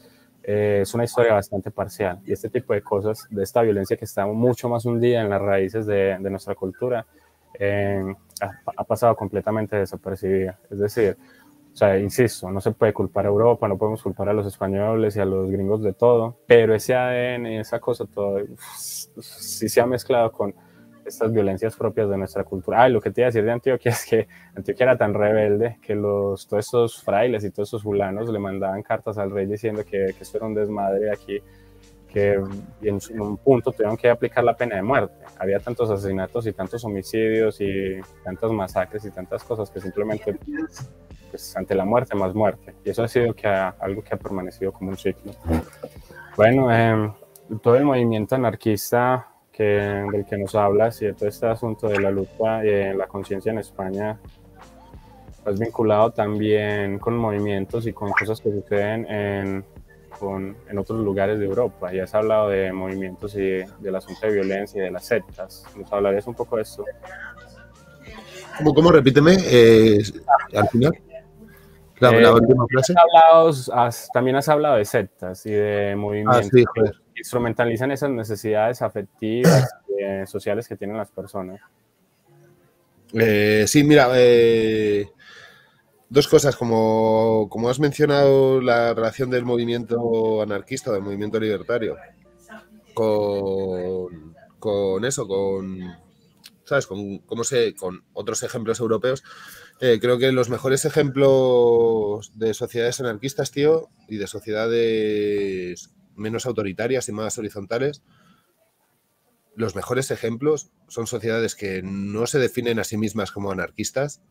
eh, 0.43 0.79
es 0.81 0.93
una 0.93 1.03
historia 1.03 1.33
bastante 1.33 1.69
parcial. 1.69 2.19
Y 2.25 2.31
este 2.31 2.49
tipo 2.49 2.73
de 2.73 2.81
cosas, 2.81 3.27
de 3.29 3.43
esta 3.43 3.61
violencia 3.61 3.97
que 3.97 4.05
está 4.05 4.25
mucho 4.25 4.69
más 4.69 4.85
hundida 4.85 5.21
en 5.21 5.29
las 5.29 5.41
raíces 5.41 5.85
de, 5.85 6.17
de 6.19 6.29
nuestra 6.29 6.55
cultura, 6.55 7.05
eh, 7.59 8.01
ha, 8.41 8.51
ha, 8.77 8.83
pasado 8.83 9.15
completamente 9.15 9.75
desapercibida. 9.75 10.57
Es 10.69 10.79
decir, 10.79 11.17
o 11.77 11.79
sea, 11.79 11.99
insisto, 11.99 12.49
no 12.49 12.59
se 12.59 12.71
puede 12.71 12.91
culpar 12.91 13.27
a 13.27 13.29
Europa, 13.29 13.67
no 13.67 13.77
podemos 13.77 14.01
culpar 14.01 14.27
a 14.29 14.33
los 14.33 14.47
españoles 14.47 15.15
y 15.15 15.19
a 15.19 15.25
los 15.25 15.51
gringos 15.51 15.83
de 15.83 15.93
todo, 15.93 16.39
pero 16.47 16.73
ese 16.73 16.95
ADN 16.95 17.45
y 17.45 17.57
esa 17.59 17.79
cosa 17.79 18.07
todo 18.07 18.39
sí 18.75 19.69
se 19.69 19.79
ha 19.79 19.85
mezclado 19.85 20.31
con 20.31 20.55
estas 21.05 21.31
violencias 21.31 21.75
propias 21.75 22.09
de 22.09 22.17
nuestra 22.17 22.43
cultura. 22.45 22.81
Ah, 22.81 22.89
lo 22.89 22.99
que 22.99 23.11
te 23.11 23.21
iba 23.21 23.27
a 23.27 23.29
decir 23.29 23.43
de 23.43 23.51
Antioquia 23.51 23.91
es 23.91 24.07
que 24.07 24.27
Antioquia 24.55 24.85
era 24.85 24.97
tan 24.97 25.13
rebelde 25.13 25.77
que 25.83 25.93
los, 25.93 26.47
todos 26.47 26.65
estos 26.65 27.03
frailes 27.03 27.43
y 27.43 27.51
todos 27.51 27.67
estos 27.67 27.83
fulanos 27.83 28.27
le 28.27 28.39
mandaban 28.39 28.81
cartas 28.81 29.19
al 29.19 29.29
rey 29.29 29.45
diciendo 29.45 29.83
que, 29.85 30.15
que 30.17 30.23
esto 30.23 30.37
era 30.37 30.47
un 30.47 30.55
desmadre 30.55 31.11
aquí, 31.11 31.39
que 32.07 32.33
en, 32.81 32.99
un 33.19 33.37
punto 33.37 33.71
tuvieron 33.71 33.97
que 33.97 34.09
aplicar 34.09 34.43
la 34.43 34.55
pena 34.55 34.75
de 34.75 34.81
muerte. 34.81 35.15
Había 35.37 35.59
tantos 35.59 35.89
asesinatos 35.89 36.47
y 36.47 36.53
tantos 36.53 36.83
homicidios 36.85 37.59
y 37.61 37.99
tantas 38.23 38.51
masacres 38.51 39.05
y 39.05 39.11
tantas 39.11 39.43
cosas 39.43 39.69
que 39.69 39.79
simplemente, 39.79 40.37
pues, 41.29 41.55
ante 41.55 41.75
la 41.75 41.85
muerte 41.85 42.15
más 42.15 42.33
muerte. 42.33 42.73
Y 42.83 42.89
eso 42.89 43.03
ha 43.03 43.07
sido 43.07 43.33
que 43.33 43.47
algo 43.47 44.01
que 44.01 44.15
ha 44.15 44.17
permanecido 44.17 44.71
como 44.71 44.91
un 44.91 44.97
ciclo. 44.97 45.33
Bueno, 46.35 46.71
eh, 46.71 47.11
todo 47.61 47.75
el 47.75 47.83
movimiento 47.85 48.35
anarquista 48.35 49.27
que, 49.51 49.63
del 49.63 50.25
que 50.25 50.37
nos 50.37 50.53
de 50.53 51.13
todo 51.13 51.27
este 51.27 51.47
asunto 51.47 51.87
de 51.87 51.99
la 51.99 52.11
lucha 52.11 52.63
y 52.63 52.95
la 52.95 53.07
conciencia 53.07 53.51
en 53.51 53.57
España, 53.57 54.19
has 55.45 55.59
vinculado 55.59 56.11
también 56.11 56.99
con 56.99 57.17
movimientos 57.17 57.87
y 57.87 57.93
con 57.93 58.11
cosas 58.11 58.41
que 58.41 58.51
suceden 58.51 59.05
en, 59.09 59.65
con, 60.19 60.57
en 60.69 60.77
otros 60.77 60.99
lugares 60.99 61.39
de 61.39 61.45
Europa. 61.45 61.93
Y 61.93 61.99
has 61.99 62.13
hablado 62.13 62.49
de 62.49 62.71
movimientos 62.71 63.35
y 63.35 63.63
del 63.79 63.95
asunto 63.95 64.27
de 64.27 64.33
violencia 64.33 64.81
y 64.81 64.85
de 64.85 64.91
las 64.91 65.05
sectas. 65.05 65.63
¿Nos 65.75 65.91
hablarías 65.91 66.27
un 66.27 66.35
poco 66.35 66.57
de 66.57 66.63
esto? 66.63 66.83
¿Cómo, 68.57 68.73
cómo? 68.73 68.91
Repíteme 68.91 69.37
eh, 69.45 69.99
al 70.55 70.67
final. 70.69 70.91
La, 71.99 72.09
eh, 72.11 72.21
la 72.21 72.33
última 72.33 72.65
frase. 72.67 72.93
Has 72.93 73.03
hablado, 73.03 73.81
has, 73.81 74.09
también 74.13 74.35
has 74.35 74.49
hablado 74.49 74.75
de 74.77 74.85
sectas 74.85 75.45
y 75.45 75.51
de 75.51 75.95
movimientos. 75.95 76.45
Ah, 76.45 76.49
sí, 76.51 76.63
joder 76.75 77.07
instrumentalizan 77.17 77.91
esas 77.91 78.09
necesidades 78.09 78.81
afectivas, 78.81 79.69
eh, 79.99 80.23
sociales 80.27 80.67
que 80.67 80.75
tienen 80.75 80.97
las 80.97 81.11
personas. 81.11 81.59
Eh, 83.13 83.65
sí, 83.67 83.83
mira, 83.83 84.09
eh, 84.15 85.07
dos 86.09 86.27
cosas, 86.27 86.55
como, 86.55 87.47
como, 87.49 87.69
has 87.69 87.79
mencionado 87.79 88.61
la 88.61 88.93
relación 88.93 89.29
del 89.29 89.45
movimiento 89.45 90.41
anarquista, 90.41 90.91
del 90.91 91.01
movimiento 91.01 91.39
libertario, 91.39 91.95
con, 92.93 94.35
con 94.59 95.05
eso, 95.05 95.27
con, 95.27 95.79
¿sabes? 96.63 96.87
Con, 96.87 97.19
¿cómo 97.19 97.43
sé? 97.43 97.75
con 97.75 98.03
otros 98.13 98.43
ejemplos 98.43 98.79
europeos. 98.79 99.23
Eh, 99.79 99.99
creo 100.01 100.17
que 100.17 100.31
los 100.31 100.49
mejores 100.49 100.85
ejemplos 100.85 102.31
de 102.37 102.53
sociedades 102.53 102.99
anarquistas, 102.99 103.51
tío, 103.51 103.89
y 104.07 104.17
de 104.17 104.27
sociedades 104.27 105.91
menos 106.15 106.45
autoritarias 106.45 107.07
y 107.09 107.11
más 107.11 107.37
horizontales, 107.37 108.01
los 109.55 109.75
mejores 109.75 110.11
ejemplos 110.11 110.71
son 110.87 111.07
sociedades 111.07 111.55
que 111.55 111.81
no 111.83 112.27
se 112.27 112.39
definen 112.39 112.79
a 112.79 112.83
sí 112.83 112.97
mismas 112.97 113.31
como 113.31 113.51
anarquistas, 113.51 114.21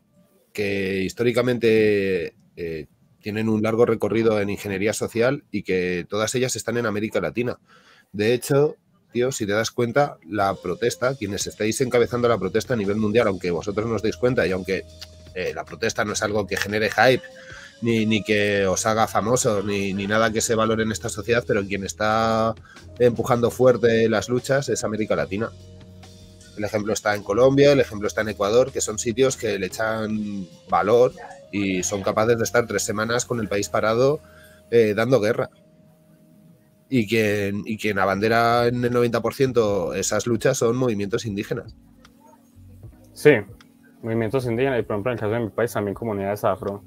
que 0.57 1.03
históricamente 1.03 2.33
eh, 2.55 2.87
tienen 3.21 3.47
un 3.47 3.61
largo 3.61 3.85
recorrido 3.85 4.41
en 4.41 4.49
ingeniería 4.49 4.91
social 4.91 5.43
y 5.51 5.61
que 5.61 6.07
todas 6.09 6.33
ellas 6.33 6.55
están 6.55 6.77
en 6.77 6.87
América 6.87 7.21
Latina. 7.21 7.59
De 8.11 8.33
hecho, 8.33 8.75
tío, 9.13 9.31
si 9.31 9.45
te 9.45 9.51
das 9.51 9.69
cuenta, 9.69 10.17
la 10.27 10.55
protesta, 10.55 11.13
quienes 11.13 11.45
estáis 11.45 11.79
encabezando 11.81 12.27
la 12.27 12.39
protesta 12.39 12.73
a 12.73 12.77
nivel 12.77 12.97
mundial, 12.97 13.27
aunque 13.27 13.51
vosotros 13.51 13.85
no 13.85 13.93
os 13.93 14.01
deis 14.01 14.17
cuenta 14.17 14.47
y 14.47 14.51
aunque 14.51 14.83
eh, 15.35 15.51
la 15.53 15.63
protesta 15.63 16.03
no 16.03 16.13
es 16.13 16.23
algo 16.23 16.47
que 16.47 16.57
genere 16.57 16.89
hype 16.89 17.21
ni, 17.83 18.07
ni 18.07 18.23
que 18.23 18.65
os 18.65 18.83
haga 18.87 19.07
famosos, 19.07 19.63
ni, 19.63 19.93
ni, 19.93 20.07
nada 20.07 20.31
que 20.31 20.41
se 20.41 20.55
valore 20.55 20.81
en 20.81 20.91
esta 20.91 21.09
sociedad, 21.09 21.43
pero 21.45 21.63
quien 21.67 21.83
está 21.83 22.55
empujando 22.97 23.51
fuerte 23.51 24.09
las 24.09 24.27
luchas 24.27 24.69
es 24.69 24.83
América 24.83 25.15
Latina. 25.15 25.51
El 26.57 26.63
ejemplo 26.63 26.93
está 26.93 27.15
en 27.15 27.23
Colombia, 27.23 27.71
el 27.71 27.79
ejemplo 27.79 28.07
está 28.07 28.21
en 28.21 28.29
Ecuador, 28.29 28.71
que 28.71 28.81
son 28.81 28.97
sitios 28.97 29.37
que 29.37 29.59
le 29.59 29.67
echan 29.67 30.47
valor 30.69 31.13
y 31.51 31.83
son 31.83 32.01
capaces 32.01 32.37
de 32.37 32.43
estar 32.43 32.65
tres 32.65 32.83
semanas 32.83 33.25
con 33.25 33.39
el 33.39 33.47
país 33.47 33.69
parado 33.69 34.19
eh, 34.71 34.93
dando 34.95 35.19
guerra. 35.19 35.49
Y 36.89 37.07
quien, 37.07 37.63
y 37.65 37.77
quien 37.77 37.99
abandera 37.99 38.67
en 38.67 38.83
el 38.83 38.91
90% 38.91 39.95
esas 39.95 40.25
luchas 40.25 40.57
son 40.57 40.75
movimientos 40.77 41.25
indígenas. 41.25 41.75
Sí, 43.13 43.31
movimientos 44.01 44.45
indígenas 44.45 44.79
y 44.79 44.83
por 44.83 44.95
ejemplo 44.95 45.11
en 45.11 45.15
el 45.15 45.19
caso 45.19 45.33
de 45.33 45.39
mi 45.41 45.49
país 45.49 45.71
también 45.73 45.93
comunidades 45.93 46.43
afro 46.43 46.83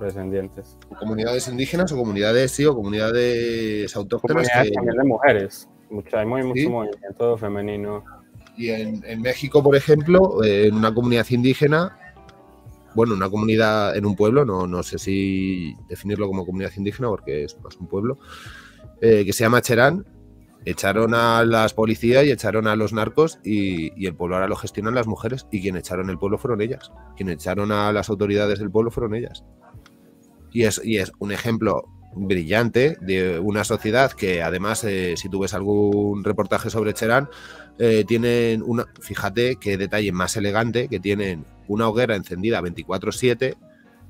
descendientes. 0.00 0.76
Comunidades 0.98 1.48
indígenas 1.48 1.92
o 1.92 1.96
comunidades, 1.96 2.52
sí, 2.52 2.64
o 2.64 2.74
comunidades 2.74 3.94
autóctonas. 3.96 4.48
Comunidades 4.48 4.72
también 4.72 4.96
de 4.96 5.04
mujeres. 5.04 5.68
Mucho, 5.90 6.18
hay 6.18 6.26
muy, 6.26 6.42
mucho 6.42 6.70
movimiento 6.70 7.36
femenino. 7.36 8.04
Y 8.58 8.70
en, 8.70 9.02
en, 9.06 9.22
México, 9.22 9.62
por 9.62 9.76
ejemplo, 9.76 10.42
en 10.44 10.74
una 10.74 10.92
comunidad 10.92 11.26
indígena, 11.30 11.96
bueno, 12.94 13.14
una 13.14 13.30
comunidad 13.30 13.96
en 13.96 14.04
un 14.04 14.16
pueblo, 14.16 14.44
no, 14.44 14.66
no 14.66 14.82
sé 14.82 14.98
si 14.98 15.76
definirlo 15.88 16.26
como 16.26 16.44
comunidad 16.44 16.72
indígena 16.76 17.08
porque 17.08 17.44
es 17.44 17.56
más 17.60 17.76
un 17.76 17.86
pueblo, 17.86 18.18
eh, 19.00 19.24
que 19.24 19.32
se 19.32 19.44
llama 19.44 19.62
Cherán, 19.62 20.04
echaron 20.64 21.14
a 21.14 21.44
las 21.44 21.74
policías 21.74 22.24
y 22.24 22.32
echaron 22.32 22.66
a 22.66 22.74
los 22.74 22.92
narcos 22.92 23.38
y, 23.44 23.92
y, 24.00 24.06
el 24.06 24.14
pueblo 24.14 24.34
ahora 24.34 24.48
lo 24.48 24.56
gestionan 24.56 24.94
las 24.94 25.06
mujeres 25.06 25.46
y 25.52 25.62
quien 25.62 25.76
echaron 25.76 26.10
el 26.10 26.18
pueblo 26.18 26.38
fueron 26.38 26.60
ellas. 26.60 26.90
Quien 27.16 27.28
echaron 27.28 27.70
a 27.70 27.92
las 27.92 28.08
autoridades 28.08 28.58
del 28.58 28.70
pueblo 28.70 28.90
fueron 28.90 29.14
ellas. 29.14 29.44
Y 30.50 30.64
es, 30.64 30.80
y 30.82 30.96
es 30.96 31.12
un 31.20 31.30
ejemplo 31.30 31.84
brillante 32.14 32.96
de 33.00 33.38
una 33.38 33.64
sociedad 33.64 34.12
que 34.12 34.42
además, 34.42 34.82
eh, 34.84 35.14
si 35.16 35.28
tú 35.28 35.40
ves 35.40 35.54
algún 35.54 36.24
reportaje 36.24 36.70
sobre 36.70 36.94
Cherán, 36.94 37.28
eh, 37.78 38.04
tienen 38.06 38.62
una, 38.62 38.86
fíjate 39.00 39.56
qué 39.56 39.76
detalle 39.76 40.10
más 40.10 40.36
elegante, 40.36 40.88
que 40.88 40.98
tienen 40.98 41.44
una 41.68 41.88
hoguera 41.88 42.16
encendida 42.16 42.60
24/7, 42.60 43.56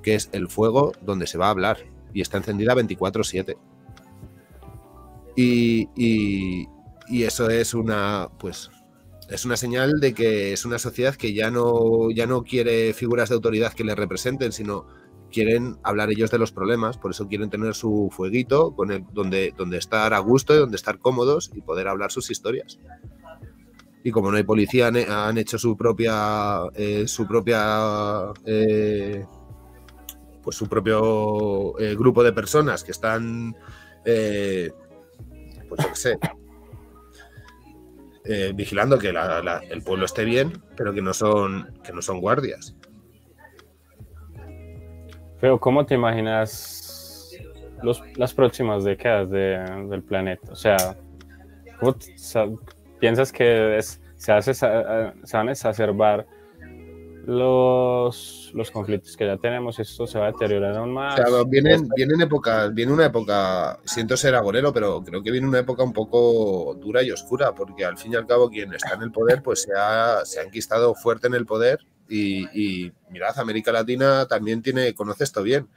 que 0.03 0.15
es 0.15 0.31
el 0.33 0.49
fuego 0.49 0.93
donde 1.03 1.27
se 1.27 1.37
va 1.37 1.49
a 1.49 1.51
hablar, 1.51 1.79
y 2.15 2.23
está 2.23 2.39
encendida 2.39 2.75
24/7. 2.75 3.57
Y, 5.37 5.89
y, 5.95 6.67
eso 7.25 7.49
es 7.51 7.75
una, 7.75 8.29
pues, 8.39 8.71
es 9.31 9.45
una 9.45 9.57
señal 9.57 10.01
de 10.01 10.15
que 10.15 10.53
es 10.53 10.65
una 10.65 10.79
sociedad 10.79 11.15
que 11.15 11.33
ya 11.33 11.51
no, 11.51 12.11
ya 12.11 12.27
no 12.27 12.43
quiere 12.43 12.93
figuras 12.95 13.29
de 13.29 13.37
autoridad 13.37 13.73
que 13.73 13.85
le 13.85 13.95
representen, 13.95 14.53
sino 14.53 14.87
quieren 15.31 15.77
hablar 15.83 16.11
ellos 16.11 16.31
de 16.31 16.39
los 16.39 16.53
problemas, 16.53 16.97
por 16.97 17.11
eso 17.11 17.29
quieren 17.29 17.51
tener 17.51 17.75
su 17.75 18.09
fueguito 18.11 18.75
con 18.75 18.91
el, 18.91 19.05
donde, 19.13 19.55
donde 19.57 19.79
estar 19.79 20.13
a 20.15 20.19
gusto 20.19 20.55
y 20.55 20.59
donde 20.59 20.77
estar 20.77 20.99
cómodos 20.99 21.51
y 21.55 21.61
poder 21.61 21.89
hablar 21.89 22.11
sus 22.11 22.31
historias. 22.31 22.79
Y 24.05 24.11
como 24.11 24.31
no 24.31 24.37
hay 24.37 24.45
policía, 24.45 24.89
han 24.89 25.39
hecho 25.39 25.59
su 25.59 25.77
propia, 25.77 26.61
eh, 26.75 27.07
su 27.09 27.27
propia, 27.27 28.33
eh, 28.47 29.25
pues 30.43 30.57
su 30.57 30.69
propio 30.69 31.79
eh, 31.79 31.95
grupo 31.97 32.23
de 32.23 32.33
personas 32.33 32.85
que 32.85 32.93
están, 32.93 33.55
pues 34.05 34.73
yo 35.83 35.89
qué 35.89 35.97
sé, 35.97 36.19
vigilando 38.55 38.99
que 38.99 39.13
la, 39.13 39.43
la, 39.43 39.59
el 39.59 39.83
pueblo 39.83 40.05
esté 40.05 40.25
bien, 40.25 40.63
pero 40.77 40.95
que 40.95 41.03
no 41.03 41.13
son, 41.13 41.79
que 41.83 41.93
no 41.93 42.01
son 42.01 42.21
guardias. 42.21 42.77
Pero 45.41 45.59
¿cómo 45.61 45.87
te 45.87 45.95
imaginas 45.95 47.33
los, 47.83 48.03
las 48.17 48.35
próximas 48.35 48.85
décadas 48.85 49.31
de, 49.31 49.87
del 49.89 50.03
planeta? 50.03 50.51
O 50.51 50.57
sea, 50.57 50.97
¿cómo 51.79 51.95
te, 51.95 52.15
o 52.15 52.19
sea, 52.19 52.47
piensas 53.01 53.33
que 53.33 53.79
es, 53.79 54.01
se, 54.17 54.33
hace, 54.33 54.55
se 54.55 54.67
van 54.67 55.49
a 55.49 55.53
exacerbar 55.53 56.27
los, 57.29 58.51
los, 58.55 58.71
conflictos 58.71 59.15
que 59.15 59.27
ya 59.27 59.37
tenemos, 59.37 59.79
esto 59.79 60.07
se 60.07 60.19
va 60.19 60.29
a 60.29 60.33
deteriorar 60.33 60.75
aún 60.77 60.95
más. 60.95 61.15
Claro, 61.15 61.45
vienen, 61.45 61.87
vienen 61.95 62.23
épocas, 62.23 62.73
viene 62.73 62.91
una 62.91 63.05
época, 63.05 63.79
siento 63.85 64.17
ser 64.17 64.35
agorero, 64.35 64.73
pero 64.73 65.03
creo 65.03 65.23
que 65.23 65.31
viene 65.31 65.47
una 65.47 65.59
época 65.59 65.83
un 65.83 65.93
poco 65.93 66.75
dura 66.81 67.03
y 67.03 67.11
oscura, 67.11 67.55
porque 67.55 67.85
al 67.85 67.99
fin 67.99 68.15
y 68.15 68.17
al 68.17 68.27
cabo 68.27 68.49
quien 68.49 68.73
está 68.73 68.95
en 68.95 69.03
el 69.03 69.13
poder, 69.13 69.43
pues 69.43 69.61
se 69.61 69.73
ha, 69.77 70.25
se 70.25 70.41
ha 70.41 70.45
enquistado 70.45 70.95
fuerte 70.95 71.27
en 71.27 71.35
el 71.35 71.45
poder 71.45 71.81
y, 72.09 72.45
y 72.87 72.93
mirad, 73.11 73.39
América 73.39 73.73
Latina 73.73 74.27
también 74.27 74.63
tiene, 74.63 74.95
conoce 74.95 75.25
esto 75.25 75.43
bien. 75.43 75.69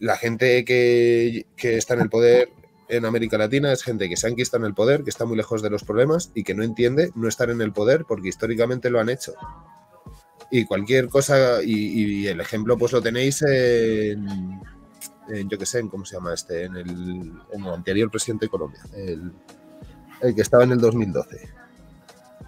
La 0.00 0.16
gente 0.16 0.64
que, 0.64 1.46
que 1.56 1.76
está 1.76 1.94
en 1.94 2.00
el 2.00 2.10
poder 2.10 2.48
en 2.90 3.04
América 3.04 3.38
Latina 3.38 3.72
es 3.72 3.82
gente 3.82 4.08
que 4.08 4.16
se 4.16 4.26
ha 4.26 4.30
enquistado 4.30 4.64
en 4.64 4.68
el 4.68 4.74
poder, 4.74 5.04
que 5.04 5.10
está 5.10 5.24
muy 5.24 5.36
lejos 5.36 5.62
de 5.62 5.70
los 5.70 5.84
problemas 5.84 6.30
y 6.34 6.42
que 6.42 6.54
no 6.54 6.62
entiende 6.62 7.12
no 7.14 7.28
estar 7.28 7.48
en 7.50 7.60
el 7.60 7.72
poder 7.72 8.04
porque 8.06 8.28
históricamente 8.28 8.90
lo 8.90 9.00
han 9.00 9.08
hecho. 9.08 9.32
Y 10.50 10.64
cualquier 10.64 11.08
cosa, 11.08 11.62
y, 11.62 12.26
el 12.26 12.40
ejemplo 12.40 12.76
pues 12.76 12.92
lo 12.92 13.00
tenéis 13.00 13.42
en, 13.42 14.60
yo 15.48 15.58
qué 15.58 15.66
sé, 15.66 15.78
en 15.78 15.88
cómo 15.88 16.04
se 16.04 16.16
llama 16.16 16.34
este, 16.34 16.64
en 16.64 16.76
el, 16.76 17.32
anterior 17.72 18.10
presidente 18.10 18.46
de 18.46 18.50
Colombia, 18.50 18.80
el, 18.94 19.32
que 20.34 20.42
estaba 20.42 20.64
en 20.64 20.72
el 20.72 20.80
2012. 20.80 21.48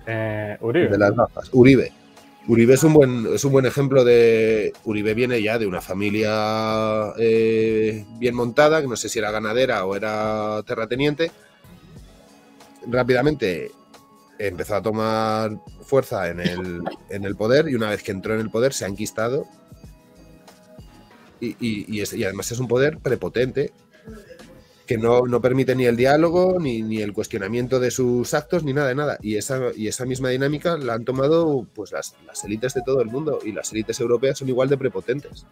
Eh, 0.07 0.59
Uribe. 0.61 0.89
De 0.89 0.99
las 0.99 1.15
gafas. 1.15 1.49
Uribe. 1.53 1.93
Uribe 2.49 2.75
es 2.75 2.83
un 2.83 2.93
buen, 2.93 3.27
es 3.33 3.45
un 3.45 3.53
buen 3.53 3.67
ejemplo 3.67 4.05
de. 4.05 4.73
Uribe 4.85 5.15
viene 5.15 5.41
ya 5.41 5.59
de 5.59 5.67
una 5.67 5.81
familia 5.81 7.13
eh, 7.17 8.05
bien 8.19 8.35
montada, 8.35 8.81
que 8.81 8.89
no 8.89 8.97
sé 8.97 9.09
si 9.09 9.21
era 9.21 9.31
ganadera 9.31 9.85
o 9.85 9.95
era 9.95 10.63
terrateniente. 10.67 11.31
Rápidamente 12.87 13.71
empezó 14.39 14.75
a 14.75 14.83
tomar 14.83 15.53
fuerza 15.85 16.29
en 16.29 16.41
el, 16.41 16.83
en 17.11 17.25
el 17.25 17.37
poder 17.37 17.69
y 17.69 17.77
una 17.77 17.91
vez 17.91 18.03
que 18.03 18.11
entró 18.11 18.35
en 18.35 18.41
el 18.41 18.51
poder 18.51 18.73
se 18.73 18.85
ha 18.85 18.89
enquistado. 18.89 19.47
Y, 21.41 21.57
y 21.61 22.25
además 22.25 22.53
es 22.53 22.61
un 22.61 22.69
poder 22.69 22.99
prepotente 22.99 23.73
que 24.93 24.99
no, 24.99 25.23
no, 25.23 25.41
permite 25.41 25.75
ni 25.75 25.87
el 25.87 25.97
diálogo, 25.97 26.59
ni, 26.61 26.83
ni, 26.83 27.01
el 27.01 27.15
cuestionamiento 27.15 27.81
de 27.81 27.91
sus 27.91 28.35
actos, 28.35 28.63
ni 28.63 28.75
nada 28.75 28.89
de 28.89 28.95
nada. 28.95 29.19
Y 29.23 29.37
esa, 29.37 29.59
y 29.75 29.89
esa 29.89 30.05
misma 30.05 30.29
dinámica 30.29 30.77
la 30.77 30.93
han 30.93 31.07
tomado 31.07 31.67
pues, 31.73 31.93
las, 31.93 32.15
las 32.27 32.45
élites 32.45 32.75
de 32.75 32.83
todo 32.83 33.01
el 33.01 33.09
mundo, 33.09 33.39
y 33.43 33.53
las 33.53 33.73
élites 33.73 33.99
europeas 34.01 34.37
son 34.37 34.51
igual 34.51 34.69
de 34.69 34.77
prepotentes. 34.77 35.47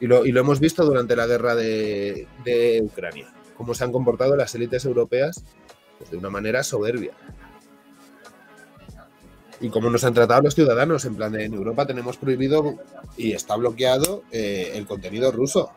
Y 0.00 0.06
lo, 0.06 0.24
y 0.24 0.32
lo 0.32 0.40
hemos 0.40 0.58
visto 0.58 0.86
durante 0.86 1.14
la 1.16 1.26
guerra 1.26 1.54
de, 1.54 2.26
de, 2.46 2.80
Ucrania, 2.82 3.30
cómo 3.58 3.74
se 3.74 3.84
han 3.84 3.92
comportado 3.92 4.34
las 4.36 4.54
élites 4.54 4.86
europeas 4.86 5.44
pues, 5.98 6.10
de 6.10 6.16
una 6.16 6.30
manera 6.30 6.62
soberbia. 6.62 7.12
Y 9.60 9.68
cómo 9.68 9.90
nos 9.90 10.02
han 10.04 10.14
tratado 10.14 10.40
los 10.40 10.54
ciudadanos, 10.54 11.04
en 11.04 11.14
plan 11.14 11.32
de 11.32 11.44
Europa 11.44 11.86
tenemos 11.86 12.16
prohibido 12.16 12.76
y 13.18 13.32
está 13.32 13.56
bloqueado 13.56 14.22
eh, 14.32 14.72
el 14.76 14.86
contenido 14.86 15.30
ruso 15.30 15.72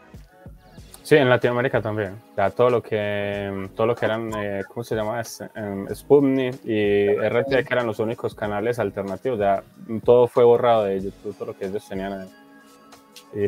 Sí, 1.08 1.16
en 1.16 1.30
Latinoamérica 1.30 1.82
también. 1.82 2.22
Ya 2.36 2.50
todo 2.50 2.70
lo 2.70 2.84
que, 2.84 3.70
todo 3.78 3.88
lo 3.88 3.96
que 3.96 4.06
eran, 4.06 4.30
eh, 4.36 4.64
¿cómo 4.68 4.84
se 4.84 4.94
llama? 4.94 5.22
Um, 5.56 5.88
Sputnik 5.96 6.66
y 6.66 7.16
RT, 7.16 7.64
que 7.66 7.74
eran 7.74 7.88
los 7.88 8.00
únicos 8.00 8.36
canales 8.36 8.78
alternativos. 8.78 9.40
Ya 9.40 9.64
todo 10.04 10.28
fue 10.28 10.44
borrado 10.44 10.84
de 10.84 11.00
YouTube, 11.00 11.34
todo 11.38 11.46
lo 11.46 11.58
que 11.58 11.68
ellos 11.68 11.88
tenían. 11.88 12.28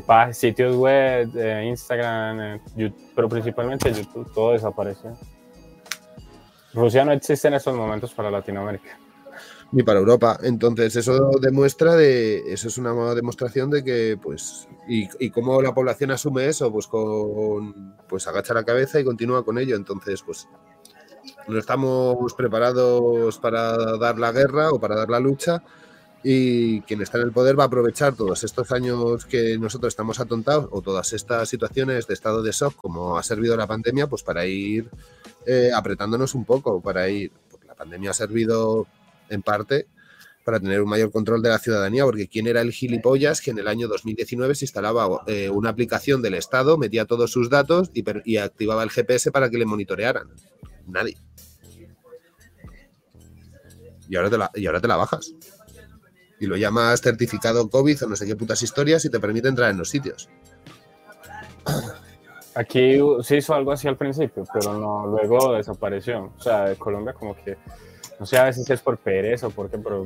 Para 0.05 0.32
sitios 0.32 0.74
web, 0.78 1.30
eh, 1.36 1.66
Instagram, 1.68 2.62
eh, 2.78 2.93
pero 3.14 3.28
principalmente 3.28 3.91
YouTube, 3.91 4.34
todo 4.34 4.53
desapareció. 4.53 5.18
Rusia 6.74 7.03
no 7.03 7.12
existe 7.12 7.49
en 7.49 7.55
estos 7.55 7.76
momentos 7.76 8.14
para 8.14 8.32
Latinoamérica 8.32 8.97
ni 9.72 9.84
para 9.84 9.99
Europa. 9.99 10.39
Entonces, 10.43 10.95
eso 10.95 11.32
demuestra 11.41 11.95
de, 11.95 12.51
eso 12.51 12.67
es 12.67 12.78
una 12.78 12.93
demostración 13.15 13.70
de 13.70 13.84
que, 13.84 14.17
pues, 14.22 14.67
y, 14.88 15.07
y 15.20 15.30
cómo 15.30 15.61
la 15.61 15.74
población 15.74 16.11
asume 16.11 16.47
eso, 16.47 16.72
pues 16.72 16.88
con, 16.88 17.95
pues 18.07 18.28
agacha 18.28 18.53
la 18.53 18.63
cabeza 18.63 18.99
y 18.99 19.03
continúa 19.03 19.43
con 19.45 19.57
ello. 19.57 19.76
Entonces, 19.76 20.22
pues, 20.24 20.47
no 21.47 21.59
estamos 21.59 22.34
preparados 22.34 23.38
para 23.39 23.97
dar 23.97 24.17
la 24.17 24.32
guerra 24.32 24.72
o 24.72 24.80
para 24.80 24.95
dar 24.95 25.09
la 25.09 25.20
lucha 25.20 25.63
y 26.24 26.82
quien 26.82 27.01
está 27.01 27.17
en 27.17 27.26
el 27.26 27.32
poder 27.32 27.57
va 27.57 27.63
a 27.63 27.67
aprovechar 27.67 28.13
todos 28.13 28.43
estos 28.43 28.72
años 28.72 29.26
que 29.26 29.57
nosotros 29.57 29.91
estamos 29.91 30.20
atontados 30.20 30.67
o 30.72 30.82
todas 30.82 31.13
estas 31.13 31.47
situaciones 31.47 32.07
de 32.07 32.13
estado 32.13 32.43
de 32.43 32.51
shock 32.51 32.76
como 32.76 33.17
ha 33.17 33.24
servido 33.24 33.55
la 33.55 33.67
pandemia, 33.67 34.07
pues 34.07 34.24
para 34.24 34.45
ir 34.45 34.89
eh, 35.45 35.72
apretándonos 35.74 36.36
un 36.36 36.45
poco, 36.45 36.82
para 36.82 37.07
ir, 37.09 37.32
porque 37.49 37.67
la 37.67 37.76
pandemia 37.76 38.11
ha 38.11 38.13
servido 38.13 38.88
en 39.30 39.41
parte, 39.41 39.88
para 40.43 40.59
tener 40.59 40.82
un 40.82 40.89
mayor 40.89 41.11
control 41.11 41.41
de 41.41 41.49
la 41.49 41.59
ciudadanía, 41.59 42.05
porque 42.05 42.27
¿quién 42.27 42.47
era 42.47 42.61
el 42.61 42.71
gilipollas 42.71 43.41
que 43.41 43.51
en 43.51 43.59
el 43.59 43.67
año 43.67 43.88
2019 43.88 44.55
se 44.55 44.65
instalaba 44.65 45.21
eh, 45.27 45.49
una 45.49 45.69
aplicación 45.69 46.21
del 46.21 46.34
Estado, 46.34 46.77
metía 46.77 47.05
todos 47.05 47.32
sus 47.32 47.49
datos 47.49 47.91
y, 47.93 48.03
y, 48.25 48.38
activaba 48.38 48.84
el 48.84 48.89
GPS 48.89 49.32
para 49.32 49.49
que 49.49 49.57
le 49.57 49.65
monitorearan? 49.65 50.30
Nadie. 50.88 51.17
Y 54.09 54.15
ahora, 54.15 54.30
te 54.30 54.38
la, 54.39 54.51
y 54.55 54.65
ahora 54.65 54.82
te 54.82 54.88
la 54.88 54.95
bajas. 54.95 55.36
Y 56.39 56.47
lo 56.47 56.57
llamas 56.57 57.01
certificado 57.01 57.69
COVID 57.69 58.05
o 58.05 58.07
no 58.07 58.15
sé 58.15 58.25
qué 58.25 58.36
putas 58.36 58.61
historias 58.63 59.05
y 59.05 59.09
te 59.09 59.19
permite 59.19 59.49
entrar 59.49 59.69
en 59.69 59.77
los 59.77 59.89
sitios. 59.89 60.30
Aquí 62.55 62.97
se 63.21 63.38
hizo 63.38 63.53
algo 63.53 63.71
así 63.71 63.88
al 63.88 63.97
principio, 63.97 64.45
pero 64.51 64.73
no, 64.73 65.05
luego 65.05 65.53
desapareció. 65.53 66.34
O 66.38 66.41
sea, 66.41 66.73
Colombia 66.75 67.13
como 67.13 67.36
que 67.36 67.57
no 68.20 68.26
sé 68.26 68.38
a 68.38 68.45
veces 68.45 68.70
es 68.70 68.82
por 68.82 68.97
pereza 68.97 69.47
o 69.47 69.49
por 69.49 69.70
qué, 69.70 69.78
pero 69.78 70.03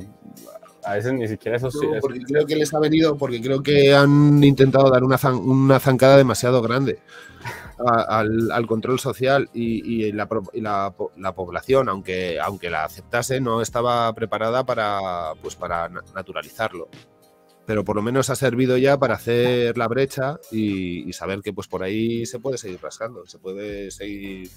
a 0.84 0.94
veces 0.94 1.12
ni 1.12 1.26
siquiera 1.26 1.56
eso 1.56 1.70
sí. 1.70 1.86
porque 2.00 2.20
creo 2.20 2.46
que 2.46 2.56
les 2.56 2.72
ha 2.74 2.78
venido, 2.78 3.16
porque 3.16 3.40
creo 3.40 3.62
que 3.62 3.94
han 3.94 4.42
intentado 4.42 4.90
dar 4.90 5.02
una, 5.02 5.18
una 5.32 5.80
zancada 5.80 6.16
demasiado 6.16 6.62
grande 6.62 6.98
al, 7.78 8.66
control 8.66 8.98
social 8.98 9.50
y, 9.52 10.12
la, 10.12 10.28
población, 10.28 11.88
aunque, 11.88 12.38
aunque 12.40 12.70
la 12.70 12.84
aceptase, 12.84 13.40
no 13.40 13.60
estaba 13.62 14.12
preparada 14.14 14.64
para, 14.64 15.32
pues, 15.42 15.56
para 15.56 15.88
naturalizarlo. 15.88 16.88
Pero 17.66 17.82
por 17.82 17.96
lo 17.96 18.02
menos 18.02 18.28
ha 18.28 18.36
servido 18.36 18.76
ya 18.76 18.98
para 18.98 19.14
hacer 19.14 19.78
la 19.78 19.88
brecha 19.88 20.38
y, 20.50 21.10
saber 21.14 21.40
que 21.40 21.52
pues 21.52 21.66
por 21.66 21.82
ahí 21.82 22.26
se 22.26 22.38
puede 22.38 22.58
seguir 22.58 22.78
rascando, 22.82 23.26
se 23.26 23.38
puede 23.38 23.90
seguir 23.90 24.50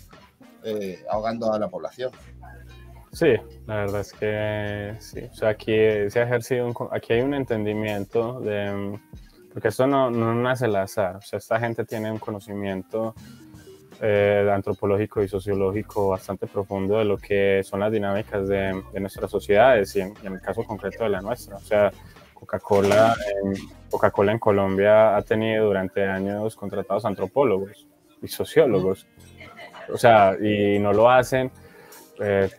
eh, 0.64 1.05
ahogando 1.10 1.53
a 1.53 1.60
la 1.60 1.70
población. 1.70 2.12
Sí, 3.12 3.36
la 3.66 3.76
verdad 3.76 4.01
es 4.01 4.14
que 4.14 4.95
sí. 4.99 5.22
O 5.32 5.34
sea, 5.34 5.49
aquí 5.49 5.76
se 6.10 6.20
ha 6.20 6.24
ejercido, 6.24 6.68
un, 6.68 6.76
aquí 6.91 7.14
hay 7.14 7.22
un 7.22 7.34
entendimiento 7.34 8.39
de, 8.41 8.99
porque 9.53 9.70
esto 9.70 9.88
no, 9.88 10.12
no 10.12 10.36
nace 10.36 10.66
al 10.66 10.76
azar. 10.76 11.16
O 11.16 11.22
sea, 11.22 11.39
esta 11.39 11.60
gente 11.60 11.86
tiene 11.86 12.12
un 12.12 12.20
conocimiento 12.20 13.16
eh, 14.01 14.47
antropológico 14.53 15.24
y 15.24 15.28
sociológico 15.28 16.10
bastante 16.10 16.45
profundo 16.45 16.99
de 16.99 17.05
lo 17.05 17.18
que 17.18 17.64
son 17.64 17.80
las 17.80 17.91
dinámicas 17.91 18.47
de, 18.47 18.84
de 18.93 18.99
nuestras 18.99 19.32
sociedades 19.32 19.95
y 19.95 20.01
en, 20.01 20.14
el 20.24 20.39
caso 20.41 20.64
concreto 20.64 21.03
de 21.03 21.10
la 21.10 21.22
nuestra. 21.22 21.55
O 21.55 21.62
sea, 21.62 21.91
Coca-Cola 22.36 23.16
en, 23.43 23.55
Coca 23.89 24.12
en 24.32 24.38
Colombia 24.38 25.16
ha 25.16 25.22
tenido 25.24 25.66
durante 25.66 26.05
años 26.05 26.55
contratados 26.55 27.05
antropólogos 27.05 27.88
y 28.22 28.28
sociólogos. 28.28 29.08
O 29.91 29.97
sea, 29.97 30.36
y 30.39 30.78
no 30.78 30.93
lo 30.93 31.10
hacen 31.10 31.49
eh, 32.20 32.49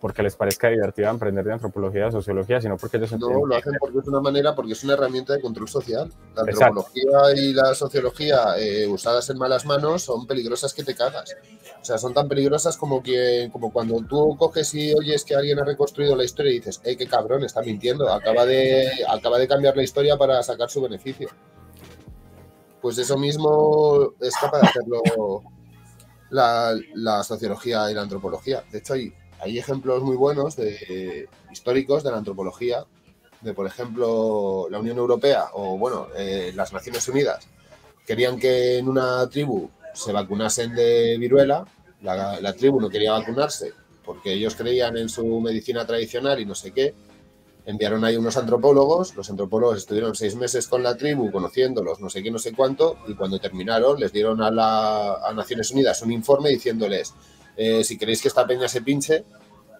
porque 0.00 0.22
les 0.22 0.36
parezca 0.36 0.68
divertido 0.68 1.10
aprender 1.10 1.44
de 1.44 1.52
antropología, 1.52 2.06
de 2.06 2.12
sociología, 2.12 2.60
sino 2.60 2.76
porque 2.76 2.96
ellos 2.96 3.12
No, 3.12 3.46
lo 3.46 3.56
hacen 3.56 3.74
porque 3.78 3.98
es 3.98 4.08
una 4.08 4.20
manera, 4.20 4.54
porque 4.54 4.72
es 4.72 4.84
una 4.84 4.94
herramienta 4.94 5.32
de 5.32 5.40
control 5.40 5.68
social. 5.68 6.10
La 6.34 6.42
antropología 6.42 7.34
y 7.36 7.52
la 7.52 7.74
sociología 7.74 8.58
eh, 8.58 8.86
usadas 8.86 9.28
en 9.30 9.38
malas 9.38 9.64
manos 9.64 10.02
son 10.02 10.26
peligrosas 10.26 10.74
que 10.74 10.84
te 10.84 10.94
cagas. 10.94 11.36
O 11.80 11.84
sea, 11.84 11.98
son 11.98 12.14
tan 12.14 12.28
peligrosas 12.28 12.76
como 12.76 13.02
que 13.02 13.48
como 13.52 13.72
cuando 13.72 14.02
tú 14.08 14.36
coges 14.38 14.74
y 14.74 14.94
oyes 14.94 15.24
que 15.24 15.34
alguien 15.34 15.58
ha 15.58 15.64
reconstruido 15.64 16.16
la 16.16 16.24
historia 16.24 16.52
y 16.52 16.56
dices, 16.56 16.80
¡eh, 16.84 16.96
qué 16.96 17.06
cabrón! 17.06 17.44
Está 17.44 17.62
mintiendo. 17.62 18.12
Acaba 18.12 18.46
de, 18.46 18.90
acaba 19.08 19.38
de 19.38 19.48
cambiar 19.48 19.76
la 19.76 19.82
historia 19.82 20.16
para 20.16 20.42
sacar 20.42 20.70
su 20.70 20.82
beneficio. 20.82 21.28
Pues 22.80 22.98
eso 22.98 23.16
mismo 23.16 24.12
es 24.20 24.34
capaz 24.36 24.60
de 24.60 24.68
hacerlo 24.68 25.02
la, 26.30 26.74
la 26.94 27.22
sociología 27.22 27.90
y 27.90 27.94
la 27.94 28.02
antropología. 28.02 28.64
De 28.70 28.78
hecho, 28.78 28.94
hay 28.94 29.14
hay 29.44 29.58
ejemplos 29.58 30.02
muy 30.02 30.16
buenos 30.16 30.56
de, 30.56 31.28
históricos 31.52 32.02
de 32.02 32.10
la 32.10 32.16
antropología, 32.16 32.86
de 33.42 33.52
por 33.52 33.66
ejemplo 33.66 34.68
la 34.70 34.78
Unión 34.78 34.96
Europea 34.96 35.48
o 35.52 35.76
bueno, 35.76 36.08
eh, 36.16 36.52
las 36.54 36.72
Naciones 36.72 37.06
Unidas 37.08 37.46
querían 38.06 38.38
que 38.38 38.78
en 38.78 38.88
una 38.88 39.28
tribu 39.28 39.70
se 39.92 40.12
vacunasen 40.12 40.74
de 40.74 41.18
viruela, 41.18 41.66
la, 42.02 42.40
la, 42.40 42.52
tribu 42.54 42.80
no 42.80 42.88
quería 42.88 43.12
vacunarse 43.12 43.72
porque 44.04 44.32
ellos 44.32 44.54
creían 44.54 44.96
en 44.96 45.10
su 45.10 45.40
medicina 45.40 45.86
tradicional 45.86 46.40
y 46.40 46.46
no 46.46 46.54
sé 46.54 46.72
qué. 46.72 46.94
Enviaron 47.66 48.04
ahí 48.04 48.16
unos 48.16 48.36
antropólogos, 48.36 49.14
los 49.14 49.30
antropólogos 49.30 49.78
estuvieron 49.78 50.14
seis 50.14 50.36
meses 50.36 50.68
con 50.68 50.82
la 50.82 50.96
tribu 50.96 51.30
conociéndolos, 51.30 51.98
no 52.00 52.10
sé 52.10 52.22
qué, 52.22 52.30
no 52.30 52.38
sé 52.38 52.52
cuánto, 52.52 52.98
y 53.08 53.14
cuando 53.14 53.38
terminaron 53.38 53.98
les 53.98 54.12
dieron 54.12 54.42
a, 54.42 54.50
la, 54.50 55.14
a 55.14 55.32
Naciones 55.32 55.70
Unidas 55.70 56.02
un 56.02 56.12
informe 56.12 56.50
diciéndoles, 56.50 57.14
eh, 57.56 57.84
si 57.84 57.98
queréis 57.98 58.20
que 58.22 58.28
esta 58.28 58.46
peña 58.46 58.68
se 58.68 58.82
pinche, 58.82 59.24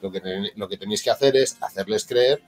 lo 0.02 0.10
que, 0.10 0.20
lo 0.56 0.68
que 0.68 0.76
tenéis 0.76 1.02
que 1.02 1.10
hacer 1.10 1.36
es 1.36 1.56
hacerles 1.60 2.04
creer 2.04 2.42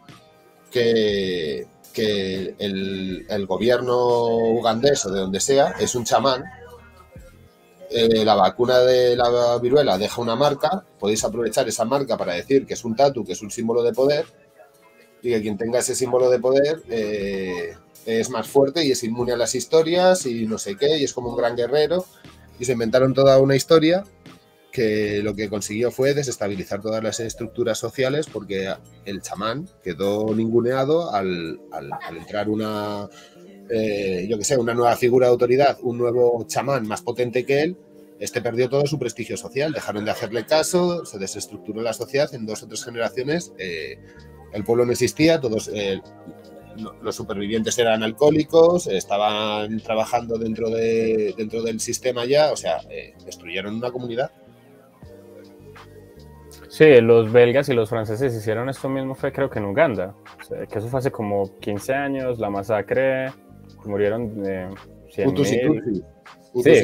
que, 0.70 1.66
que 1.92 2.54
el, 2.58 3.26
el 3.28 3.46
gobierno 3.46 3.96
ugandés 4.36 5.06
o 5.06 5.10
de 5.10 5.20
donde 5.20 5.40
sea 5.40 5.74
es 5.80 5.94
un 5.94 6.04
chamán 6.04 6.44
eh, 7.90 8.24
la 8.24 8.34
vacuna 8.34 8.80
de 8.80 9.16
la 9.16 9.58
viruela 9.58 9.96
deja 9.96 10.20
una 10.20 10.34
marca, 10.34 10.84
podéis 10.98 11.22
aprovechar 11.24 11.68
esa 11.68 11.84
marca 11.84 12.16
para 12.16 12.34
decir 12.34 12.66
que 12.66 12.74
es 12.74 12.84
un 12.84 12.96
tatu, 12.96 13.24
que 13.24 13.32
es 13.32 13.42
un 13.42 13.50
símbolo 13.50 13.82
de 13.82 13.92
poder, 13.92 14.26
y 15.22 15.30
que 15.30 15.40
quien 15.40 15.56
tenga 15.56 15.78
ese 15.78 15.94
símbolo 15.94 16.28
de 16.28 16.40
poder 16.40 16.82
eh, 16.88 17.74
es 18.04 18.30
más 18.30 18.48
fuerte 18.48 18.84
y 18.84 18.90
es 18.90 19.04
inmune 19.04 19.32
a 19.32 19.36
las 19.36 19.54
historias 19.54 20.26
y 20.26 20.46
no 20.46 20.58
sé 20.58 20.76
qué, 20.76 20.98
y 20.98 21.04
es 21.04 21.12
como 21.12 21.30
un 21.30 21.36
gran 21.36 21.56
guerrero. 21.56 22.04
Y 22.58 22.64
se 22.64 22.72
inventaron 22.72 23.14
toda 23.14 23.38
una 23.38 23.54
historia 23.54 24.04
que 24.76 25.22
lo 25.22 25.34
que 25.34 25.48
consiguió 25.48 25.90
fue 25.90 26.12
desestabilizar 26.12 26.82
todas 26.82 27.02
las 27.02 27.18
estructuras 27.18 27.78
sociales 27.78 28.26
porque 28.30 28.74
el 29.06 29.22
chamán 29.22 29.66
quedó 29.82 30.34
ninguneado 30.34 31.14
al, 31.14 31.58
entrar 32.14 32.50
una, 32.50 33.08
eh, 33.70 34.26
yo 34.28 34.36
que 34.36 34.44
sé, 34.44 34.58
una 34.58 34.74
nueva 34.74 34.94
figura 34.96 35.28
de 35.28 35.32
autoridad, 35.32 35.78
un 35.80 35.96
nuevo 35.96 36.44
chamán 36.46 36.86
más 36.86 37.00
potente 37.00 37.46
que 37.46 37.62
él, 37.62 37.78
este 38.20 38.42
perdió 38.42 38.68
todo 38.68 38.86
su 38.86 38.98
prestigio 38.98 39.38
social, 39.38 39.72
dejaron 39.72 40.04
de 40.04 40.10
hacerle 40.10 40.44
caso, 40.44 41.06
se 41.06 41.18
desestructuró 41.18 41.80
la 41.80 41.94
sociedad 41.94 42.34
en 42.34 42.44
dos 42.44 42.62
o 42.62 42.68
tres 42.68 42.84
generaciones, 42.84 43.54
eh, 43.56 43.98
el 44.52 44.62
pueblo 44.62 44.84
no 44.84 44.92
existía, 44.92 45.40
todos 45.40 45.70
eh, 45.72 46.02
los 47.00 47.16
supervivientes 47.16 47.78
eran 47.78 48.02
alcohólicos, 48.02 48.88
estaban 48.88 49.80
trabajando 49.80 50.36
dentro, 50.36 50.68
de, 50.68 51.34
dentro 51.34 51.62
del 51.62 51.80
sistema 51.80 52.26
ya, 52.26 52.52
o 52.52 52.56
sea, 52.56 52.82
destruyeron 53.24 53.74
una 53.74 53.90
comunidad. 53.90 54.30
Sí, 56.76 57.00
los 57.00 57.32
belgas 57.32 57.70
y 57.70 57.72
los 57.72 57.88
franceses 57.88 58.34
hicieron 58.34 58.68
esto 58.68 58.90
mismo, 58.90 59.14
fue 59.14 59.32
creo 59.32 59.48
que 59.48 59.58
en 59.58 59.64
Uganda, 59.64 60.14
que 60.68 60.78
eso 60.78 60.88
fue 60.88 60.98
hace 60.98 61.10
como 61.10 61.58
15 61.58 61.94
años, 61.94 62.38
la 62.38 62.50
masacre 62.50 63.32
murieron 63.86 64.42
eh, 64.44 64.68
100 65.08 65.32
mil. 65.32 66.04
Sí, 66.62 66.82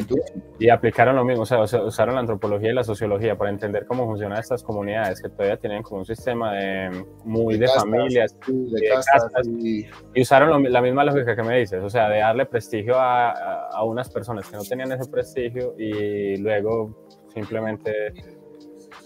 y 0.58 0.70
aplicaron 0.70 1.16
lo 1.16 1.26
mismo, 1.26 1.42
o 1.42 1.46
sea, 1.46 1.60
usaron 1.60 2.14
la 2.14 2.22
antropología 2.22 2.70
y 2.70 2.74
la 2.74 2.84
sociología 2.84 3.36
para 3.36 3.50
entender 3.50 3.84
cómo 3.84 4.06
funcionan 4.06 4.38
estas 4.38 4.62
comunidades 4.62 5.20
que 5.20 5.28
todavía 5.28 5.58
tienen 5.58 5.82
como 5.82 6.00
un 6.00 6.06
sistema 6.06 6.54
de, 6.54 7.04
muy 7.24 7.58
de, 7.58 7.68
familias, 7.68 8.34
de, 8.46 8.88
castas, 8.88 9.46
y... 9.46 9.86
usaron 10.18 10.72
la 10.72 10.80
misma 10.80 11.04
lógica 11.04 11.36
que 11.36 11.42
me 11.42 11.58
dices, 11.58 11.82
o 11.82 11.90
sea, 11.90 12.08
de 12.08 12.20
darle 12.20 12.46
prestigio 12.46 12.98
a, 12.98 13.68
a, 13.68 13.84
unas 13.84 14.08
personas 14.08 14.48
que 14.48 14.56
no 14.56 14.62
tenían 14.62 14.90
ese 14.90 15.10
prestigio 15.10 15.74
y 15.78 16.38
luego 16.38 17.06
simplemente 17.34 18.40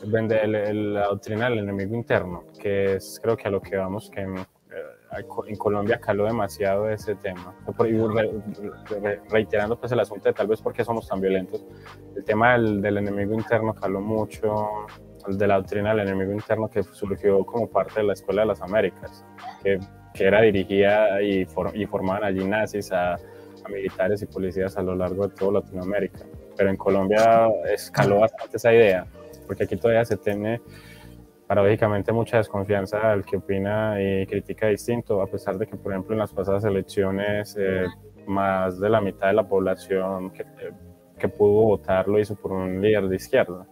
vender 0.04 0.48
la 0.48 1.06
doctrina 1.06 1.48
del 1.48 1.60
enemigo 1.60 1.94
interno, 1.94 2.44
que 2.60 2.96
es 2.96 3.20
creo 3.22 3.36
que 3.36 3.48
a 3.48 3.50
lo 3.50 3.60
que 3.60 3.76
vamos, 3.76 4.10
que 4.10 4.26
en 5.46 5.56
Colombia 5.56 5.98
caló 5.98 6.26
demasiado 6.26 6.90
ese 6.90 7.14
tema. 7.16 7.54
reiterando 9.30 9.78
pues 9.78 9.92
el 9.92 10.00
asunto 10.00 10.28
de 10.28 10.34
tal 10.34 10.46
vez 10.46 10.60
porque 10.60 10.84
somos 10.84 11.08
tan 11.08 11.20
violentos, 11.20 11.64
el 12.14 12.24
tema 12.24 12.52
del, 12.52 12.80
del, 12.80 12.98
enemigo 12.98 13.34
interno 13.34 13.74
caló 13.74 14.00
mucho, 14.00 14.66
el 15.26 15.38
de 15.38 15.46
la 15.46 15.56
doctrina 15.56 15.90
del 15.90 16.08
enemigo 16.08 16.32
interno 16.32 16.68
que 16.68 16.82
surgió 16.82 17.44
como 17.44 17.68
parte 17.68 18.00
de 18.00 18.06
la 18.06 18.12
Escuela 18.12 18.42
de 18.42 18.48
las 18.48 18.60
Américas, 18.62 19.24
que, 19.62 19.78
que 20.12 20.24
era 20.24 20.42
dirigida 20.42 21.22
y, 21.22 21.46
y 21.74 21.86
formaban 21.86 22.24
allí 22.24 22.44
nazis 22.44 22.92
a, 22.92 23.14
a, 23.14 23.68
militares 23.68 24.22
y 24.22 24.26
policías 24.26 24.76
a 24.76 24.82
lo 24.82 24.94
largo 24.94 25.28
de 25.28 25.34
toda 25.34 25.60
Latinoamérica. 25.60 26.20
Pero 26.56 26.70
en 26.70 26.76
Colombia 26.76 27.48
escaló 27.72 28.20
bastante 28.20 28.56
esa 28.56 28.72
idea, 28.72 29.06
porque 29.46 29.64
aquí 29.64 29.76
todavía 29.76 30.04
se 30.04 30.16
tiene 30.16 30.60
paradójicamente 31.46 32.12
mucha 32.12 32.38
desconfianza 32.38 33.12
al 33.12 33.24
que 33.24 33.36
opina 33.36 33.96
y 34.02 34.26
critica 34.26 34.66
distinto, 34.66 35.22
a 35.22 35.26
pesar 35.26 35.56
de 35.58 35.66
que, 35.66 35.76
por 35.76 35.92
ejemplo, 35.92 36.14
en 36.14 36.18
las 36.18 36.32
pasadas 36.32 36.64
elecciones 36.64 37.56
eh, 37.58 37.86
más 38.26 38.80
de 38.80 38.90
la 38.90 39.00
mitad 39.00 39.28
de 39.28 39.34
la 39.34 39.48
población 39.48 40.30
que, 40.30 40.44
que, 41.18 41.28
pudo 41.28 41.52
votar 41.52 42.08
lo 42.08 42.18
hizo 42.18 42.34
por 42.34 42.52
un 42.52 42.80
líder 42.80 43.08
de 43.08 43.16
izquierda. 43.16 43.66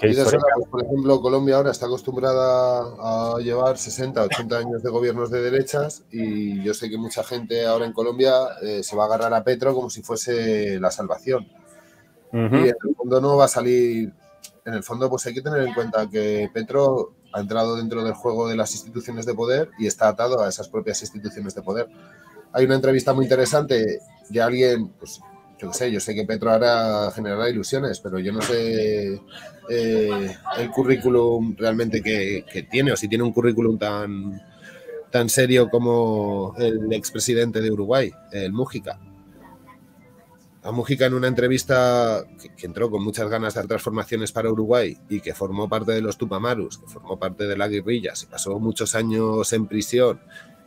Pues, 0.00 0.16
por 0.68 0.82
ejemplo, 0.82 1.20
Colombia 1.20 1.56
ahora 1.56 1.70
está 1.70 1.86
acostumbrada 1.86 2.80
a 2.98 3.38
llevar 3.38 3.78
60, 3.78 4.20
80 4.24 4.58
años 4.58 4.82
de 4.82 4.90
gobiernos 4.90 5.30
de 5.30 5.40
derechas 5.42 6.04
y 6.10 6.60
yo 6.64 6.74
sé 6.74 6.90
que 6.90 6.98
mucha 6.98 7.22
gente 7.22 7.64
ahora 7.66 7.86
en 7.86 7.92
Colombia 7.92 8.32
eh, 8.62 8.82
se 8.82 8.96
va 8.96 9.04
a 9.04 9.06
agarrar 9.06 9.32
a 9.32 9.44
Petro 9.44 9.72
como 9.72 9.90
si 9.90 10.02
fuese 10.02 10.80
la 10.80 10.90
salvación 10.90 11.46
y 12.32 12.36
en 12.36 12.66
el 12.66 12.96
fondo 12.96 13.20
no 13.20 13.36
va 13.36 13.44
a 13.44 13.48
salir. 13.48 14.12
En 14.64 14.74
el 14.74 14.82
fondo, 14.82 15.10
pues 15.10 15.26
hay 15.26 15.34
que 15.34 15.42
tener 15.42 15.62
en 15.62 15.74
cuenta 15.74 16.08
que 16.08 16.48
Petro 16.52 17.14
ha 17.32 17.40
entrado 17.40 17.76
dentro 17.76 18.04
del 18.04 18.14
juego 18.14 18.48
de 18.48 18.56
las 18.56 18.72
instituciones 18.72 19.26
de 19.26 19.34
poder 19.34 19.70
y 19.78 19.86
está 19.86 20.08
atado 20.08 20.42
a 20.42 20.48
esas 20.48 20.68
propias 20.68 21.02
instituciones 21.02 21.54
de 21.54 21.62
poder. 21.62 21.88
Hay 22.52 22.64
una 22.64 22.76
entrevista 22.76 23.12
muy 23.12 23.24
interesante 23.24 23.98
de 24.28 24.42
alguien, 24.42 24.88
pues 24.90 25.20
yo 25.58 25.68
qué 25.68 25.74
sé, 25.74 25.92
yo 25.92 26.00
sé 26.00 26.14
que 26.14 26.24
Petro 26.24 26.50
ahora 26.50 27.10
generará 27.12 27.48
ilusiones, 27.48 28.00
pero 28.00 28.18
yo 28.18 28.32
no 28.32 28.42
sé 28.42 29.20
eh, 29.68 30.36
el 30.58 30.70
currículum 30.70 31.56
realmente 31.56 32.02
que, 32.02 32.44
que, 32.50 32.62
tiene, 32.64 32.92
o 32.92 32.96
si 32.96 33.08
tiene 33.08 33.24
un 33.24 33.32
currículum 33.32 33.78
tan, 33.78 34.40
tan 35.10 35.28
serio 35.28 35.68
como 35.70 36.54
el 36.58 36.92
expresidente 36.92 37.60
de 37.60 37.70
Uruguay, 37.70 38.12
el 38.32 38.52
Mújica 38.52 38.98
a 40.64 40.70
Mujica 40.70 41.06
en 41.06 41.14
una 41.14 41.26
entrevista 41.26 42.24
que, 42.56 42.66
entró 42.66 42.90
con 42.90 43.02
muchas 43.02 43.28
ganas 43.28 43.54
de 43.54 43.60
dar 43.60 43.68
transformaciones 43.68 44.30
para 44.30 44.50
Uruguay 44.50 44.96
y 45.08 45.20
que 45.20 45.34
formó 45.34 45.68
parte 45.68 45.92
de 45.92 46.00
los 46.00 46.16
Tupamarus, 46.16 46.78
que 46.78 46.86
formó 46.86 47.18
parte 47.18 47.46
de 47.46 47.56
la 47.56 47.68
guerrilla, 47.68 48.14
se 48.14 48.28
pasó 48.28 48.58
muchos 48.60 48.94
años 48.94 49.52
en 49.52 49.66
prisión, 49.66 50.20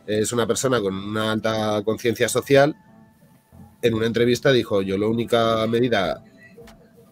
es 0.06 0.32
una 0.32 0.46
persona 0.46 0.80
con 0.80 0.94
una 0.94 1.32
alta 1.32 1.82
conciencia 1.84 2.28
social, 2.28 2.76
en 3.80 3.94
una 3.94 4.06
entrevista 4.06 4.52
dijo, 4.52 4.82
yo 4.82 4.98
la 4.98 5.06
única 5.06 5.66
medida 5.66 6.22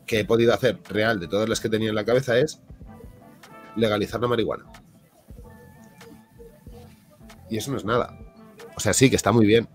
que 0.07 0.21
he 0.21 0.25
podido 0.25 0.53
hacer 0.53 0.81
real 0.91 1.19
de 1.19 1.29
todas 1.29 1.49
las 1.49 1.61
que 1.61 1.71
tenía 1.71 1.89
en 1.89 1.95
la 1.95 2.05
cabeza 2.05 2.39
es 2.39 2.61
legalizar 3.77 4.21
la 4.21 4.29
marihuana. 4.29 4.67
Y 7.49 7.57
eso 7.57 7.71
no 7.71 7.79
es 7.79 7.85
nada. 7.85 8.19
O 8.77 8.81
sea, 8.81 8.93
sí, 8.93 9.09
que 9.09 9.17
está 9.17 9.33
muy 9.33 9.47
bien, 9.47 9.69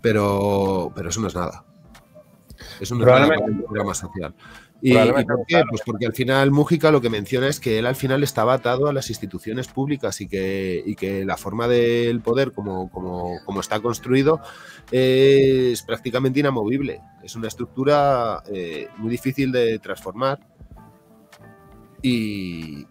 pero, 0.00 0.92
pero 0.94 1.10
eso 1.10 1.20
no 1.20 1.26
es 1.26 1.34
nada. 1.34 1.64
Es 2.82 2.90
un 2.90 2.98
programa 2.98 3.94
social. 3.94 4.34
¿Y, 4.80 4.94
por 4.94 5.46
qué? 5.46 5.62
Pues 5.70 5.82
porque 5.86 6.06
al 6.06 6.12
final 6.12 6.50
Mújica 6.50 6.90
lo 6.90 7.00
que 7.00 7.10
menciona 7.10 7.46
es 7.46 7.60
que 7.60 7.78
él 7.78 7.86
al 7.86 7.94
final 7.94 8.24
estaba 8.24 8.54
atado 8.54 8.88
a 8.88 8.92
las 8.92 9.08
instituciones 9.08 9.68
públicas 9.68 10.20
y 10.20 10.26
que, 10.26 10.82
y 10.84 10.96
que 10.96 11.24
la 11.24 11.36
forma 11.36 11.68
del 11.68 12.20
poder 12.20 12.50
como, 12.50 12.90
como, 12.90 13.36
como, 13.44 13.60
está 13.60 13.78
construido 13.78 14.40
es 14.90 15.80
prácticamente 15.82 16.40
inamovible. 16.40 17.00
Es 17.22 17.36
una 17.36 17.46
estructura 17.46 18.42
eh, 18.52 18.88
muy 18.96 19.12
difícil 19.12 19.52
de 19.52 19.78
transformar 19.78 20.40
y, 22.02 22.84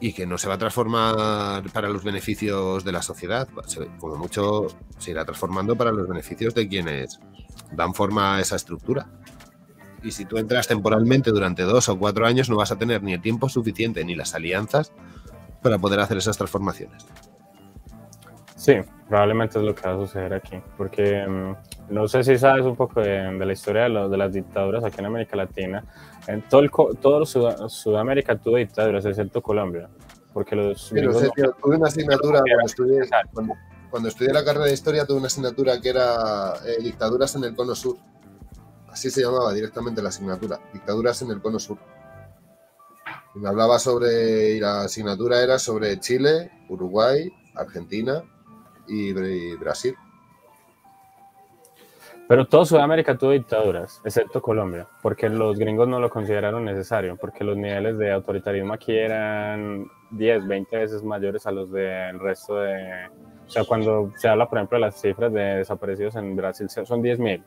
y 0.00 0.12
que 0.14 0.24
no 0.24 0.38
se 0.38 0.48
va 0.48 0.54
a 0.54 0.58
transformar 0.58 1.70
para 1.74 1.90
los 1.90 2.02
beneficios 2.02 2.82
de 2.82 2.92
la 2.92 3.02
sociedad. 3.02 3.46
Como 3.98 4.16
mucho 4.16 4.68
se 4.96 5.10
irá 5.10 5.26
transformando 5.26 5.76
para 5.76 5.92
los 5.92 6.08
beneficios 6.08 6.54
de 6.54 6.66
quienes 6.66 7.20
dan 7.72 7.94
forma 7.94 8.36
a 8.36 8.40
esa 8.40 8.56
estructura. 8.56 9.06
Y 10.02 10.12
si 10.12 10.24
tú 10.24 10.38
entras 10.38 10.68
temporalmente 10.68 11.30
durante 11.30 11.62
dos 11.62 11.88
o 11.88 11.98
cuatro 11.98 12.26
años, 12.26 12.48
no 12.48 12.56
vas 12.56 12.70
a 12.70 12.76
tener 12.76 13.02
ni 13.02 13.14
el 13.14 13.20
tiempo 13.20 13.48
suficiente 13.48 14.04
ni 14.04 14.14
las 14.14 14.34
alianzas 14.34 14.92
para 15.62 15.78
poder 15.78 16.00
hacer 16.00 16.18
esas 16.18 16.36
transformaciones. 16.36 17.06
Sí, 18.54 18.74
probablemente 19.08 19.58
es 19.58 19.64
lo 19.64 19.74
que 19.74 19.88
va 19.88 19.94
a 19.94 19.96
suceder 19.96 20.34
aquí, 20.34 20.60
porque 20.76 21.26
mm, 21.26 21.94
no 21.94 22.08
sé 22.08 22.24
si 22.24 22.36
sabes 22.38 22.64
un 22.64 22.76
poco 22.76 23.00
de, 23.00 23.32
la 23.32 23.52
historia 23.52 23.88
de, 23.88 24.08
de, 24.08 24.16
las 24.16 24.32
dictaduras 24.32 24.84
aquí 24.84 24.98
en 24.98 25.06
América 25.06 25.36
Latina. 25.36 25.84
En 26.26 26.42
todo, 26.42 26.60
el, 26.60 26.70
todo 27.00 27.24
Sudamérica 27.24 28.36
tuvo 28.36 28.56
dictaduras, 28.56 29.04
excepto 29.06 29.40
Colombia. 29.42 29.88
Porque 30.32 30.54
los. 30.54 30.88
Sí, 30.88 30.96
tuve 30.96 31.76
una 31.76 31.88
asignatura 31.88 32.40
cuando 32.40 32.66
estudié, 32.66 33.00
cuando 33.32 33.54
estudié 34.08 34.32
la 34.32 34.44
carrera 34.44 34.66
de 34.66 34.72
historia 34.72 35.06
tuve 35.06 35.18
una 35.18 35.26
asignatura 35.26 35.80
que 35.80 35.88
era 35.88 36.54
eh, 36.64 36.82
dictaduras 36.82 37.34
en 37.36 37.44
el 37.44 37.54
cono 37.54 37.74
sur. 37.74 37.96
Así 38.88 39.10
se 39.10 39.22
llamaba 39.22 39.52
directamente 39.52 40.02
la 40.02 40.08
asignatura, 40.08 40.60
dictaduras 40.72 41.22
en 41.22 41.30
el 41.30 41.40
cono 41.40 41.58
sur. 41.58 41.78
Y 43.34 43.38
me 43.38 43.48
hablaba 43.48 43.78
sobre, 43.78 44.56
y 44.56 44.60
la 44.60 44.82
asignatura 44.82 45.42
era 45.42 45.58
sobre 45.58 45.98
Chile, 46.00 46.50
Uruguay, 46.68 47.30
Argentina 47.54 48.22
y, 48.86 49.12
Brasil. 49.56 49.94
Pero 52.26 52.46
toda 52.46 52.66
Sudamérica 52.66 53.16
tuvo 53.16 53.30
dictaduras, 53.30 54.02
excepto 54.04 54.42
Colombia, 54.42 54.86
porque 55.02 55.30
los 55.30 55.58
gringos 55.58 55.88
no 55.88 55.98
lo 55.98 56.10
consideraron 56.10 56.64
necesario, 56.64 57.16
porque 57.16 57.42
los 57.42 57.56
niveles 57.56 57.96
de 57.96 58.12
autoritarismo 58.12 58.74
aquí 58.74 58.94
eran 58.94 59.86
10, 60.10 60.46
20 60.46 60.76
veces 60.76 61.02
mayores 61.02 61.46
a 61.46 61.52
los 61.52 61.70
del 61.72 62.20
resto 62.20 62.56
de, 62.56 63.08
o 63.48 63.50
sea, 63.50 63.64
cuando 63.64 64.12
se 64.16 64.28
habla, 64.28 64.46
por 64.46 64.58
ejemplo, 64.58 64.76
de 64.76 64.82
las 64.82 65.00
cifras 65.00 65.32
de 65.32 65.40
desaparecidos 65.40 66.16
en 66.16 66.36
Brasil, 66.36 66.68
son 66.68 67.02
10.000 67.02 67.42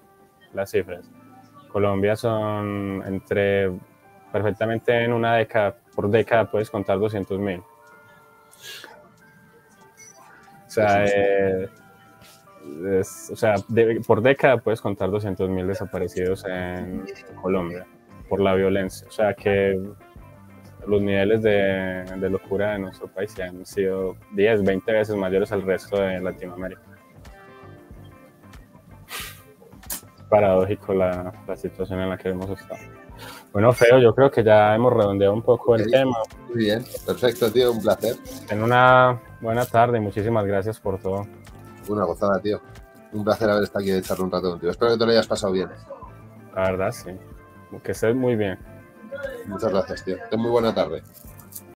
las 0.54 0.72
cifras. 0.72 1.08
Colombia 1.72 2.16
son 2.16 3.04
entre, 3.06 3.72
perfectamente 4.32 5.04
en 5.04 5.14
una 5.14 5.36
década, 5.36 5.76
por 5.96 6.10
década 6.10 6.50
puedes 6.50 6.72
contar 6.72 6.98
200.000. 6.98 7.64
sea, 10.68 11.06
eh, 11.06 11.70
o 13.32 13.36
sea 13.36 13.56
por 14.08 14.22
década 14.22 14.58
puedes 14.58 14.82
contar 14.82 15.10
200.000 15.10 15.68
desaparecidos 15.68 16.46
en 16.46 17.06
Colombia 17.40 17.86
por 18.28 18.42
la 18.42 18.56
violencia. 18.56 19.08
O 19.08 19.12
sea 19.12 19.36
que 19.36 19.80
los 20.88 21.02
niveles 21.02 21.42
de, 21.42 22.04
de 22.18 22.30
locura 22.30 22.74
de 22.74 22.80
nuestro 22.80 23.08
país 23.08 23.38
han 23.40 23.66
sido 23.66 24.16
10, 24.34 24.64
20 24.64 24.92
veces 24.92 25.16
mayores 25.16 25.52
al 25.52 25.62
resto 25.62 26.00
de 26.00 26.20
Latinoamérica. 26.20 26.82
Paradójico 30.30 30.94
la, 30.94 31.34
la 31.48 31.56
situación 31.56 32.00
en 32.00 32.10
la 32.10 32.18
que 32.18 32.30
hemos 32.30 32.50
estado. 32.50 32.80
Bueno, 33.54 33.74
Feo, 33.74 34.00
yo 34.00 34.16
creo 34.16 34.32
que 34.32 34.44
ya 34.44 34.74
hemos 34.74 34.94
redondeado 34.94 35.34
un 35.34 35.42
poco 35.42 35.76
el 35.76 35.92
tema. 35.92 36.16
Muy 36.48 36.66
bien, 36.66 36.86
perfecto, 37.06 37.52
tío, 37.52 37.72
un 37.74 37.82
placer. 37.82 38.16
En 38.50 38.64
una 38.64 39.22
buena 39.42 39.66
tarde, 39.66 40.00
muchísimas 40.00 40.46
gracias 40.46 40.80
por 40.80 41.00
todo. 41.00 41.28
Una 41.90 42.06
gozada, 42.06 42.40
tío. 42.40 42.62
Un 43.12 43.26
placer 43.26 43.50
haber 43.50 43.64
estado 43.64 43.84
aquí 43.84 43.92
de 43.92 44.00
echar 44.00 44.22
un 44.22 44.32
rato 44.32 44.52
contigo. 44.52 44.72
Espero 44.72 44.92
que 44.92 44.98
te 44.98 45.06
lo 45.06 45.12
hayas 45.12 45.28
pasado 45.28 45.52
bien. 45.52 45.70
La 46.56 46.62
verdad, 46.72 46.92
sí. 46.92 47.12
Que 47.84 47.92
estés 47.92 48.16
muy 48.16 48.36
bien. 48.38 48.58
Muchas 49.46 49.72
gracias, 49.72 50.04
tío. 50.04 50.18
Ten 50.30 50.40
muy 50.40 50.52
buena 50.52 50.74
tarde. 50.74 51.04